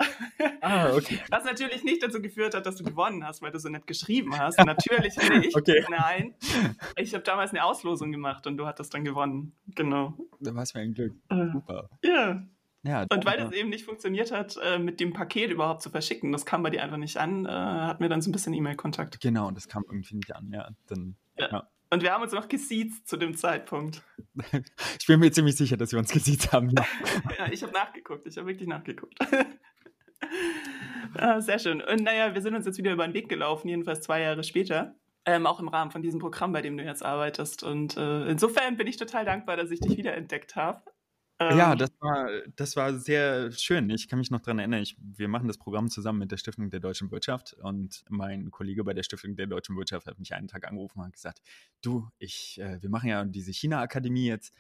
Ah, 0.61 0.93
okay. 0.95 1.19
Was 1.31 1.45
natürlich 1.45 1.85
nicht 1.85 2.03
dazu 2.03 2.23
geführt 2.23 2.55
hat, 2.55 2.67
dass 2.67 2.77
du 2.77 2.85
gewonnen 2.85 3.27
hast, 3.27 3.43
weil 3.43 3.51
du 3.51 3.59
so 3.59 3.69
nett 3.69 3.87
geschrieben 3.87 4.39
hast. 4.39 4.59
Natürlich 4.65 5.17
ich. 5.17 5.55
Okay. 5.55 5.85
Nein. 5.91 6.35
Ich 6.97 7.15
habe 7.15 7.25
damals 7.25 7.51
eine 7.51 7.65
Auslosung 7.65 8.13
gemacht 8.13 8.47
und 8.47 8.57
du 8.57 8.67
hattest 8.67 8.95
dann 8.95 9.05
gewonnen. 9.05 9.57
Genau. 9.75 10.15
Da 10.41 10.55
war 10.55 10.63
es 10.63 10.75
mir 10.75 10.81
ein 10.81 10.95
Glück. 10.95 11.15
Äh, 11.29 11.51
Super. 11.53 11.89
Ja. 12.03 12.43
Ja, 12.83 13.07
und 13.11 13.27
weil 13.27 13.41
es 13.41 13.53
eben 13.53 13.69
nicht 13.69 13.85
funktioniert 13.85 14.33
hat, 14.33 14.57
äh, 14.63 14.79
mit 14.79 15.01
dem 15.01 15.13
Paket 15.13 15.51
überhaupt 15.51 15.83
zu 15.83 15.91
verschicken, 15.91 16.33
das 16.33 16.47
kam 16.47 16.63
bei 16.63 16.71
dir 16.71 16.83
einfach 16.83 16.97
nicht 16.97 17.19
an, 17.19 17.45
äh, 17.45 17.51
hatten 17.51 18.03
wir 18.03 18.09
dann 18.09 18.23
so 18.23 18.31
ein 18.31 18.33
bisschen 18.33 18.55
E-Mail-Kontakt. 18.55 19.21
Genau, 19.21 19.49
und 19.49 19.57
das 19.57 19.69
kam 19.69 19.85
irgendwie 19.87 20.17
nicht 20.17 20.35
an, 20.35 20.51
ja. 20.51 20.71
Dann, 20.87 21.17
ja. 21.37 21.51
ja. 21.51 21.69
Und 21.91 22.03
wir 22.03 22.13
haben 22.13 22.23
uns 22.23 22.33
noch 22.33 22.49
gesiezt 22.49 23.07
zu 23.07 23.19
dem 23.19 23.37
Zeitpunkt. 23.37 24.03
ich 24.99 25.07
bin 25.07 25.21
mir 25.21 25.31
ziemlich 25.31 25.57
sicher, 25.57 25.77
dass 25.77 25.93
wir 25.93 25.99
uns 25.99 26.11
gesiezt 26.11 26.53
haben. 26.53 26.71
Ja, 26.71 26.87
ja 27.39 27.53
ich 27.53 27.63
habe 27.63 27.73
nachgeguckt, 27.73 28.27
ich 28.27 28.39
habe 28.39 28.47
wirklich 28.47 28.69
nachgeguckt. 28.69 29.15
ah, 31.15 31.41
sehr 31.41 31.59
schön. 31.59 31.83
Und 31.83 32.03
naja, 32.03 32.33
wir 32.33 32.41
sind 32.41 32.55
uns 32.55 32.65
jetzt 32.65 32.79
wieder 32.79 32.93
über 32.93 33.07
den 33.07 33.13
Weg 33.13 33.29
gelaufen, 33.29 33.69
jedenfalls 33.69 34.01
zwei 34.01 34.23
Jahre 34.23 34.43
später. 34.43 34.95
Ähm, 35.27 35.47
auch 35.47 35.61
im 35.61 35.69
Rahmen 35.69 35.91
von 35.91 36.01
diesem 36.01 36.19
Programm, 36.19 36.53
bei 36.53 36.63
dem 36.63 36.79
du 36.79 36.85
jetzt 36.85 37.05
arbeitest. 37.05 37.63
Und 37.63 37.99
äh, 37.99 38.31
insofern 38.31 38.79
bin 38.79 38.87
ich 38.87 38.97
total 38.97 39.27
dankbar, 39.27 39.59
dass 39.59 39.71
ich 39.71 39.81
dich 39.81 39.99
wiederentdeckt 39.99 40.57
habe 40.57 40.83
Ja, 41.49 41.75
Ähm, 41.75 41.75
das 41.75 41.91
war, 42.01 42.29
das 42.55 42.77
war 42.77 42.95
sehr 42.99 43.51
schön. 43.51 43.91
Ich 43.91 44.07
kann 44.09 44.21
mich 44.21 44.31
noch 44.31 44.41
daran 44.41 44.61
erinnern, 44.61 44.83
ich, 44.83 44.97
wir 45.01 45.27
machen 45.27 45.49
das 45.49 45.59
Programm 45.59 45.91
zusammen 45.91 46.21
mit 46.21 46.31
der 46.31 46.37
Stiftung 46.37 46.71
der 46.71 46.79
deutschen 46.79 47.11
Wirtschaft 47.11 47.55
und 47.55 48.05
mein 48.09 48.53
Kollege 48.53 48.85
bei 48.85 48.95
der 48.95 49.03
Stiftung 49.03 49.35
der 49.35 49.49
deutschen 49.49 49.77
Wirtschaft 49.77 50.07
hat 50.07 50.19
mich 50.21 50.33
einen 50.33 50.47
Tag 50.47 50.69
angerufen 50.69 51.01
und 51.01 51.07
hat 51.07 51.13
gesagt, 51.13 51.41
du, 51.83 52.09
ich, 52.19 52.61
äh, 52.61 52.81
wir 52.81 52.89
machen 52.89 53.09
ja 53.09 53.25
diese 53.25 53.53
China-Akademie 53.53 54.27
jetzt 54.29 54.55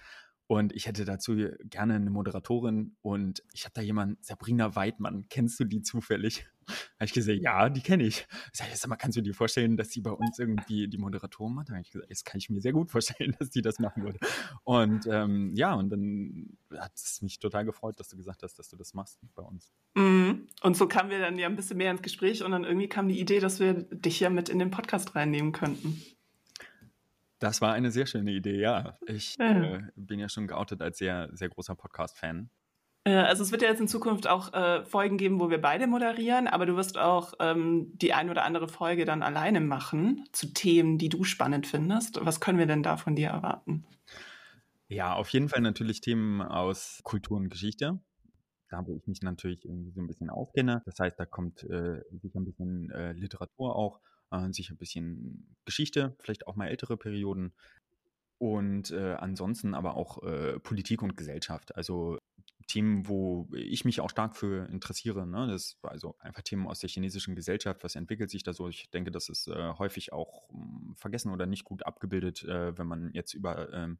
und 0.50 0.74
ich 0.74 0.88
hätte 0.88 1.04
dazu 1.04 1.36
gerne 1.62 1.94
eine 1.94 2.10
Moderatorin 2.10 2.96
und 3.02 3.44
ich 3.52 3.66
habe 3.66 3.72
da 3.72 3.82
jemanden, 3.82 4.18
Sabrina 4.20 4.74
Weidmann, 4.74 5.26
kennst 5.28 5.60
du 5.60 5.64
die 5.64 5.80
zufällig? 5.80 6.44
Habe 6.98 7.04
ich 7.04 7.12
gesagt, 7.12 7.38
ja, 7.40 7.68
die 7.68 7.80
kenne 7.80 8.02
ich. 8.02 8.26
Sag 8.52 8.66
ich, 8.72 8.78
sag 8.78 8.88
mal, 8.88 8.96
kannst 8.96 9.16
du 9.16 9.22
dir 9.22 9.32
vorstellen, 9.32 9.76
dass 9.76 9.90
sie 9.90 10.00
bei 10.00 10.10
uns 10.10 10.40
irgendwie 10.40 10.88
die 10.88 10.98
Moderatorin 10.98 11.54
macht? 11.54 11.70
Habe 11.70 11.80
ich 11.80 11.92
gesagt, 11.92 12.10
das 12.10 12.24
kann 12.24 12.38
ich 12.38 12.50
mir 12.50 12.60
sehr 12.60 12.72
gut 12.72 12.90
vorstellen, 12.90 13.34
dass 13.38 13.50
die 13.50 13.62
das 13.62 13.78
machen 13.78 14.02
würde. 14.02 14.18
Und 14.64 15.06
ähm, 15.06 15.54
ja, 15.54 15.74
und 15.74 15.90
dann 15.90 16.58
hat 16.76 16.96
es 16.96 17.22
mich 17.22 17.38
total 17.38 17.64
gefreut, 17.64 18.00
dass 18.00 18.08
du 18.08 18.16
gesagt 18.16 18.42
hast, 18.42 18.58
dass 18.58 18.68
du 18.68 18.76
das 18.76 18.92
machst 18.92 19.20
bei 19.36 19.44
uns. 19.44 19.72
mhm. 19.94 20.48
Und 20.62 20.76
so 20.76 20.88
kamen 20.88 21.10
wir 21.10 21.20
dann 21.20 21.38
ja 21.38 21.46
ein 21.46 21.54
bisschen 21.54 21.76
mehr 21.76 21.92
ins 21.92 22.02
Gespräch 22.02 22.42
und 22.42 22.50
dann 22.50 22.64
irgendwie 22.64 22.88
kam 22.88 23.06
die 23.06 23.20
Idee, 23.20 23.38
dass 23.38 23.60
wir 23.60 23.74
dich 23.74 24.18
ja 24.18 24.30
mit 24.30 24.48
in 24.48 24.58
den 24.58 24.72
Podcast 24.72 25.14
reinnehmen 25.14 25.52
könnten. 25.52 26.02
Das 27.40 27.60
war 27.60 27.72
eine 27.72 27.90
sehr 27.90 28.06
schöne 28.06 28.30
Idee, 28.32 28.60
ja. 28.60 28.98
Ich 29.06 29.36
Ja. 29.38 29.76
äh, 29.76 29.82
bin 29.96 30.20
ja 30.20 30.28
schon 30.28 30.46
geoutet 30.46 30.82
als 30.82 30.98
sehr, 30.98 31.30
sehr 31.32 31.48
großer 31.48 31.74
Podcast-Fan. 31.74 32.50
Äh, 33.04 33.14
Also 33.14 33.42
es 33.42 33.50
wird 33.50 33.62
ja 33.62 33.68
jetzt 33.68 33.80
in 33.80 33.88
Zukunft 33.88 34.28
auch 34.28 34.52
äh, 34.52 34.84
Folgen 34.84 35.16
geben, 35.16 35.40
wo 35.40 35.48
wir 35.48 35.60
beide 35.60 35.86
moderieren, 35.86 36.46
aber 36.46 36.66
du 36.66 36.76
wirst 36.76 36.98
auch 36.98 37.32
ähm, 37.40 37.90
die 37.94 38.12
ein 38.12 38.28
oder 38.28 38.44
andere 38.44 38.68
Folge 38.68 39.06
dann 39.06 39.22
alleine 39.22 39.60
machen 39.60 40.24
zu 40.32 40.52
Themen, 40.52 40.98
die 40.98 41.08
du 41.08 41.24
spannend 41.24 41.66
findest. 41.66 42.24
Was 42.24 42.40
können 42.40 42.58
wir 42.58 42.66
denn 42.66 42.82
da 42.82 42.98
von 42.98 43.16
dir 43.16 43.30
erwarten? 43.30 43.86
Ja, 44.88 45.14
auf 45.14 45.30
jeden 45.30 45.48
Fall 45.48 45.62
natürlich 45.62 46.02
Themen 46.02 46.42
aus 46.42 47.00
Kultur 47.04 47.38
und 47.38 47.48
Geschichte. 47.48 48.00
Da, 48.68 48.86
wo 48.86 48.94
ich 48.96 49.06
mich 49.06 49.22
natürlich 49.22 49.64
irgendwie 49.64 49.92
so 49.92 50.00
ein 50.00 50.06
bisschen 50.06 50.28
auskenne. 50.30 50.82
Das 50.84 50.98
heißt, 51.00 51.18
da 51.18 51.24
kommt 51.24 51.62
äh, 51.64 52.02
sicher 52.10 52.38
ein 52.38 52.44
bisschen 52.44 52.90
äh, 52.90 53.12
Literatur 53.12 53.74
auch, 53.74 53.98
äh, 54.30 54.52
sicher 54.52 54.74
ein 54.74 54.78
bisschen 54.78 55.56
Geschichte, 55.64 56.16
vielleicht 56.20 56.46
auch 56.46 56.56
mal 56.56 56.68
ältere 56.68 56.96
Perioden. 56.96 57.52
Und 58.38 58.90
äh, 58.90 59.14
ansonsten 59.18 59.74
aber 59.74 59.96
auch 59.96 60.22
äh, 60.22 60.58
Politik 60.60 61.02
und 61.02 61.16
Gesellschaft. 61.16 61.76
Also 61.76 62.18
Themen, 62.66 63.08
wo 63.08 63.48
ich 63.52 63.84
mich 63.84 64.00
auch 64.00 64.10
stark 64.10 64.36
für 64.36 64.66
interessiere. 64.70 65.26
Ne? 65.26 65.48
Das 65.48 65.76
also 65.82 66.14
einfach 66.20 66.42
Themen 66.42 66.66
aus 66.66 66.78
der 66.78 66.88
chinesischen 66.88 67.34
Gesellschaft. 67.34 67.82
Was 67.82 67.96
entwickelt 67.96 68.30
sich 68.30 68.42
da 68.42 68.52
so? 68.52 68.68
Ich 68.68 68.88
denke, 68.90 69.10
das 69.10 69.28
ist 69.28 69.48
äh, 69.48 69.72
häufig 69.76 70.12
auch 70.12 70.48
mh, 70.50 70.94
vergessen 70.96 71.32
oder 71.32 71.46
nicht 71.46 71.64
gut 71.64 71.84
abgebildet, 71.84 72.44
äh, 72.44 72.78
wenn 72.78 72.86
man 72.86 73.12
jetzt 73.12 73.34
über 73.34 73.72
ähm, 73.72 73.98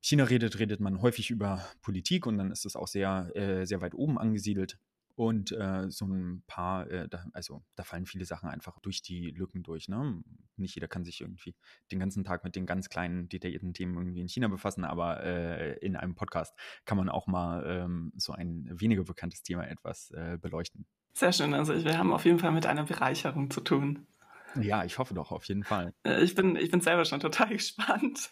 China 0.00 0.24
redet, 0.24 0.58
redet 0.58 0.80
man 0.80 1.02
häufig 1.02 1.30
über 1.30 1.64
Politik 1.80 2.26
und 2.26 2.38
dann 2.38 2.50
ist 2.50 2.66
es 2.66 2.76
auch 2.76 2.88
sehr, 2.88 3.30
äh, 3.34 3.64
sehr 3.64 3.80
weit 3.80 3.94
oben 3.94 4.18
angesiedelt. 4.18 4.78
Und 5.18 5.50
äh, 5.50 5.90
so 5.90 6.06
ein 6.06 6.44
paar, 6.46 6.88
äh, 6.92 7.08
da, 7.08 7.24
also 7.32 7.64
da 7.74 7.82
fallen 7.82 8.06
viele 8.06 8.24
Sachen 8.24 8.48
einfach 8.48 8.78
durch 8.78 9.02
die 9.02 9.32
Lücken 9.32 9.64
durch. 9.64 9.88
Ne? 9.88 10.22
Nicht 10.54 10.76
jeder 10.76 10.86
kann 10.86 11.02
sich 11.04 11.20
irgendwie 11.22 11.56
den 11.90 11.98
ganzen 11.98 12.22
Tag 12.22 12.44
mit 12.44 12.54
den 12.54 12.66
ganz 12.66 12.88
kleinen, 12.88 13.28
detaillierten 13.28 13.74
Themen 13.74 13.96
irgendwie 13.96 14.20
in 14.20 14.28
China 14.28 14.46
befassen, 14.46 14.84
aber 14.84 15.24
äh, 15.24 15.76
in 15.78 15.96
einem 15.96 16.14
Podcast 16.14 16.54
kann 16.84 16.98
man 16.98 17.08
auch 17.08 17.26
mal 17.26 17.64
ähm, 17.66 18.12
so 18.14 18.32
ein 18.32 18.68
weniger 18.70 19.02
bekanntes 19.02 19.42
Thema 19.42 19.66
etwas 19.66 20.12
äh, 20.12 20.38
beleuchten. 20.40 20.86
Sehr 21.14 21.32
schön. 21.32 21.52
Also 21.52 21.74
wir 21.84 21.98
haben 21.98 22.12
auf 22.12 22.24
jeden 22.24 22.38
Fall 22.38 22.52
mit 22.52 22.66
einer 22.66 22.84
Bereicherung 22.84 23.50
zu 23.50 23.60
tun. 23.60 24.06
Ja, 24.54 24.84
ich 24.84 24.98
hoffe 24.98 25.14
doch, 25.14 25.32
auf 25.32 25.44
jeden 25.46 25.64
Fall. 25.64 25.94
Äh, 26.04 26.22
Ich 26.22 26.36
bin, 26.36 26.54
ich 26.54 26.70
bin 26.70 26.80
selber 26.80 27.04
schon 27.04 27.18
total 27.18 27.48
gespannt. 27.56 28.30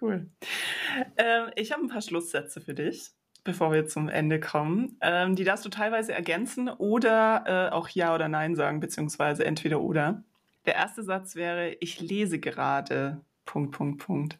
cool. 0.00 0.30
Ähm, 1.18 1.50
ich 1.56 1.72
habe 1.72 1.82
ein 1.82 1.88
paar 1.88 2.00
Schlusssätze 2.00 2.62
für 2.62 2.72
dich, 2.72 3.10
bevor 3.48 3.72
wir 3.72 3.86
zum 3.86 4.10
Ende 4.10 4.40
kommen. 4.40 4.98
Ähm, 5.00 5.34
die 5.34 5.42
darfst 5.42 5.64
du 5.64 5.70
teilweise 5.70 6.12
ergänzen 6.12 6.68
oder 6.68 7.44
äh, 7.46 7.72
auch 7.72 7.88
Ja 7.88 8.14
oder 8.14 8.28
Nein 8.28 8.56
sagen, 8.56 8.78
beziehungsweise 8.78 9.42
entweder 9.46 9.80
oder. 9.80 10.22
Der 10.66 10.74
erste 10.74 11.02
Satz 11.02 11.34
wäre, 11.34 11.70
ich 11.80 11.98
lese 11.98 12.40
gerade. 12.40 13.24
Punkt, 13.46 13.72
Punkt, 13.72 14.04
Punkt. 14.04 14.38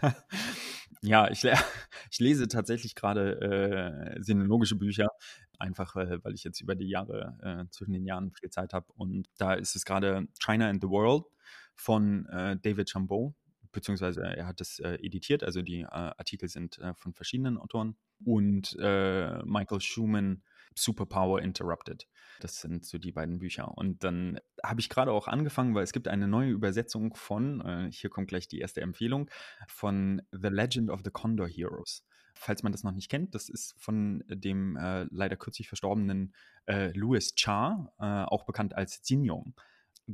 Ja, 1.02 1.30
ich, 1.30 1.42
le 1.42 1.54
ich 2.10 2.18
lese 2.18 2.46
tatsächlich 2.46 2.94
gerade 2.94 3.40
äh, 3.40 4.22
sinologische 4.22 4.76
Bücher, 4.76 5.08
einfach 5.58 5.96
äh, 5.96 6.22
weil 6.22 6.34
ich 6.34 6.44
jetzt 6.44 6.60
über 6.60 6.74
die 6.74 6.90
Jahre, 6.90 7.38
äh, 7.42 7.70
zwischen 7.70 7.92
den 7.94 8.04
Jahren 8.04 8.32
viel 8.32 8.50
Zeit 8.50 8.74
habe. 8.74 8.92
Und 8.96 9.26
da 9.38 9.54
ist 9.54 9.76
es 9.76 9.86
gerade 9.86 10.26
China 10.38 10.68
and 10.68 10.82
the 10.82 10.88
World 10.88 11.24
von 11.74 12.26
äh, 12.26 12.58
David 12.58 12.90
Chambeau, 12.90 13.34
beziehungsweise 13.72 14.22
er 14.22 14.46
hat 14.46 14.60
es 14.60 14.78
äh, 14.78 14.94
editiert, 14.94 15.42
also 15.42 15.62
die 15.62 15.80
äh, 15.80 15.86
Artikel 15.86 16.48
sind 16.48 16.78
äh, 16.78 16.94
von 16.94 17.14
verschiedenen 17.14 17.58
Autoren. 17.58 17.96
Und 18.24 18.76
äh, 18.78 19.42
Michael 19.44 19.80
Schumann, 19.80 20.42
Superpower 20.74 21.40
Interrupted. 21.40 22.06
Das 22.40 22.60
sind 22.60 22.84
so 22.84 22.98
die 22.98 23.12
beiden 23.12 23.38
Bücher. 23.38 23.76
Und 23.76 24.04
dann 24.04 24.38
habe 24.62 24.80
ich 24.80 24.88
gerade 24.88 25.12
auch 25.12 25.26
angefangen, 25.26 25.74
weil 25.74 25.84
es 25.84 25.92
gibt 25.92 26.08
eine 26.08 26.28
neue 26.28 26.50
Übersetzung 26.50 27.14
von, 27.14 27.60
äh, 27.60 27.90
hier 27.90 28.10
kommt 28.10 28.28
gleich 28.28 28.48
die 28.48 28.60
erste 28.60 28.80
Empfehlung, 28.80 29.30
von 29.68 30.22
The 30.32 30.48
Legend 30.48 30.90
of 30.90 31.00
the 31.04 31.10
Condor 31.10 31.48
Heroes. 31.48 32.06
Falls 32.34 32.62
man 32.62 32.72
das 32.72 32.84
noch 32.84 32.92
nicht 32.92 33.10
kennt, 33.10 33.34
das 33.34 33.48
ist 33.48 33.74
von 33.78 34.22
dem 34.28 34.76
äh, 34.76 35.06
leider 35.10 35.36
kürzlich 35.36 35.68
verstorbenen 35.68 36.34
Louis 36.94 37.34
Cha, 37.34 37.92
auch 37.98 38.44
bekannt 38.44 38.76
als 38.76 39.00
Jin 39.04 39.24
Yong, 39.24 39.54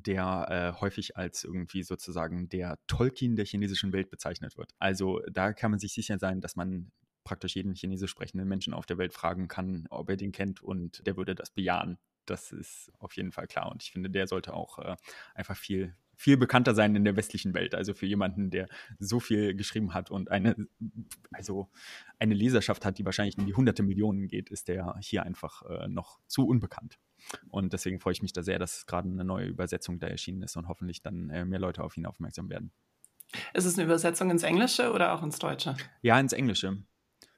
der 0.03 0.75
äh, 0.77 0.81
häufig 0.81 1.17
als 1.17 1.45
irgendwie 1.45 1.83
sozusagen 1.83 2.49
der 2.49 2.79
Tolkien 2.87 3.37
der 3.37 3.47
chinesischen 3.47 3.93
Welt 3.93 4.11
bezeichnet 4.11 4.57
wird. 4.57 4.73
Also 4.79 5.21
da 5.31 5.53
kann 5.53 5.71
man 5.71 5.81
sich 5.81 5.93
sicher 5.93 6.19
sein, 6.19 6.41
dass 6.41 6.57
man 6.57 6.93
praktisch 7.25 7.57
jeden 7.57 7.75
chinesisch 7.75 8.11
sprechenden 8.11 8.49
Menschen 8.49 8.73
auf 8.73 8.87
der 8.87 8.99
Welt 8.99 9.13
fragen 9.13 9.49
kann, 9.49 9.87
ob 9.91 10.09
er 10.09 10.17
den 10.17 10.33
kennt 10.33 10.63
und 10.63 11.07
der 11.07 11.17
würde 11.17 11.35
das 11.35 11.51
bejahen. 11.51 11.99
Das 12.25 12.53
ist 12.53 12.93
auf 12.99 13.17
jeden 13.17 13.33
Fall 13.33 13.47
klar. 13.47 13.71
Und 13.71 13.83
ich 13.83 13.93
finde, 13.93 14.11
der 14.11 14.27
sollte 14.27 14.55
auch 14.55 14.79
äh, 14.79 14.97
einfach 15.35 15.57
viel, 15.57 15.95
viel 16.17 16.37
bekannter 16.37 16.75
sein 16.75 16.97
in 16.97 17.05
der 17.05 17.15
westlichen 17.17 17.55
Welt. 17.55 17.75
Also 17.75 17.95
für 17.95 18.07
jemanden, 18.07 18.51
der 18.51 18.69
so 18.99 19.21
viel 19.21 19.55
geschrieben 19.55 19.95
hat 19.95 20.11
und 20.11 20.31
eine, 20.31 20.57
also 21.33 21.71
eine 22.19 22.35
Leserschaft 22.35 22.85
hat, 22.85 22.99
die 22.99 23.05
wahrscheinlich 23.05 23.39
in 23.39 23.47
die 23.47 23.55
hunderte 23.55 23.83
Millionen 23.83 24.27
geht, 24.27 24.51
ist 24.51 24.69
der 24.69 24.97
hier 25.01 25.23
einfach 25.23 25.63
äh, 25.63 25.89
noch 25.89 26.19
zu 26.27 26.47
unbekannt. 26.47 26.99
Und 27.51 27.73
deswegen 27.73 28.01
freue 28.01 28.13
ich 28.13 28.23
mich 28.23 28.33
da 28.33 28.43
sehr, 28.43 28.59
dass 28.59 28.87
gerade 28.87 29.09
eine 29.09 29.25
neue 29.25 29.47
Übersetzung 29.47 29.99
da 29.99 30.07
erschienen 30.07 30.43
ist 30.43 30.57
und 30.57 30.69
hoffentlich 30.69 31.03
dann 31.03 31.31
äh, 31.31 31.45
mehr 31.45 31.59
Leute 31.59 31.85
auf 31.85 31.97
ihn 31.97 32.07
aufmerksam 32.07 32.49
werden. 32.49 32.73
Ist 33.55 33.65
es 33.65 33.77
eine 33.77 33.85
Übersetzung 33.85 34.31
ins 34.31 34.43
Englische 34.43 34.93
oder 34.93 35.13
auch 35.13 35.23
ins 35.23 35.39
Deutsche? 35.39 35.77
Ja, 36.03 36.19
ins 36.19 36.33
Englische. 36.33 36.83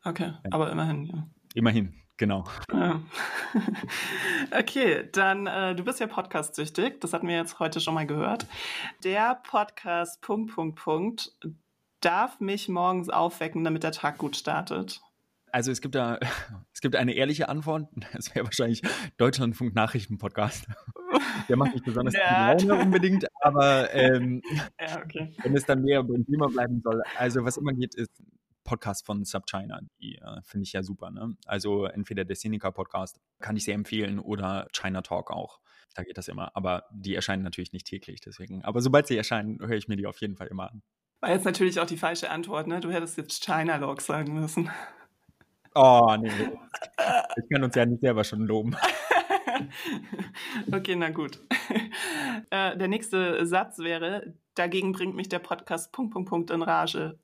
Okay, 0.04 0.34
aber 0.50 0.70
immerhin, 0.70 1.06
ja. 1.06 1.28
Immerhin, 1.54 1.94
genau. 2.18 2.44
Ja. 2.72 3.00
okay, 4.58 5.08
dann, 5.12 5.46
äh, 5.46 5.74
du 5.74 5.84
bist 5.84 6.00
ja 6.00 6.06
podcast-süchtig, 6.06 7.00
das 7.00 7.12
hatten 7.12 7.28
wir 7.28 7.36
jetzt 7.36 7.58
heute 7.58 7.80
schon 7.80 7.94
mal 7.94 8.06
gehört. 8.06 8.46
Der 9.04 9.40
Podcast 9.48 10.20
Punkt, 10.20 10.54
Punkt, 10.54 10.78
Punkt 10.78 11.32
darf 12.00 12.40
mich 12.40 12.68
morgens 12.68 13.08
aufwecken, 13.08 13.64
damit 13.64 13.82
der 13.82 13.92
Tag 13.92 14.18
gut 14.18 14.36
startet. 14.36 15.00
Also 15.50 15.70
es 15.70 15.80
gibt 15.80 15.94
da, 15.94 16.18
es 16.74 16.80
gibt 16.80 16.96
eine 16.96 17.14
ehrliche 17.14 17.48
Antwort. 17.48 17.88
Das 18.12 18.34
wäre 18.34 18.44
wahrscheinlich 18.44 18.82
Deutschlandfunk 19.16 19.74
Nachrichten-Podcast. 19.74 20.66
Der 21.48 21.56
macht 21.56 21.72
nicht 21.72 21.84
besonders. 21.84 22.14
Laune 22.30 22.74
unbedingt, 22.82 23.26
aber 23.40 23.92
ähm, 23.94 24.42
Ja, 24.78 25.02
okay. 25.02 25.34
wenn 25.42 25.56
es 25.56 25.64
dann 25.64 25.82
mehr 25.82 26.02
beim 26.02 26.26
Thema 26.26 26.48
bleiben 26.48 26.80
soll, 26.82 27.02
also 27.16 27.44
was 27.44 27.56
immer 27.56 27.72
geht, 27.72 27.94
ist 27.94 28.12
Podcast 28.68 29.06
von 29.06 29.24
SubChina. 29.24 29.80
Die 29.98 30.16
äh, 30.16 30.42
finde 30.42 30.64
ich 30.64 30.74
ja 30.74 30.82
super. 30.82 31.10
Ne? 31.10 31.36
Also 31.46 31.86
entweder 31.86 32.26
der 32.26 32.36
Seneca-Podcast 32.36 33.18
kann 33.40 33.56
ich 33.56 33.64
sehr 33.64 33.74
empfehlen 33.74 34.18
oder 34.18 34.68
China 34.72 35.00
Talk 35.00 35.30
auch. 35.30 35.60
Da 35.94 36.02
geht 36.02 36.18
das 36.18 36.28
immer. 36.28 36.54
Aber 36.54 36.84
die 36.92 37.14
erscheinen 37.14 37.42
natürlich 37.42 37.72
nicht 37.72 37.86
täglich, 37.86 38.20
deswegen. 38.20 38.62
Aber 38.64 38.82
sobald 38.82 39.06
sie 39.06 39.16
erscheinen, 39.16 39.58
höre 39.60 39.78
ich 39.78 39.88
mir 39.88 39.96
die 39.96 40.06
auf 40.06 40.20
jeden 40.20 40.36
Fall 40.36 40.48
immer 40.48 40.70
an. 40.70 40.82
War 41.20 41.30
jetzt 41.30 41.46
natürlich 41.46 41.80
auch 41.80 41.86
die 41.86 41.96
falsche 41.96 42.30
Antwort, 42.30 42.66
ne? 42.66 42.80
Du 42.80 42.90
hättest 42.90 43.16
jetzt 43.16 43.42
China 43.42 43.76
Log 43.76 44.02
sagen 44.02 44.34
müssen. 44.34 44.70
Oh, 45.74 46.14
nee. 46.20 46.30
Ich 46.30 47.48
kann 47.50 47.64
uns 47.64 47.74
ja 47.74 47.86
nicht 47.86 48.02
selber 48.02 48.22
schon 48.22 48.42
loben. 48.42 48.76
okay, 50.72 50.94
na 50.94 51.08
gut. 51.08 51.40
Äh, 52.50 52.76
der 52.76 52.88
nächste 52.88 53.46
Satz 53.46 53.78
wäre, 53.78 54.34
dagegen 54.54 54.92
bringt 54.92 55.16
mich 55.16 55.28
der 55.28 55.38
Podcast 55.38 55.90
Punkt, 55.92 56.12
Punkt, 56.12 56.28
Punkt 56.28 56.50
in 56.50 56.62
Rage. 56.62 57.18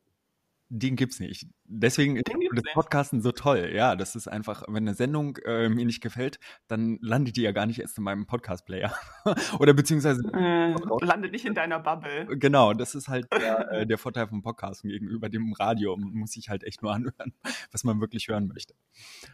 Den 0.76 0.96
gibt's 0.96 1.20
nicht. 1.20 1.46
Deswegen 1.66 2.16
ist 2.16 2.24
das. 2.28 2.64
Podcasten 2.74 3.22
so 3.22 3.30
toll. 3.30 3.70
Ja, 3.72 3.94
das 3.94 4.16
ist 4.16 4.26
einfach, 4.26 4.64
wenn 4.66 4.88
eine 4.88 4.94
Sendung 4.94 5.36
äh, 5.44 5.68
mir 5.68 5.86
nicht 5.86 6.00
gefällt, 6.00 6.40
dann 6.66 6.98
landet 7.00 7.36
die 7.36 7.42
ja 7.42 7.52
gar 7.52 7.66
nicht 7.66 7.78
erst 7.78 7.96
in 7.96 8.02
meinem 8.02 8.26
Podcast-Player. 8.26 8.92
Oder 9.60 9.72
beziehungsweise, 9.72 10.20
Äh, 10.34 10.74
landet 11.04 11.30
nicht 11.30 11.44
in 11.44 11.54
deiner 11.54 11.78
Bubble. 11.78 12.26
genau, 12.40 12.74
das 12.74 12.96
ist 12.96 13.06
halt 13.06 13.28
der, 13.32 13.70
äh, 13.70 13.86
der 13.86 13.98
Vorteil 13.98 14.26
vom 14.26 14.42
Podcasten 14.42 14.90
gegenüber 14.90 15.28
dem 15.28 15.52
Radio. 15.52 15.96
Man 15.96 16.12
muss 16.12 16.32
sich 16.32 16.48
halt 16.48 16.64
echt 16.64 16.82
nur 16.82 16.92
anhören, 16.92 17.34
was 17.70 17.84
man 17.84 18.00
wirklich 18.00 18.26
hören 18.26 18.48
möchte. 18.48 18.74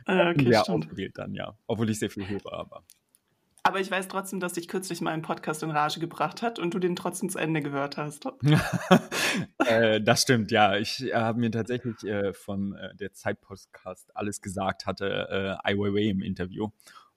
Äh, 0.05 0.33
okay, 0.33 0.45
sehr 0.45 0.61
stimmt. 0.61 0.85
ausgewählt 0.85 1.17
dann, 1.17 1.33
ja. 1.33 1.57
Obwohl 1.67 1.89
ich 1.89 1.99
sehr 1.99 2.11
viel 2.11 2.29
höre, 2.29 2.53
aber. 2.53 2.85
Aber 3.63 3.79
ich 3.79 3.91
weiß 3.91 4.09
trotzdem, 4.09 4.41
dass 4.41 4.55
dich 4.55 4.69
kürzlich 4.69 5.01
mal 5.01 5.11
ein 5.11 5.23
Podcast 5.23 5.63
in 5.63 5.71
Rage 5.71 6.01
gebracht 6.01 6.41
hat 6.41 6.59
und 6.59 6.73
du 6.73 6.79
den 6.79 6.97
trotzdem 6.97 7.29
zu 7.29 7.39
Ende 7.39 7.61
gehört 7.61 7.99
hast. 7.99 8.27
äh, 9.67 10.01
das 10.01 10.23
stimmt, 10.23 10.51
ja. 10.51 10.77
Ich 10.77 11.03
äh, 11.03 11.15
habe 11.15 11.41
mir 11.41 11.51
tatsächlich 11.51 12.03
äh, 12.05 12.33
von 12.33 12.75
äh, 12.75 12.95
der 12.97 13.13
Zeit-Podcast 13.13 14.17
alles 14.17 14.41
gesagt, 14.41 14.87
hatte 14.87 15.59
äh, 15.65 15.69
Ai 15.69 15.77
Weiwei 15.77 16.09
im 16.09 16.23
Interview. 16.23 16.69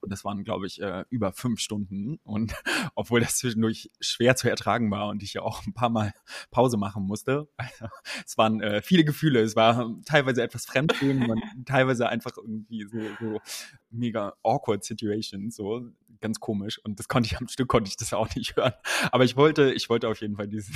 Und 0.03 0.09
das 0.09 0.25
waren, 0.25 0.43
glaube 0.43 0.67
ich, 0.67 0.81
äh, 0.81 1.05
über 1.09 1.31
fünf 1.31 1.61
Stunden. 1.61 2.19
Und 2.23 2.53
obwohl 2.95 3.21
das 3.21 3.37
zwischendurch 3.37 3.89
schwer 4.01 4.35
zu 4.35 4.49
ertragen 4.49 4.91
war 4.91 5.07
und 5.07 5.23
ich 5.23 5.33
ja 5.33 5.41
auch 5.41 5.65
ein 5.65 5.73
paar 5.73 5.89
Mal 5.89 6.13
Pause 6.51 6.77
machen 6.77 7.03
musste, 7.05 7.47
also, 7.57 7.87
es 8.25 8.37
waren 8.37 8.61
äh, 8.61 8.81
viele 8.81 9.05
Gefühle. 9.05 9.39
Es 9.39 9.55
war 9.55 9.89
teilweise 10.05 10.43
etwas 10.43 10.65
Fremdgehen 10.65 11.31
und 11.31 11.41
teilweise 11.65 12.09
einfach 12.09 12.35
irgendwie 12.37 12.85
so, 12.85 12.99
so 13.19 13.41
mega 13.89 14.33
awkward 14.43 14.83
Situations, 14.83 15.55
so 15.55 15.89
ganz 16.19 16.39
komisch. 16.39 16.79
Und 16.83 16.99
das 16.99 17.07
konnte 17.07 17.27
ich 17.27 17.37
am 17.37 17.47
Stück 17.47 17.69
konnte 17.69 17.89
ich 17.89 17.97
das 17.97 18.13
auch 18.13 18.33
nicht 18.35 18.55
hören. 18.57 18.73
Aber 19.11 19.23
ich 19.23 19.37
wollte, 19.37 19.71
ich 19.73 19.89
wollte 19.89 20.09
auf 20.09 20.19
jeden 20.19 20.35
Fall 20.35 20.47
diese, 20.47 20.73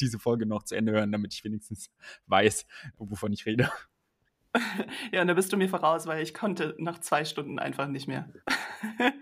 diese 0.00 0.18
Folge 0.18 0.46
noch 0.46 0.62
zu 0.62 0.74
Ende 0.74 0.92
hören, 0.92 1.12
damit 1.12 1.34
ich 1.34 1.44
wenigstens 1.44 1.90
weiß, 2.26 2.64
wovon 2.96 3.32
ich 3.32 3.44
rede. 3.44 3.70
Ja, 5.12 5.22
und 5.22 5.28
da 5.28 5.34
bist 5.34 5.52
du 5.52 5.56
mir 5.56 5.68
voraus, 5.68 6.06
weil 6.06 6.22
ich 6.22 6.34
konnte 6.34 6.74
nach 6.78 6.98
zwei 7.00 7.24
Stunden 7.24 7.58
einfach 7.58 7.88
nicht 7.88 8.08
mehr. 8.08 8.28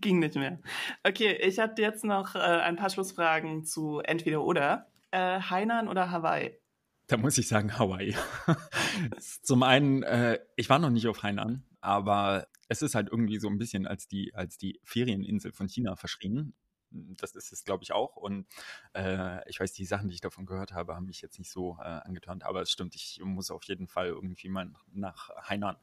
Ging 0.00 0.18
nicht 0.18 0.34
mehr. 0.34 0.58
Okay, 1.04 1.38
ich 1.40 1.58
habe 1.58 1.80
jetzt 1.80 2.04
noch 2.04 2.34
äh, 2.34 2.38
ein 2.38 2.76
paar 2.76 2.90
Schlussfragen 2.90 3.64
zu 3.64 4.00
entweder 4.00 4.42
oder. 4.42 4.90
Äh, 5.12 5.40
Hainan 5.40 5.88
oder 5.88 6.10
Hawaii? 6.10 6.58
Da 7.06 7.16
muss 7.16 7.38
ich 7.38 7.46
sagen 7.46 7.78
Hawaii. 7.78 8.16
Zum 9.42 9.62
einen, 9.62 10.02
äh, 10.02 10.38
ich 10.56 10.68
war 10.68 10.78
noch 10.78 10.90
nicht 10.90 11.06
auf 11.06 11.22
Hainan, 11.22 11.64
aber 11.80 12.48
es 12.68 12.82
ist 12.82 12.94
halt 12.94 13.08
irgendwie 13.10 13.38
so 13.38 13.48
ein 13.48 13.58
bisschen 13.58 13.86
als 13.86 14.08
die, 14.08 14.34
als 14.34 14.56
die 14.56 14.80
Ferieninsel 14.84 15.52
von 15.52 15.68
China 15.68 15.94
verschrien 15.94 16.54
das 16.92 17.34
ist 17.34 17.52
es, 17.52 17.64
glaube 17.64 17.84
ich, 17.84 17.92
auch. 17.92 18.16
Und 18.16 18.46
äh, 18.94 19.48
ich 19.48 19.60
weiß, 19.60 19.72
die 19.72 19.84
Sachen, 19.84 20.08
die 20.08 20.14
ich 20.14 20.20
davon 20.20 20.46
gehört 20.46 20.72
habe, 20.72 20.94
haben 20.94 21.06
mich 21.06 21.20
jetzt 21.20 21.38
nicht 21.38 21.50
so 21.50 21.76
äh, 21.80 21.84
angetan. 21.84 22.42
Aber 22.42 22.62
es 22.62 22.70
stimmt, 22.70 22.94
ich 22.94 23.20
muss 23.22 23.50
auf 23.50 23.64
jeden 23.64 23.88
Fall 23.88 24.08
irgendwie 24.08 24.48
mal 24.48 24.70
nach 24.92 25.30
Hainan. 25.48 25.76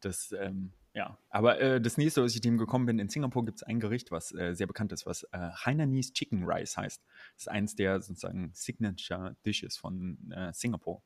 Das, 0.00 0.32
ähm, 0.32 0.72
ja. 0.92 1.16
Aber 1.28 1.60
äh, 1.60 1.80
das 1.80 1.96
nächste, 1.96 2.22
was 2.22 2.34
ich 2.34 2.40
dem 2.40 2.58
gekommen 2.58 2.86
bin, 2.86 2.98
in 2.98 3.08
Singapur 3.08 3.44
gibt 3.44 3.58
es 3.58 3.62
ein 3.62 3.80
Gericht, 3.80 4.10
was 4.10 4.32
äh, 4.34 4.54
sehr 4.54 4.66
bekannt 4.66 4.92
ist, 4.92 5.06
was 5.06 5.24
äh, 5.32 5.50
Hainanese 5.64 6.12
Chicken 6.12 6.44
Rice 6.44 6.76
heißt. 6.76 7.02
Das 7.34 7.42
ist 7.42 7.48
eins 7.48 7.74
der 7.76 8.00
sozusagen 8.00 8.50
Signature 8.54 9.36
Dishes 9.44 9.76
von 9.76 10.30
äh, 10.32 10.52
Singapur. 10.52 11.02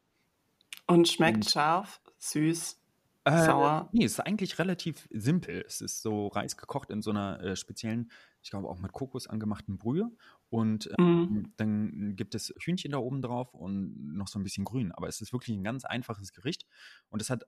Und 0.87 1.09
schmeckt 1.09 1.37
Und, 1.37 1.51
scharf, 1.51 2.01
süß, 2.19 2.79
äh, 3.25 3.45
sauer? 3.45 3.89
Nee, 3.93 4.05
es 4.05 4.13
ist 4.13 4.21
eigentlich 4.21 4.59
relativ 4.59 5.09
simpel. 5.11 5.65
Es 5.67 5.81
ist 5.81 6.03
so 6.03 6.29
Reis 6.29 6.57
gekocht 6.57 6.91
in 6.91 7.03
so 7.03 7.11
einer 7.11 7.41
äh, 7.41 7.57
speziellen 7.57 8.11
ich 8.45 8.51
glaube 8.51 8.69
auch 8.69 8.79
mit 8.79 8.93
Kokos 8.93 9.27
angemachten 9.27 9.79
Brühe. 9.79 10.11
Und 10.51 10.87
äh, 10.99 11.03
mhm. 11.03 11.53
dann 11.57 12.15
gibt 12.15 12.35
es 12.35 12.55
Hühnchen 12.61 12.93
da 12.93 12.99
oben 12.99 13.23
drauf 13.23 13.55
und 13.55 14.15
noch 14.15 14.29
so 14.29 14.39
ein 14.39 14.45
bisschen 14.45 14.65
Grün. 14.65 14.93
Aber 14.93 15.09
es 15.09 15.21
ist 15.21 15.33
wirklich 15.33 15.57
ein 15.57 15.65
ganz 15.65 15.85
einfaches 15.85 16.33
Gericht. 16.33 16.67
Und 17.09 17.23
es 17.23 17.31
hat 17.31 17.45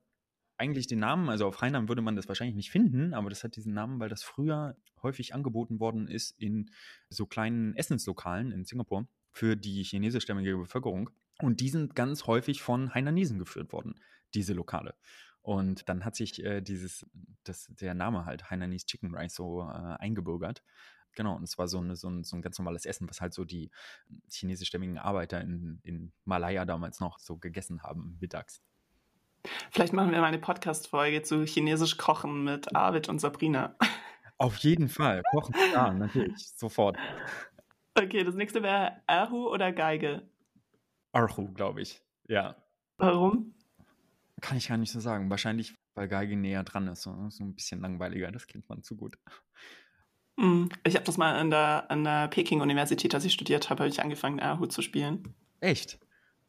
eigentlich 0.57 0.87
den 0.87 0.99
Namen, 0.99 1.29
also 1.29 1.45
auf 1.45 1.61
Rheinland 1.61 1.87
würde 1.87 2.01
man 2.01 2.15
das 2.15 2.27
wahrscheinlich 2.27 2.55
nicht 2.55 2.71
finden, 2.71 3.13
aber 3.13 3.29
das 3.29 3.43
hat 3.43 3.55
diesen 3.55 3.75
Namen, 3.75 3.99
weil 3.99 4.09
das 4.09 4.23
früher 4.23 4.75
häufig 5.03 5.35
angeboten 5.35 5.79
worden 5.79 6.07
ist 6.07 6.31
in 6.31 6.71
so 7.09 7.27
kleinen 7.27 7.75
Essenslokalen 7.75 8.51
in 8.51 8.65
Singapur 8.65 9.07
für 9.31 9.55
die 9.55 9.83
chinesischstämmige 9.83 10.57
Bevölkerung. 10.57 11.11
Und 11.43 11.59
die 11.59 11.69
sind 11.69 11.93
ganz 11.93 12.25
häufig 12.25 12.63
von 12.63 12.95
Hainanesen 12.95 13.37
geführt 13.37 13.71
worden, 13.71 13.99
diese 14.33 14.53
Lokale. 14.53 14.95
Und 15.47 15.87
dann 15.87 16.03
hat 16.03 16.17
sich 16.17 16.43
äh, 16.43 16.59
dieses, 16.59 17.05
das, 17.45 17.67
der 17.69 17.93
Name 17.93 18.25
halt 18.25 18.51
Hainanese 18.51 18.85
Chicken 18.85 19.15
Rice 19.15 19.35
so 19.35 19.61
äh, 19.61 19.95
eingebürgert. 19.97 20.61
Genau, 21.15 21.37
und 21.37 21.43
es 21.43 21.57
war 21.57 21.69
so, 21.69 21.79
eine, 21.79 21.95
so, 21.95 22.09
ein, 22.09 22.25
so 22.25 22.35
ein 22.35 22.41
ganz 22.41 22.59
normales 22.59 22.85
Essen, 22.85 23.09
was 23.09 23.21
halt 23.21 23.33
so 23.33 23.45
die 23.45 23.71
chinesischstämmigen 24.29 24.97
Arbeiter 24.97 25.39
in, 25.39 25.79
in 25.83 26.11
Malaya 26.25 26.65
damals 26.65 26.99
noch 26.99 27.17
so 27.19 27.37
gegessen 27.37 27.81
haben, 27.81 28.17
mittags. 28.19 28.61
Vielleicht 29.71 29.93
machen 29.93 30.11
wir 30.11 30.19
mal 30.19 30.27
eine 30.27 30.37
Podcast-Folge 30.37 31.21
zu 31.21 31.45
chinesisch 31.45 31.95
Kochen 31.95 32.43
mit 32.43 32.75
Arvid 32.75 33.07
und 33.07 33.19
Sabrina. 33.19 33.77
Auf 34.37 34.57
jeden 34.57 34.89
Fall. 34.89 35.23
Kochen, 35.31 35.55
ja, 35.71 35.93
natürlich, 35.93 36.49
sofort. 36.57 36.97
Okay, 37.95 38.25
das 38.25 38.35
nächste 38.35 38.63
wäre 38.63 39.01
Erhu 39.07 39.47
oder 39.47 39.71
Geige? 39.71 40.29
Erhu, 41.13 41.53
glaube 41.53 41.83
ich, 41.83 42.01
ja. 42.27 42.57
Warum? 42.97 43.53
Kann 44.41 44.57
ich 44.57 44.67
gar 44.67 44.77
nicht 44.77 44.91
so 44.91 44.99
sagen. 44.99 45.29
Wahrscheinlich, 45.29 45.75
weil 45.95 46.07
Geige 46.07 46.37
näher 46.37 46.63
dran 46.63 46.87
ist. 46.87 47.01
So, 47.01 47.29
so 47.29 47.43
ein 47.43 47.55
bisschen 47.55 47.81
langweiliger. 47.81 48.31
Das 48.31 48.47
kennt 48.47 48.69
man 48.69 48.83
zu 48.83 48.95
gut. 48.95 49.17
Hm, 50.39 50.69
ich 50.83 50.95
habe 50.95 51.05
das 51.05 51.17
mal 51.17 51.35
an 51.35 51.49
der, 51.49 51.89
an 51.89 52.03
der 52.03 52.27
Peking-Universität, 52.27 53.15
als 53.15 53.25
ich 53.25 53.33
studiert 53.33 53.69
habe, 53.69 53.83
habe 53.83 53.89
ich 53.89 54.01
angefangen, 54.01 54.37
Erhu 54.37 54.67
zu 54.67 54.83
spielen. 54.83 55.35
Echt? 55.59 55.99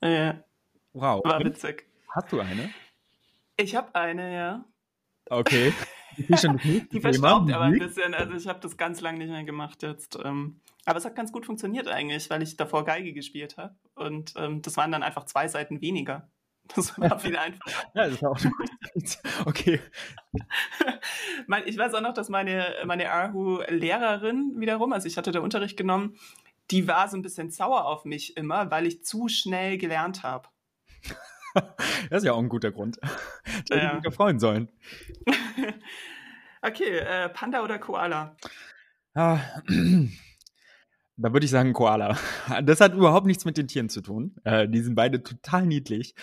Ja. 0.03 0.45
Wow. 0.93 1.25
War 1.25 1.43
witzig. 1.43 1.87
Hast 2.15 2.31
du 2.33 2.41
eine? 2.41 2.71
Ich 3.57 3.75
habe 3.75 3.95
eine, 3.95 4.35
ja. 4.35 4.65
Okay. 5.31 5.73
Die 6.19 7.01
verstaubt 7.01 7.51
aber 7.53 7.65
ein 7.65 7.79
bisschen. 7.79 8.13
Also 8.13 8.35
ich 8.35 8.49
habe 8.49 8.61
das 8.61 8.77
ganz 8.77 9.01
lange 9.01 9.19
nicht 9.19 9.31
mehr 9.31 9.45
gemacht 9.45 9.83
jetzt. 9.83 10.19
Ähm, 10.23 10.61
aber 10.85 10.99
es 10.99 11.05
hat 11.05 11.15
ganz 11.15 11.33
gut 11.33 11.47
funktioniert 11.47 11.87
eigentlich, 11.87 12.29
weil 12.29 12.43
ich 12.43 12.57
davor 12.57 12.85
Geige 12.85 13.13
gespielt 13.13 13.57
habe. 13.57 13.77
Und 13.95 14.35
ähm, 14.37 14.61
das 14.63 14.77
waren 14.77 14.91
dann 14.91 15.03
einfach 15.03 15.25
zwei 15.27 15.49
Seiten 15.49 15.81
weniger. 15.81 16.29
Das 16.77 16.99
war 16.99 17.19
viel 17.19 17.37
einfacher. 17.37 17.91
ja, 17.95 18.09
das 18.09 18.23
war 18.23 18.31
auch 18.33 18.39
Okay. 19.47 19.81
ich 21.65 21.79
weiß 21.79 21.95
auch 21.95 22.01
noch, 22.01 22.15
dass 22.15 22.29
meine, 22.29 22.75
meine 22.85 23.11
Ahu-Lehrerin 23.11 24.55
wiederum, 24.57 24.93
also 24.93 25.07
ich 25.07 25.17
hatte 25.17 25.33
da 25.33 25.41
Unterricht 25.41 25.77
genommen, 25.77 26.19
die 26.71 26.87
war 26.87 27.09
so 27.09 27.17
ein 27.17 27.23
bisschen 27.23 27.51
sauer 27.51 27.87
auf 27.87 28.05
mich 28.05 28.37
immer, 28.37 28.71
weil 28.71 28.87
ich 28.87 29.05
zu 29.05 29.29
schnell 29.29 29.79
gelernt 29.79 30.23
habe. 30.23 30.49
das 32.11 32.19
ist 32.19 32.25
ja 32.25 32.33
auch 32.33 32.39
ein 32.39 32.49
guter 32.49 32.71
Grund. 32.71 32.99
Die 33.71 33.75
ja. 33.75 33.97
hätte 33.97 34.13
freuen 34.13 34.39
sollen. 34.39 34.71
okay, 36.63 36.99
äh, 36.99 37.29
Panda 37.31 37.63
oder 37.63 37.79
Koala? 37.79 38.37
Ah, 39.15 39.41
da 41.19 41.33
würde 41.33 41.45
ich 41.45 41.51
sagen 41.51 41.73
Koala. 41.73 42.17
Das 42.63 42.81
hat 42.81 42.95
überhaupt 42.95 43.27
nichts 43.27 43.45
mit 43.45 43.57
den 43.57 43.69
Tieren 43.69 43.89
zu 43.89 44.01
tun. 44.01 44.37
Äh, 44.45 44.69
die 44.69 44.81
sind 44.81 44.95
beide 44.95 45.23
total 45.23 45.67
niedlich. 45.67 46.15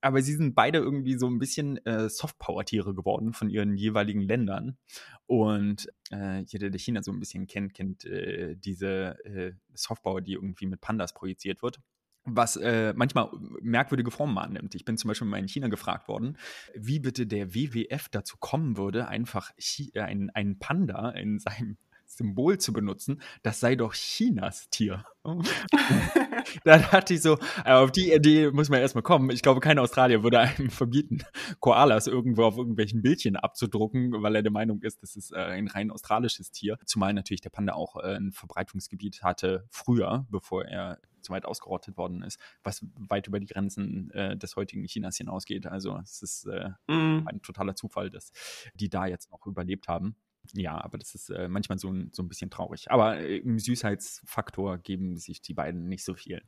Aber 0.00 0.22
sie 0.22 0.34
sind 0.34 0.54
beide 0.54 0.78
irgendwie 0.78 1.18
so 1.18 1.26
ein 1.26 1.38
bisschen 1.38 1.76
äh, 1.84 2.08
Softpower-Tiere 2.08 2.94
geworden 2.94 3.34
von 3.34 3.50
ihren 3.50 3.76
jeweiligen 3.76 4.22
Ländern. 4.22 4.78
Und 5.26 5.88
äh, 6.10 6.40
jeder, 6.46 6.70
der 6.70 6.78
China 6.78 7.02
so 7.02 7.12
ein 7.12 7.20
bisschen 7.20 7.46
kennt, 7.46 7.74
kennt 7.74 8.06
äh, 8.06 8.56
diese 8.56 9.22
äh, 9.26 9.52
Softpower, 9.74 10.22
die 10.22 10.32
irgendwie 10.32 10.66
mit 10.66 10.80
Pandas 10.80 11.12
projiziert 11.12 11.62
wird 11.62 11.80
was 12.24 12.56
äh, 12.56 12.92
manchmal 12.94 13.30
merkwürdige 13.62 14.10
Formen 14.10 14.36
annimmt. 14.36 14.74
Ich 14.74 14.84
bin 14.84 14.98
zum 14.98 15.08
Beispiel 15.08 15.26
mal 15.26 15.38
in 15.38 15.48
China 15.48 15.68
gefragt 15.68 16.06
worden, 16.06 16.36
wie 16.74 17.00
bitte 17.00 17.26
der 17.26 17.54
WWF 17.54 18.10
dazu 18.10 18.36
kommen 18.38 18.76
würde, 18.76 19.08
einfach 19.08 19.50
äh, 19.94 20.00
einen 20.00 20.58
Panda 20.58 21.10
in 21.10 21.38
seinem 21.38 21.78
Symbol 22.16 22.58
zu 22.58 22.72
benutzen, 22.72 23.20
das 23.42 23.60
sei 23.60 23.76
doch 23.76 23.94
Chinas 23.94 24.68
Tier. 24.70 25.04
da 26.64 26.78
dachte 26.78 27.14
ich 27.14 27.22
so, 27.22 27.38
äh, 27.64 27.72
auf 27.72 27.92
die 27.92 28.12
Idee 28.12 28.50
muss 28.50 28.68
man 28.68 28.80
erstmal 28.80 29.02
kommen. 29.02 29.30
Ich 29.30 29.42
glaube, 29.42 29.60
kein 29.60 29.78
Australier 29.78 30.22
würde 30.22 30.40
einem 30.40 30.70
verbieten, 30.70 31.22
Koalas 31.60 32.06
irgendwo 32.06 32.44
auf 32.44 32.56
irgendwelchen 32.56 33.02
Bildchen 33.02 33.36
abzudrucken, 33.36 34.22
weil 34.22 34.36
er 34.36 34.42
der 34.42 34.52
Meinung 34.52 34.80
ist, 34.82 35.02
das 35.02 35.16
ist 35.16 35.32
äh, 35.32 35.36
ein 35.36 35.68
rein 35.68 35.90
australisches 35.90 36.50
Tier. 36.50 36.78
Zumal 36.84 37.12
natürlich 37.12 37.42
der 37.42 37.50
Panda 37.50 37.74
auch 37.74 37.96
äh, 37.96 38.16
ein 38.16 38.32
Verbreitungsgebiet 38.32 39.22
hatte 39.22 39.66
früher, 39.70 40.26
bevor 40.30 40.64
er 40.64 40.98
zu 41.20 41.32
weit 41.32 41.44
ausgerottet 41.44 41.96
worden 41.96 42.22
ist, 42.22 42.40
was 42.62 42.84
weit 42.96 43.26
über 43.26 43.40
die 43.40 43.46
Grenzen 43.46 44.10
äh, 44.12 44.36
des 44.36 44.56
heutigen 44.56 44.84
Chinas 44.84 45.16
hinausgeht. 45.18 45.66
Also 45.66 45.98
es 46.02 46.22
ist 46.22 46.46
äh, 46.46 46.70
mm. 46.86 47.26
ein 47.26 47.42
totaler 47.42 47.74
Zufall, 47.74 48.10
dass 48.10 48.32
die 48.74 48.88
da 48.88 49.06
jetzt 49.06 49.30
noch 49.30 49.46
überlebt 49.46 49.88
haben. 49.88 50.16
Ja, 50.52 50.82
aber 50.82 50.98
das 50.98 51.14
ist 51.14 51.30
äh, 51.30 51.48
manchmal 51.48 51.78
so 51.78 51.90
ein, 51.90 52.10
so 52.12 52.22
ein 52.22 52.28
bisschen 52.28 52.50
traurig. 52.50 52.90
Aber 52.90 53.18
äh, 53.18 53.38
im 53.38 53.58
Süßheitsfaktor 53.58 54.78
geben 54.78 55.16
sich 55.16 55.42
die 55.42 55.54
beiden 55.54 55.88
nicht 55.88 56.04
so 56.04 56.14
viel. 56.14 56.42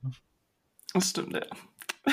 Das 0.93 1.11
stimmt, 1.11 1.35
ja. 1.35 1.43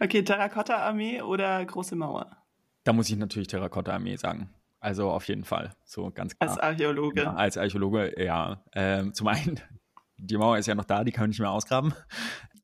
okay, 0.00 0.22
Terrakotta-Armee 0.22 1.22
oder 1.22 1.64
Große 1.64 1.96
Mauer? 1.96 2.36
Da 2.84 2.92
muss 2.92 3.08
ich 3.08 3.16
natürlich 3.16 3.48
Terrakotta-Armee 3.48 4.16
sagen. 4.16 4.50
Also 4.80 5.10
auf 5.10 5.28
jeden 5.28 5.44
Fall, 5.44 5.74
so 5.84 6.10
ganz 6.10 6.36
klar. 6.36 6.50
Als 6.50 6.58
Archäologe. 6.58 7.22
Ja, 7.22 7.34
als 7.34 7.56
Archäologe, 7.56 8.20
ja. 8.22 8.64
Ähm, 8.74 9.14
zum 9.14 9.28
einen, 9.28 9.60
die 10.16 10.36
Mauer 10.36 10.58
ist 10.58 10.66
ja 10.66 10.74
noch 10.74 10.84
da, 10.84 11.04
die 11.04 11.12
kann 11.12 11.22
man 11.22 11.30
nicht 11.30 11.38
mehr 11.38 11.50
ausgraben. 11.50 11.94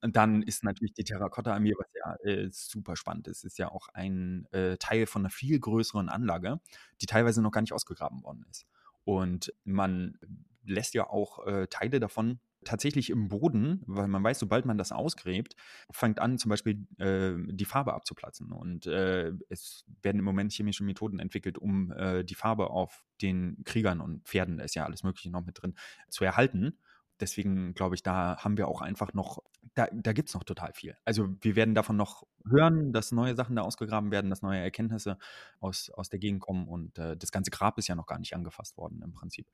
Dann 0.01 0.43
ist 0.43 0.65
natürlich 0.65 0.95
die 0.95 1.05
Terrakotta-Armee, 1.05 1.75
was 1.77 1.89
ja 1.95 2.31
äh, 2.31 2.49
super 2.51 2.97
spannend 2.97 3.27
ist, 3.29 3.45
ist 3.45 3.59
ja 3.59 3.69
auch 3.69 3.89
ein 3.95 4.47
äh, 4.53 4.77
Teil 4.77 5.07
von 5.07 5.23
einer 5.23 5.31
viel 5.31 5.59
größeren 5.59 6.09
Anlage, 6.09 6.61
die 7.01 7.07
teilweise 7.07 7.43
noch 7.43 7.51
gar 7.51 7.61
nicht 7.61 7.73
ausgegraben 7.73 8.23
worden 8.23 8.45
ist. 8.51 8.67
Und 9.05 9.53
man 9.65 10.19
lässt 10.65 10.95
ja 10.95 11.09
auch 11.09 11.47
äh, 11.47 11.67
Teile 11.67 11.99
davon 11.99 12.41
tatsächlich 12.65 13.11
im 13.11 13.29
Boden, 13.29 13.83
weil 13.87 14.09
man 14.09 14.23
weiß, 14.23 14.39
sobald 14.39 14.67
man 14.67 14.79
das 14.79 14.93
ausgräbt, 14.93 15.55
fängt 15.91 16.19
an, 16.19 16.39
zum 16.39 16.51
Beispiel 16.51 16.87
äh, 16.99 17.35
die 17.53 17.65
Farbe 17.65 17.95
abzuplatzen. 17.95 18.53
Und 18.53 18.87
äh, 18.87 19.33
es 19.49 19.85
werden 20.03 20.19
im 20.19 20.25
Moment 20.25 20.53
chemische 20.53 20.85
Methoden 20.85 21.19
entwickelt, 21.19 21.59
um 21.59 21.93
äh, 21.93 22.25
die 22.25 22.35
Farbe 22.35 22.71
auf 22.71 23.05
den 23.23 23.63
Kriegern 23.65 24.01
und 24.01 24.27
Pferden, 24.27 24.59
da 24.59 24.65
ist 24.65 24.75
ja 24.75 24.85
alles 24.85 25.03
Mögliche 25.03 25.31
noch 25.31 25.45
mit 25.45 25.63
drin, 25.63 25.75
zu 26.09 26.25
erhalten 26.25 26.79
deswegen 27.21 27.75
glaube 27.75 27.95
ich, 27.95 28.03
da 28.03 28.37
haben 28.39 28.57
wir 28.57 28.69
auch 28.69 28.81
einfach 28.81 29.13
noch, 29.15 29.43
da, 29.75 29.89
da 29.93 30.13
gibt 30.13 30.29
es 30.29 30.35
noch 30.35 30.45
total 30.45 30.73
viel. 30.73 30.97
Also 31.05 31.29
wir 31.41 31.57
werden 31.57 31.75
davon 31.75 31.97
noch 31.97 32.27
hören, 32.49 32.93
dass 32.93 33.13
neue 33.13 33.35
Sachen 33.35 33.57
da 33.57 33.63
ausgegraben 33.63 34.11
werden, 34.11 34.31
dass 34.31 34.43
neue 34.43 34.61
Erkenntnisse 34.61 35.19
aus, 35.61 35.91
aus 35.91 36.09
der 36.09 36.19
Gegend 36.19 36.41
kommen 36.41 36.69
und 36.69 36.99
äh, 36.99 37.17
das 37.17 37.33
ganze 37.33 37.51
Grab 37.51 37.79
ist 37.79 37.89
ja 37.89 37.95
noch 37.95 38.07
gar 38.07 38.19
nicht 38.19 38.35
angefasst 38.35 38.77
worden 38.77 39.03
im 39.03 39.13
Prinzip. 39.13 39.49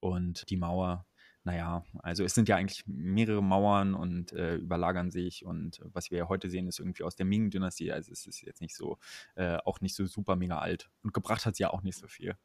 Und 0.00 0.48
die 0.50 0.56
Mauer, 0.56 1.06
naja, 1.44 1.84
also 2.00 2.24
es 2.24 2.34
sind 2.34 2.48
ja 2.48 2.56
eigentlich 2.56 2.84
mehrere 2.86 3.42
Mauern 3.42 3.94
und 3.94 4.32
äh, 4.32 4.56
überlagern 4.56 5.10
sich 5.10 5.44
und 5.44 5.80
was 5.84 6.10
wir 6.10 6.28
heute 6.28 6.50
sehen, 6.50 6.66
ist 6.66 6.78
irgendwie 6.78 7.04
aus 7.04 7.16
der 7.16 7.26
Ming-Dynastie, 7.26 7.92
also 7.92 8.12
es 8.12 8.26
ist 8.26 8.40
jetzt 8.42 8.60
nicht 8.60 8.74
so, 8.74 8.98
äh, 9.36 9.56
auch 9.64 9.80
nicht 9.80 9.94
so 9.94 10.06
super 10.06 10.36
mega 10.36 10.58
alt 10.58 10.90
und 11.02 11.14
gebracht 11.14 11.46
hat 11.46 11.54
es 11.54 11.58
ja 11.58 11.70
auch 11.70 11.82
nicht 11.82 11.98
so 11.98 12.08
viel. 12.08 12.36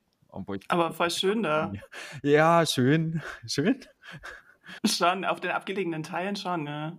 Aber 0.70 0.94
voll 0.94 1.12
schön 1.12 1.44
da. 1.44 1.74
Ja, 2.24 2.66
schön, 2.66 3.22
schön. 3.46 3.82
Schon, 4.86 5.26
auf 5.26 5.40
den 5.40 5.52
abgelegenen 5.52 6.04
Teilen 6.04 6.36
schon, 6.36 6.64
ne? 6.64 6.98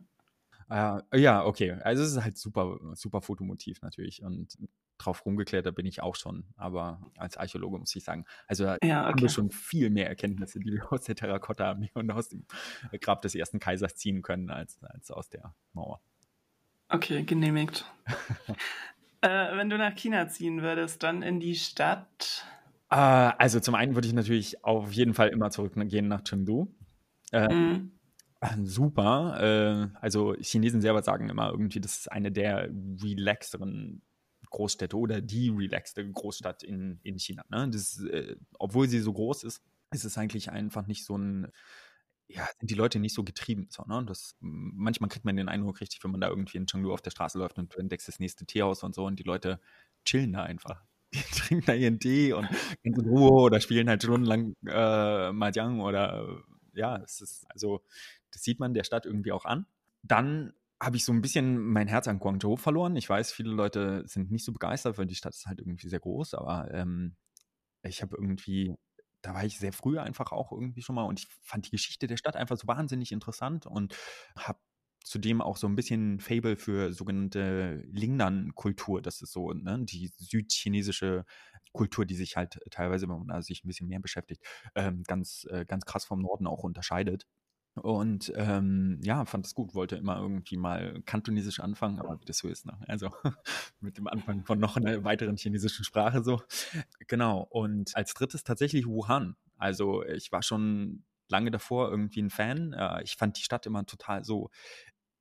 Uh, 0.70 1.00
ja, 1.14 1.44
okay. 1.44 1.72
Also 1.82 2.02
es 2.02 2.12
ist 2.12 2.22
halt 2.22 2.38
super, 2.38 2.78
super 2.94 3.20
Fotomotiv 3.20 3.82
natürlich. 3.82 4.22
Und 4.22 4.56
drauf 5.02 5.24
rumgeklettert 5.26 5.74
bin 5.74 5.86
ich 5.86 6.02
auch 6.02 6.16
schon. 6.16 6.44
Aber 6.56 7.00
als 7.16 7.36
Archäologe 7.36 7.78
muss 7.78 7.94
ich 7.94 8.04
sagen, 8.04 8.24
also 8.46 8.64
da 8.64 8.78
ja, 8.82 9.02
okay. 9.02 9.10
haben 9.10 9.20
wir 9.20 9.28
schon 9.28 9.50
viel 9.50 9.90
mehr 9.90 10.08
Erkenntnisse, 10.08 10.60
die 10.60 10.72
wir 10.72 10.82
aus 10.92 11.02
der 11.02 11.14
Terrakotta-Armee 11.14 11.90
und 11.94 12.10
aus 12.10 12.28
dem 12.28 12.46
Grab 13.00 13.22
des 13.22 13.34
ersten 13.34 13.58
Kaisers 13.58 13.96
ziehen 13.96 14.22
können, 14.22 14.50
als, 14.50 14.82
als 14.82 15.10
aus 15.10 15.28
der 15.28 15.54
Mauer. 15.72 16.00
Okay, 16.88 17.22
genehmigt. 17.22 17.84
äh, 19.22 19.56
wenn 19.56 19.70
du 19.70 19.78
nach 19.78 19.94
China 19.94 20.28
ziehen 20.28 20.62
würdest, 20.62 21.02
dann 21.02 21.22
in 21.22 21.40
die 21.40 21.56
Stadt. 21.56 22.46
Uh, 22.92 23.32
also 23.38 23.60
zum 23.60 23.74
einen 23.74 23.94
würde 23.94 24.06
ich 24.06 24.14
natürlich 24.14 24.64
auf 24.64 24.92
jeden 24.92 25.14
Fall 25.14 25.28
immer 25.28 25.50
zurückgehen 25.50 26.08
nach 26.08 26.22
Chengdu. 26.22 26.68
Äh, 27.32 27.52
mhm. 27.52 27.92
Super. 28.64 29.38
Äh, 29.40 29.98
also 30.00 30.34
Chinesen 30.34 30.80
selber 30.80 31.02
sagen 31.02 31.28
immer 31.28 31.50
irgendwie, 31.50 31.80
das 31.80 31.98
ist 31.98 32.12
eine 32.12 32.32
der 32.32 32.70
relaxteren 33.02 34.02
Großstädte 34.50 34.96
oder 34.96 35.20
die 35.20 35.48
relaxte 35.48 36.08
Großstadt 36.08 36.62
in, 36.62 37.00
in 37.02 37.18
China. 37.18 37.44
Ne? 37.48 37.68
Das, 37.70 38.00
äh, 38.04 38.36
obwohl 38.58 38.88
sie 38.88 39.00
so 39.00 39.12
groß 39.12 39.44
ist, 39.44 39.62
ist 39.92 40.04
es 40.04 40.18
eigentlich 40.18 40.50
einfach 40.50 40.86
nicht 40.86 41.04
so 41.04 41.16
ein, 41.16 41.48
ja, 42.28 42.46
sind 42.58 42.70
die 42.70 42.74
Leute 42.74 42.98
nicht 42.98 43.14
so 43.14 43.24
getrieben. 43.24 43.68
So, 43.70 43.84
ne? 43.84 44.04
das, 44.06 44.36
manchmal 44.40 45.08
kriegt 45.08 45.24
man 45.24 45.36
den 45.36 45.48
Eindruck 45.48 45.80
richtig, 45.80 46.02
wenn 46.02 46.10
man 46.10 46.20
da 46.20 46.28
irgendwie 46.28 46.58
in 46.58 46.66
Chengdu 46.66 46.92
auf 46.92 47.02
der 47.02 47.10
Straße 47.10 47.38
läuft 47.38 47.58
und 47.58 47.74
du 47.74 47.78
entdeckst 47.78 48.08
das 48.08 48.18
nächste 48.18 48.44
Teehaus 48.44 48.82
und 48.82 48.94
so 48.94 49.06
und 49.06 49.18
die 49.18 49.24
Leute 49.24 49.60
chillen 50.04 50.32
da 50.32 50.42
einfach. 50.42 50.82
Die 51.14 51.20
trinken 51.36 51.66
da 51.66 51.74
ihren 51.74 52.00
Tee 52.00 52.32
und 52.32 52.48
ganz 52.48 52.98
in 52.98 53.08
Ruhe 53.08 53.42
oder 53.42 53.60
spielen 53.60 53.88
halt 53.88 54.02
stundenlang 54.02 54.54
äh, 54.66 55.32
Mahjong 55.32 55.80
oder 55.80 56.42
ja, 56.74 56.96
es 56.98 57.20
ist, 57.20 57.46
also, 57.50 57.82
das 58.30 58.42
sieht 58.42 58.60
man 58.60 58.74
der 58.74 58.84
Stadt 58.84 59.06
irgendwie 59.06 59.32
auch 59.32 59.44
an. 59.44 59.66
Dann 60.02 60.52
habe 60.80 60.96
ich 60.96 61.04
so 61.04 61.12
ein 61.12 61.22
bisschen 61.22 61.64
mein 61.64 61.86
Herz 61.86 62.08
an 62.08 62.18
Guangzhou 62.18 62.56
verloren. 62.56 62.96
Ich 62.96 63.08
weiß, 63.08 63.32
viele 63.32 63.52
Leute 63.52 64.02
sind 64.06 64.32
nicht 64.32 64.44
so 64.44 64.52
begeistert, 64.52 64.98
weil 64.98 65.06
die 65.06 65.14
Stadt 65.14 65.34
ist 65.34 65.46
halt 65.46 65.60
irgendwie 65.60 65.88
sehr 65.88 66.00
groß, 66.00 66.34
aber 66.34 66.72
ähm, 66.72 67.16
ich 67.82 68.02
habe 68.02 68.16
irgendwie, 68.16 68.74
da 69.22 69.34
war 69.34 69.44
ich 69.44 69.58
sehr 69.58 69.72
früh 69.72 69.98
einfach 69.98 70.32
auch 70.32 70.52
irgendwie 70.52 70.82
schon 70.82 70.96
mal 70.96 71.04
und 71.04 71.20
ich 71.20 71.28
fand 71.42 71.66
die 71.66 71.70
Geschichte 71.70 72.06
der 72.08 72.16
Stadt 72.16 72.36
einfach 72.36 72.56
so 72.56 72.66
wahnsinnig 72.66 73.12
interessant 73.12 73.66
und 73.66 73.96
habe 74.36 74.58
zudem 75.04 75.40
auch 75.40 75.56
so 75.56 75.66
ein 75.66 75.76
bisschen 75.76 76.20
Fable 76.20 76.56
für 76.56 76.92
sogenannte 76.92 77.82
Lingnan-Kultur. 77.90 79.02
Das 79.02 79.22
ist 79.22 79.32
so 79.32 79.52
ne, 79.52 79.78
die 79.82 80.12
südchinesische 80.16 81.24
Kultur, 81.72 82.04
die 82.04 82.14
sich 82.14 82.36
halt 82.36 82.60
teilweise, 82.70 83.08
wenn 83.08 83.18
man 83.18 83.30
also 83.30 83.46
sich 83.46 83.64
ein 83.64 83.68
bisschen 83.68 83.88
mehr 83.88 84.00
beschäftigt, 84.00 84.42
ähm, 84.74 85.02
ganz, 85.04 85.46
äh, 85.50 85.64
ganz 85.64 85.84
krass 85.84 86.04
vom 86.04 86.20
Norden 86.20 86.46
auch 86.46 86.62
unterscheidet. 86.62 87.26
Und 87.74 88.30
ähm, 88.36 89.00
ja, 89.02 89.24
fand 89.24 89.46
es 89.46 89.54
gut, 89.54 89.74
wollte 89.74 89.96
immer 89.96 90.18
irgendwie 90.18 90.58
mal 90.58 91.00
kantonesisch 91.06 91.58
anfangen, 91.58 92.00
aber 92.00 92.20
wie 92.20 92.26
das 92.26 92.36
so 92.38 92.48
ist, 92.48 92.66
ne? 92.66 92.78
Also 92.86 93.10
mit 93.80 93.96
dem 93.96 94.08
Anfang 94.08 94.44
von 94.44 94.58
noch 94.58 94.76
einer 94.76 95.04
weiteren 95.04 95.36
chinesischen 95.36 95.84
Sprache 95.84 96.22
so. 96.22 96.42
Genau. 97.06 97.46
Und 97.48 97.96
als 97.96 98.12
drittes 98.12 98.44
tatsächlich 98.44 98.86
Wuhan. 98.86 99.36
Also 99.56 100.04
ich 100.04 100.32
war 100.32 100.42
schon 100.42 101.04
lange 101.28 101.50
davor 101.50 101.90
irgendwie 101.90 102.20
ein 102.20 102.30
Fan. 102.30 102.74
Äh, 102.74 103.02
ich 103.04 103.16
fand 103.16 103.38
die 103.38 103.42
Stadt 103.42 103.64
immer 103.64 103.86
total 103.86 104.22
so 104.22 104.50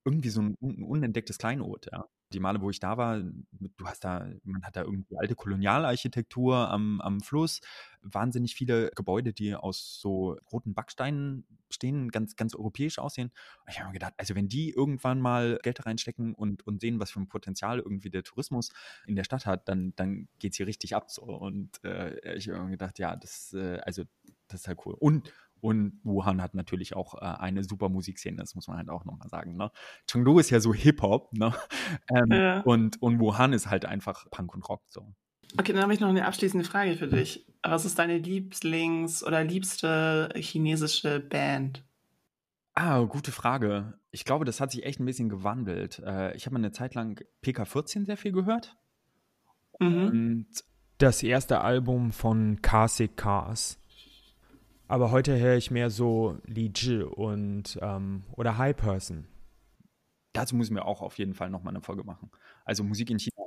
irgendwie 0.05 0.29
so 0.29 0.41
ein 0.41 0.55
unentdecktes 0.83 1.37
Kleinod, 1.37 1.87
ja. 1.91 2.05
Die 2.33 2.39
Male, 2.39 2.61
wo 2.61 2.69
ich 2.69 2.79
da 2.79 2.95
war, 2.97 3.19
du 3.19 3.85
hast 3.85 4.05
da 4.05 4.25
man 4.43 4.63
hat 4.63 4.77
da 4.77 4.83
irgendwie 4.83 5.17
alte 5.17 5.35
Kolonialarchitektur 5.35 6.69
am 6.69 7.01
am 7.01 7.19
Fluss, 7.19 7.59
wahnsinnig 8.01 8.55
viele 8.55 8.89
Gebäude, 8.95 9.33
die 9.33 9.53
aus 9.53 9.99
so 9.99 10.37
roten 10.51 10.73
Backsteinen 10.73 11.45
stehen, 11.69 12.07
ganz 12.09 12.37
ganz 12.37 12.55
europäisch 12.55 12.99
aussehen. 12.99 13.31
ich 13.69 13.79
habe 13.79 13.89
mir 13.89 13.93
gedacht, 13.93 14.13
also 14.17 14.33
wenn 14.35 14.47
die 14.47 14.69
irgendwann 14.71 15.19
mal 15.21 15.59
Geld 15.61 15.85
reinstecken 15.85 16.33
und 16.33 16.65
und 16.65 16.79
sehen, 16.81 16.99
was 17.01 17.11
für 17.11 17.19
ein 17.19 17.27
Potenzial 17.27 17.79
irgendwie 17.79 18.09
der 18.09 18.23
Tourismus 18.23 18.71
in 19.05 19.15
der 19.15 19.23
Stadt 19.25 19.45
hat, 19.45 19.67
dann 19.67 19.93
dann 19.97 20.27
es 20.41 20.55
hier 20.57 20.67
richtig 20.67 20.95
ab 20.95 21.11
so. 21.11 21.23
Und, 21.23 21.83
äh, 21.83 22.35
ich 22.35 22.49
habe 22.49 22.63
mir 22.63 22.71
gedacht, 22.71 22.97
ja, 22.99 23.15
das, 23.15 23.53
äh 23.53 23.79
also 23.85 24.03
das 24.47 24.61
ist 24.61 24.67
halt 24.67 24.79
cool. 24.85 24.95
Und 24.99 25.31
und 25.62 25.99
Wuhan 26.03 26.41
hat 26.41 26.53
natürlich 26.53 26.95
auch 26.95 27.16
äh, 27.16 27.26
eine 27.26 27.64
super 27.64 27.89
Musikszene, 27.89 28.38
das 28.38 28.55
muss 28.55 28.68
man 28.68 28.78
halt 28.78 28.89
auch 28.89 29.05
nochmal 29.05 29.30
sagen. 29.30 29.55
Ne? 29.55 29.72
Chengdu 30.07 30.39
ist 30.39 30.49
ja 30.49 30.59
so 30.59 30.74
Hip-Hop 30.74 31.34
ne? 31.34 31.53
Ähm, 32.09 32.32
ja. 32.32 32.62
und, 32.62 33.01
und 33.01 33.20
Wuhan 33.20 33.53
ist 33.53 33.70
halt 33.70 33.86
einfach 33.86 34.30
Punk 34.32 34.53
und 34.53 34.68
Rock. 34.68 34.82
So. 34.89 35.14
Okay, 35.57 35.74
dann 35.74 35.84
habe 35.84 35.93
ich 35.93 35.99
noch 35.99 36.09
eine 36.09 36.26
abschließende 36.26 36.66
Frage 36.66 36.95
für 36.95 37.07
dich. 37.07 37.45
Was 37.64 37.86
ist 37.86 37.99
deine 37.99 38.18
Lieblings- 38.18 39.24
oder 39.24 39.43
liebste 39.43 40.30
chinesische 40.36 41.20
Band? 41.20 41.84
Ah, 42.74 43.01
gute 43.01 43.32
Frage. 43.32 43.93
Ich 44.12 44.26
glaube, 44.26 44.45
das 44.45 44.62
hat 44.62 44.72
sich 44.72 44.84
echt 44.84 44.99
ein 44.99 45.05
bisschen 45.05 45.30
gewandelt. 45.30 45.99
Äh, 46.05 46.36
ich 46.36 46.45
habe 46.45 46.55
eine 46.55 46.72
Zeit 46.72 46.95
lang 46.95 47.22
PK14 47.43 48.05
sehr 48.05 48.18
viel 48.18 48.32
gehört. 48.32 48.78
Mhm. 49.80 50.07
Und 50.07 50.47
das 50.97 51.22
erste 51.24 51.62
Album 51.62 52.12
von 52.12 52.62
Kasik 52.62 53.18
Cars. 53.18 53.80
Aber 54.91 55.11
heute 55.11 55.39
höre 55.39 55.55
ich 55.55 55.71
mehr 55.71 55.89
so 55.89 56.37
Li 56.43 56.73
Zhi 56.73 57.01
und 57.01 57.79
ähm, 57.81 58.23
oder 58.33 58.57
High 58.57 58.75
Person. 58.75 59.25
Dazu 60.33 60.53
müssen 60.57 60.75
wir 60.75 60.83
auch 60.83 61.01
auf 61.01 61.17
jeden 61.17 61.33
Fall 61.33 61.49
nochmal 61.49 61.73
eine 61.73 61.81
Folge 61.81 62.03
machen. 62.03 62.29
Also 62.65 62.83
Musik 62.83 63.09
in 63.09 63.17
China, 63.17 63.45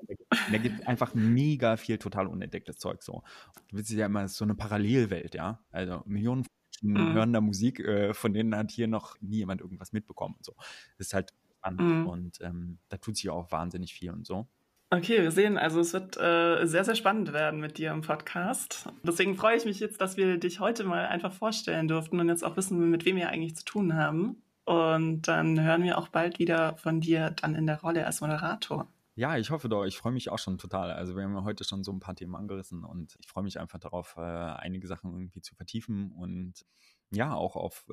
da 0.51 0.57
gibt 0.57 0.81
es 0.81 0.87
einfach 0.87 1.13
mega 1.13 1.77
viel 1.77 1.99
total 1.99 2.29
unentdecktes 2.29 2.79
Zeug 2.79 3.03
so. 3.03 3.23
Du 3.69 3.77
willst 3.77 3.91
ja 3.91 4.07
immer 4.07 4.27
so 4.27 4.47
eine 4.47 4.55
Parallelwelt, 4.55 5.35
ja. 5.35 5.63
Also 5.71 6.03
Millionen 6.07 6.47
Menschen 6.83 7.11
mhm. 7.11 7.13
hören 7.13 7.33
da 7.35 7.43
Musik, 7.43 7.79
äh, 7.79 8.15
von 8.15 8.33
denen 8.33 8.57
hat 8.57 8.71
hier 8.71 8.89
noch 8.89 9.21
nie 9.21 9.37
jemand 9.37 9.61
irgendwas 9.61 9.93
mitbekommen 9.93 10.37
und 10.37 10.47
so. 10.47 10.55
Das 10.97 11.09
ist 11.09 11.13
halt 11.13 11.35
spannend 11.59 11.81
mhm. 11.83 12.07
und 12.07 12.39
ähm, 12.41 12.79
da 12.89 12.97
tut 12.97 13.19
sich 13.19 13.29
auch 13.29 13.53
wahnsinnig 13.53 13.93
viel 13.93 14.13
und 14.13 14.27
so. 14.27 14.49
Okay, 14.95 15.23
wir 15.23 15.33
sehen, 15.33 15.59
also 15.59 15.81
es 15.81 15.93
wird 15.93 16.17
äh, 16.19 16.67
sehr, 16.67 16.85
sehr 16.85 16.95
spannend 16.95 17.33
werden 17.33 17.59
mit 17.59 17.79
dir 17.79 17.91
im 17.91 18.03
Podcast. 18.03 18.89
Deswegen 19.03 19.35
freue 19.35 19.57
ich 19.57 19.65
mich 19.65 19.81
jetzt, 19.81 20.01
dass 20.01 20.17
wir 20.17 20.39
dich 20.39 20.61
heute 20.61 20.85
mal 20.85 21.07
einfach 21.07 21.33
vorstellen 21.33 21.89
durften 21.89 22.21
und 22.21 22.29
jetzt 22.29 22.45
auch 22.45 22.57
wissen, 22.57 22.91
mit 22.91 23.05
wem 23.05 23.17
wir 23.17 23.29
eigentlich 23.29 23.57
zu 23.57 23.65
tun 23.65 23.97
haben. 23.97 24.41
Und 24.65 25.23
dann 25.23 25.61
hören 25.61 25.83
wir 25.83 25.99
auch 25.99 26.07
bald 26.07 26.39
wieder 26.39 26.77
von 26.77 27.01
dir 27.01 27.33
dann 27.33 27.57
in 27.57 27.67
der 27.67 27.81
Rolle 27.81 28.07
als 28.07 28.21
Moderator. 28.21 28.87
Ja, 29.17 29.37
ich 29.37 29.51
hoffe 29.51 29.69
doch. 29.69 29.85
Ich 29.85 29.99
freue 29.99 30.13
mich 30.13 30.31
auch 30.31 30.39
schon 30.39 30.59
total. 30.59 30.93
Also 30.93 31.17
wir 31.17 31.25
haben 31.25 31.35
ja 31.35 31.43
heute 31.43 31.65
schon 31.65 31.83
so 31.83 31.91
ein 31.91 31.99
paar 31.99 32.15
Themen 32.15 32.37
angerissen 32.37 32.85
und 32.85 33.17
ich 33.19 33.27
freue 33.27 33.43
mich 33.43 33.59
einfach 33.59 33.81
darauf, 33.81 34.15
äh, 34.17 34.21
einige 34.21 34.87
Sachen 34.87 35.13
irgendwie 35.13 35.41
zu 35.41 35.57
vertiefen 35.57 36.13
und 36.13 36.65
ja, 37.11 37.35
auch 37.35 37.57
auf 37.57 37.85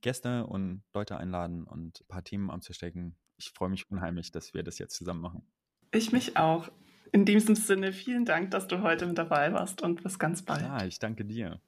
Gäste 0.00 0.46
und 0.46 0.84
Leute 0.94 1.18
einladen 1.18 1.64
und 1.64 2.00
ein 2.00 2.08
paar 2.08 2.24
Themen 2.24 2.50
anzustecken. 2.50 3.18
Ich 3.36 3.50
freue 3.50 3.68
mich 3.68 3.90
unheimlich, 3.90 4.30
dass 4.30 4.54
wir 4.54 4.62
das 4.62 4.78
jetzt 4.78 4.96
zusammen 4.96 5.20
machen. 5.20 5.46
Ich 5.94 6.12
mich 6.12 6.36
auch. 6.36 6.68
In 7.12 7.24
diesem 7.24 7.54
Sinne, 7.54 7.92
vielen 7.92 8.24
Dank, 8.24 8.50
dass 8.50 8.66
du 8.66 8.82
heute 8.82 9.06
mit 9.06 9.16
dabei 9.16 9.52
warst 9.52 9.82
und 9.82 10.02
bis 10.02 10.18
ganz 10.18 10.42
bald. 10.42 10.62
Ja, 10.62 10.84
ich 10.84 10.98
danke 10.98 11.24
dir. 11.24 11.60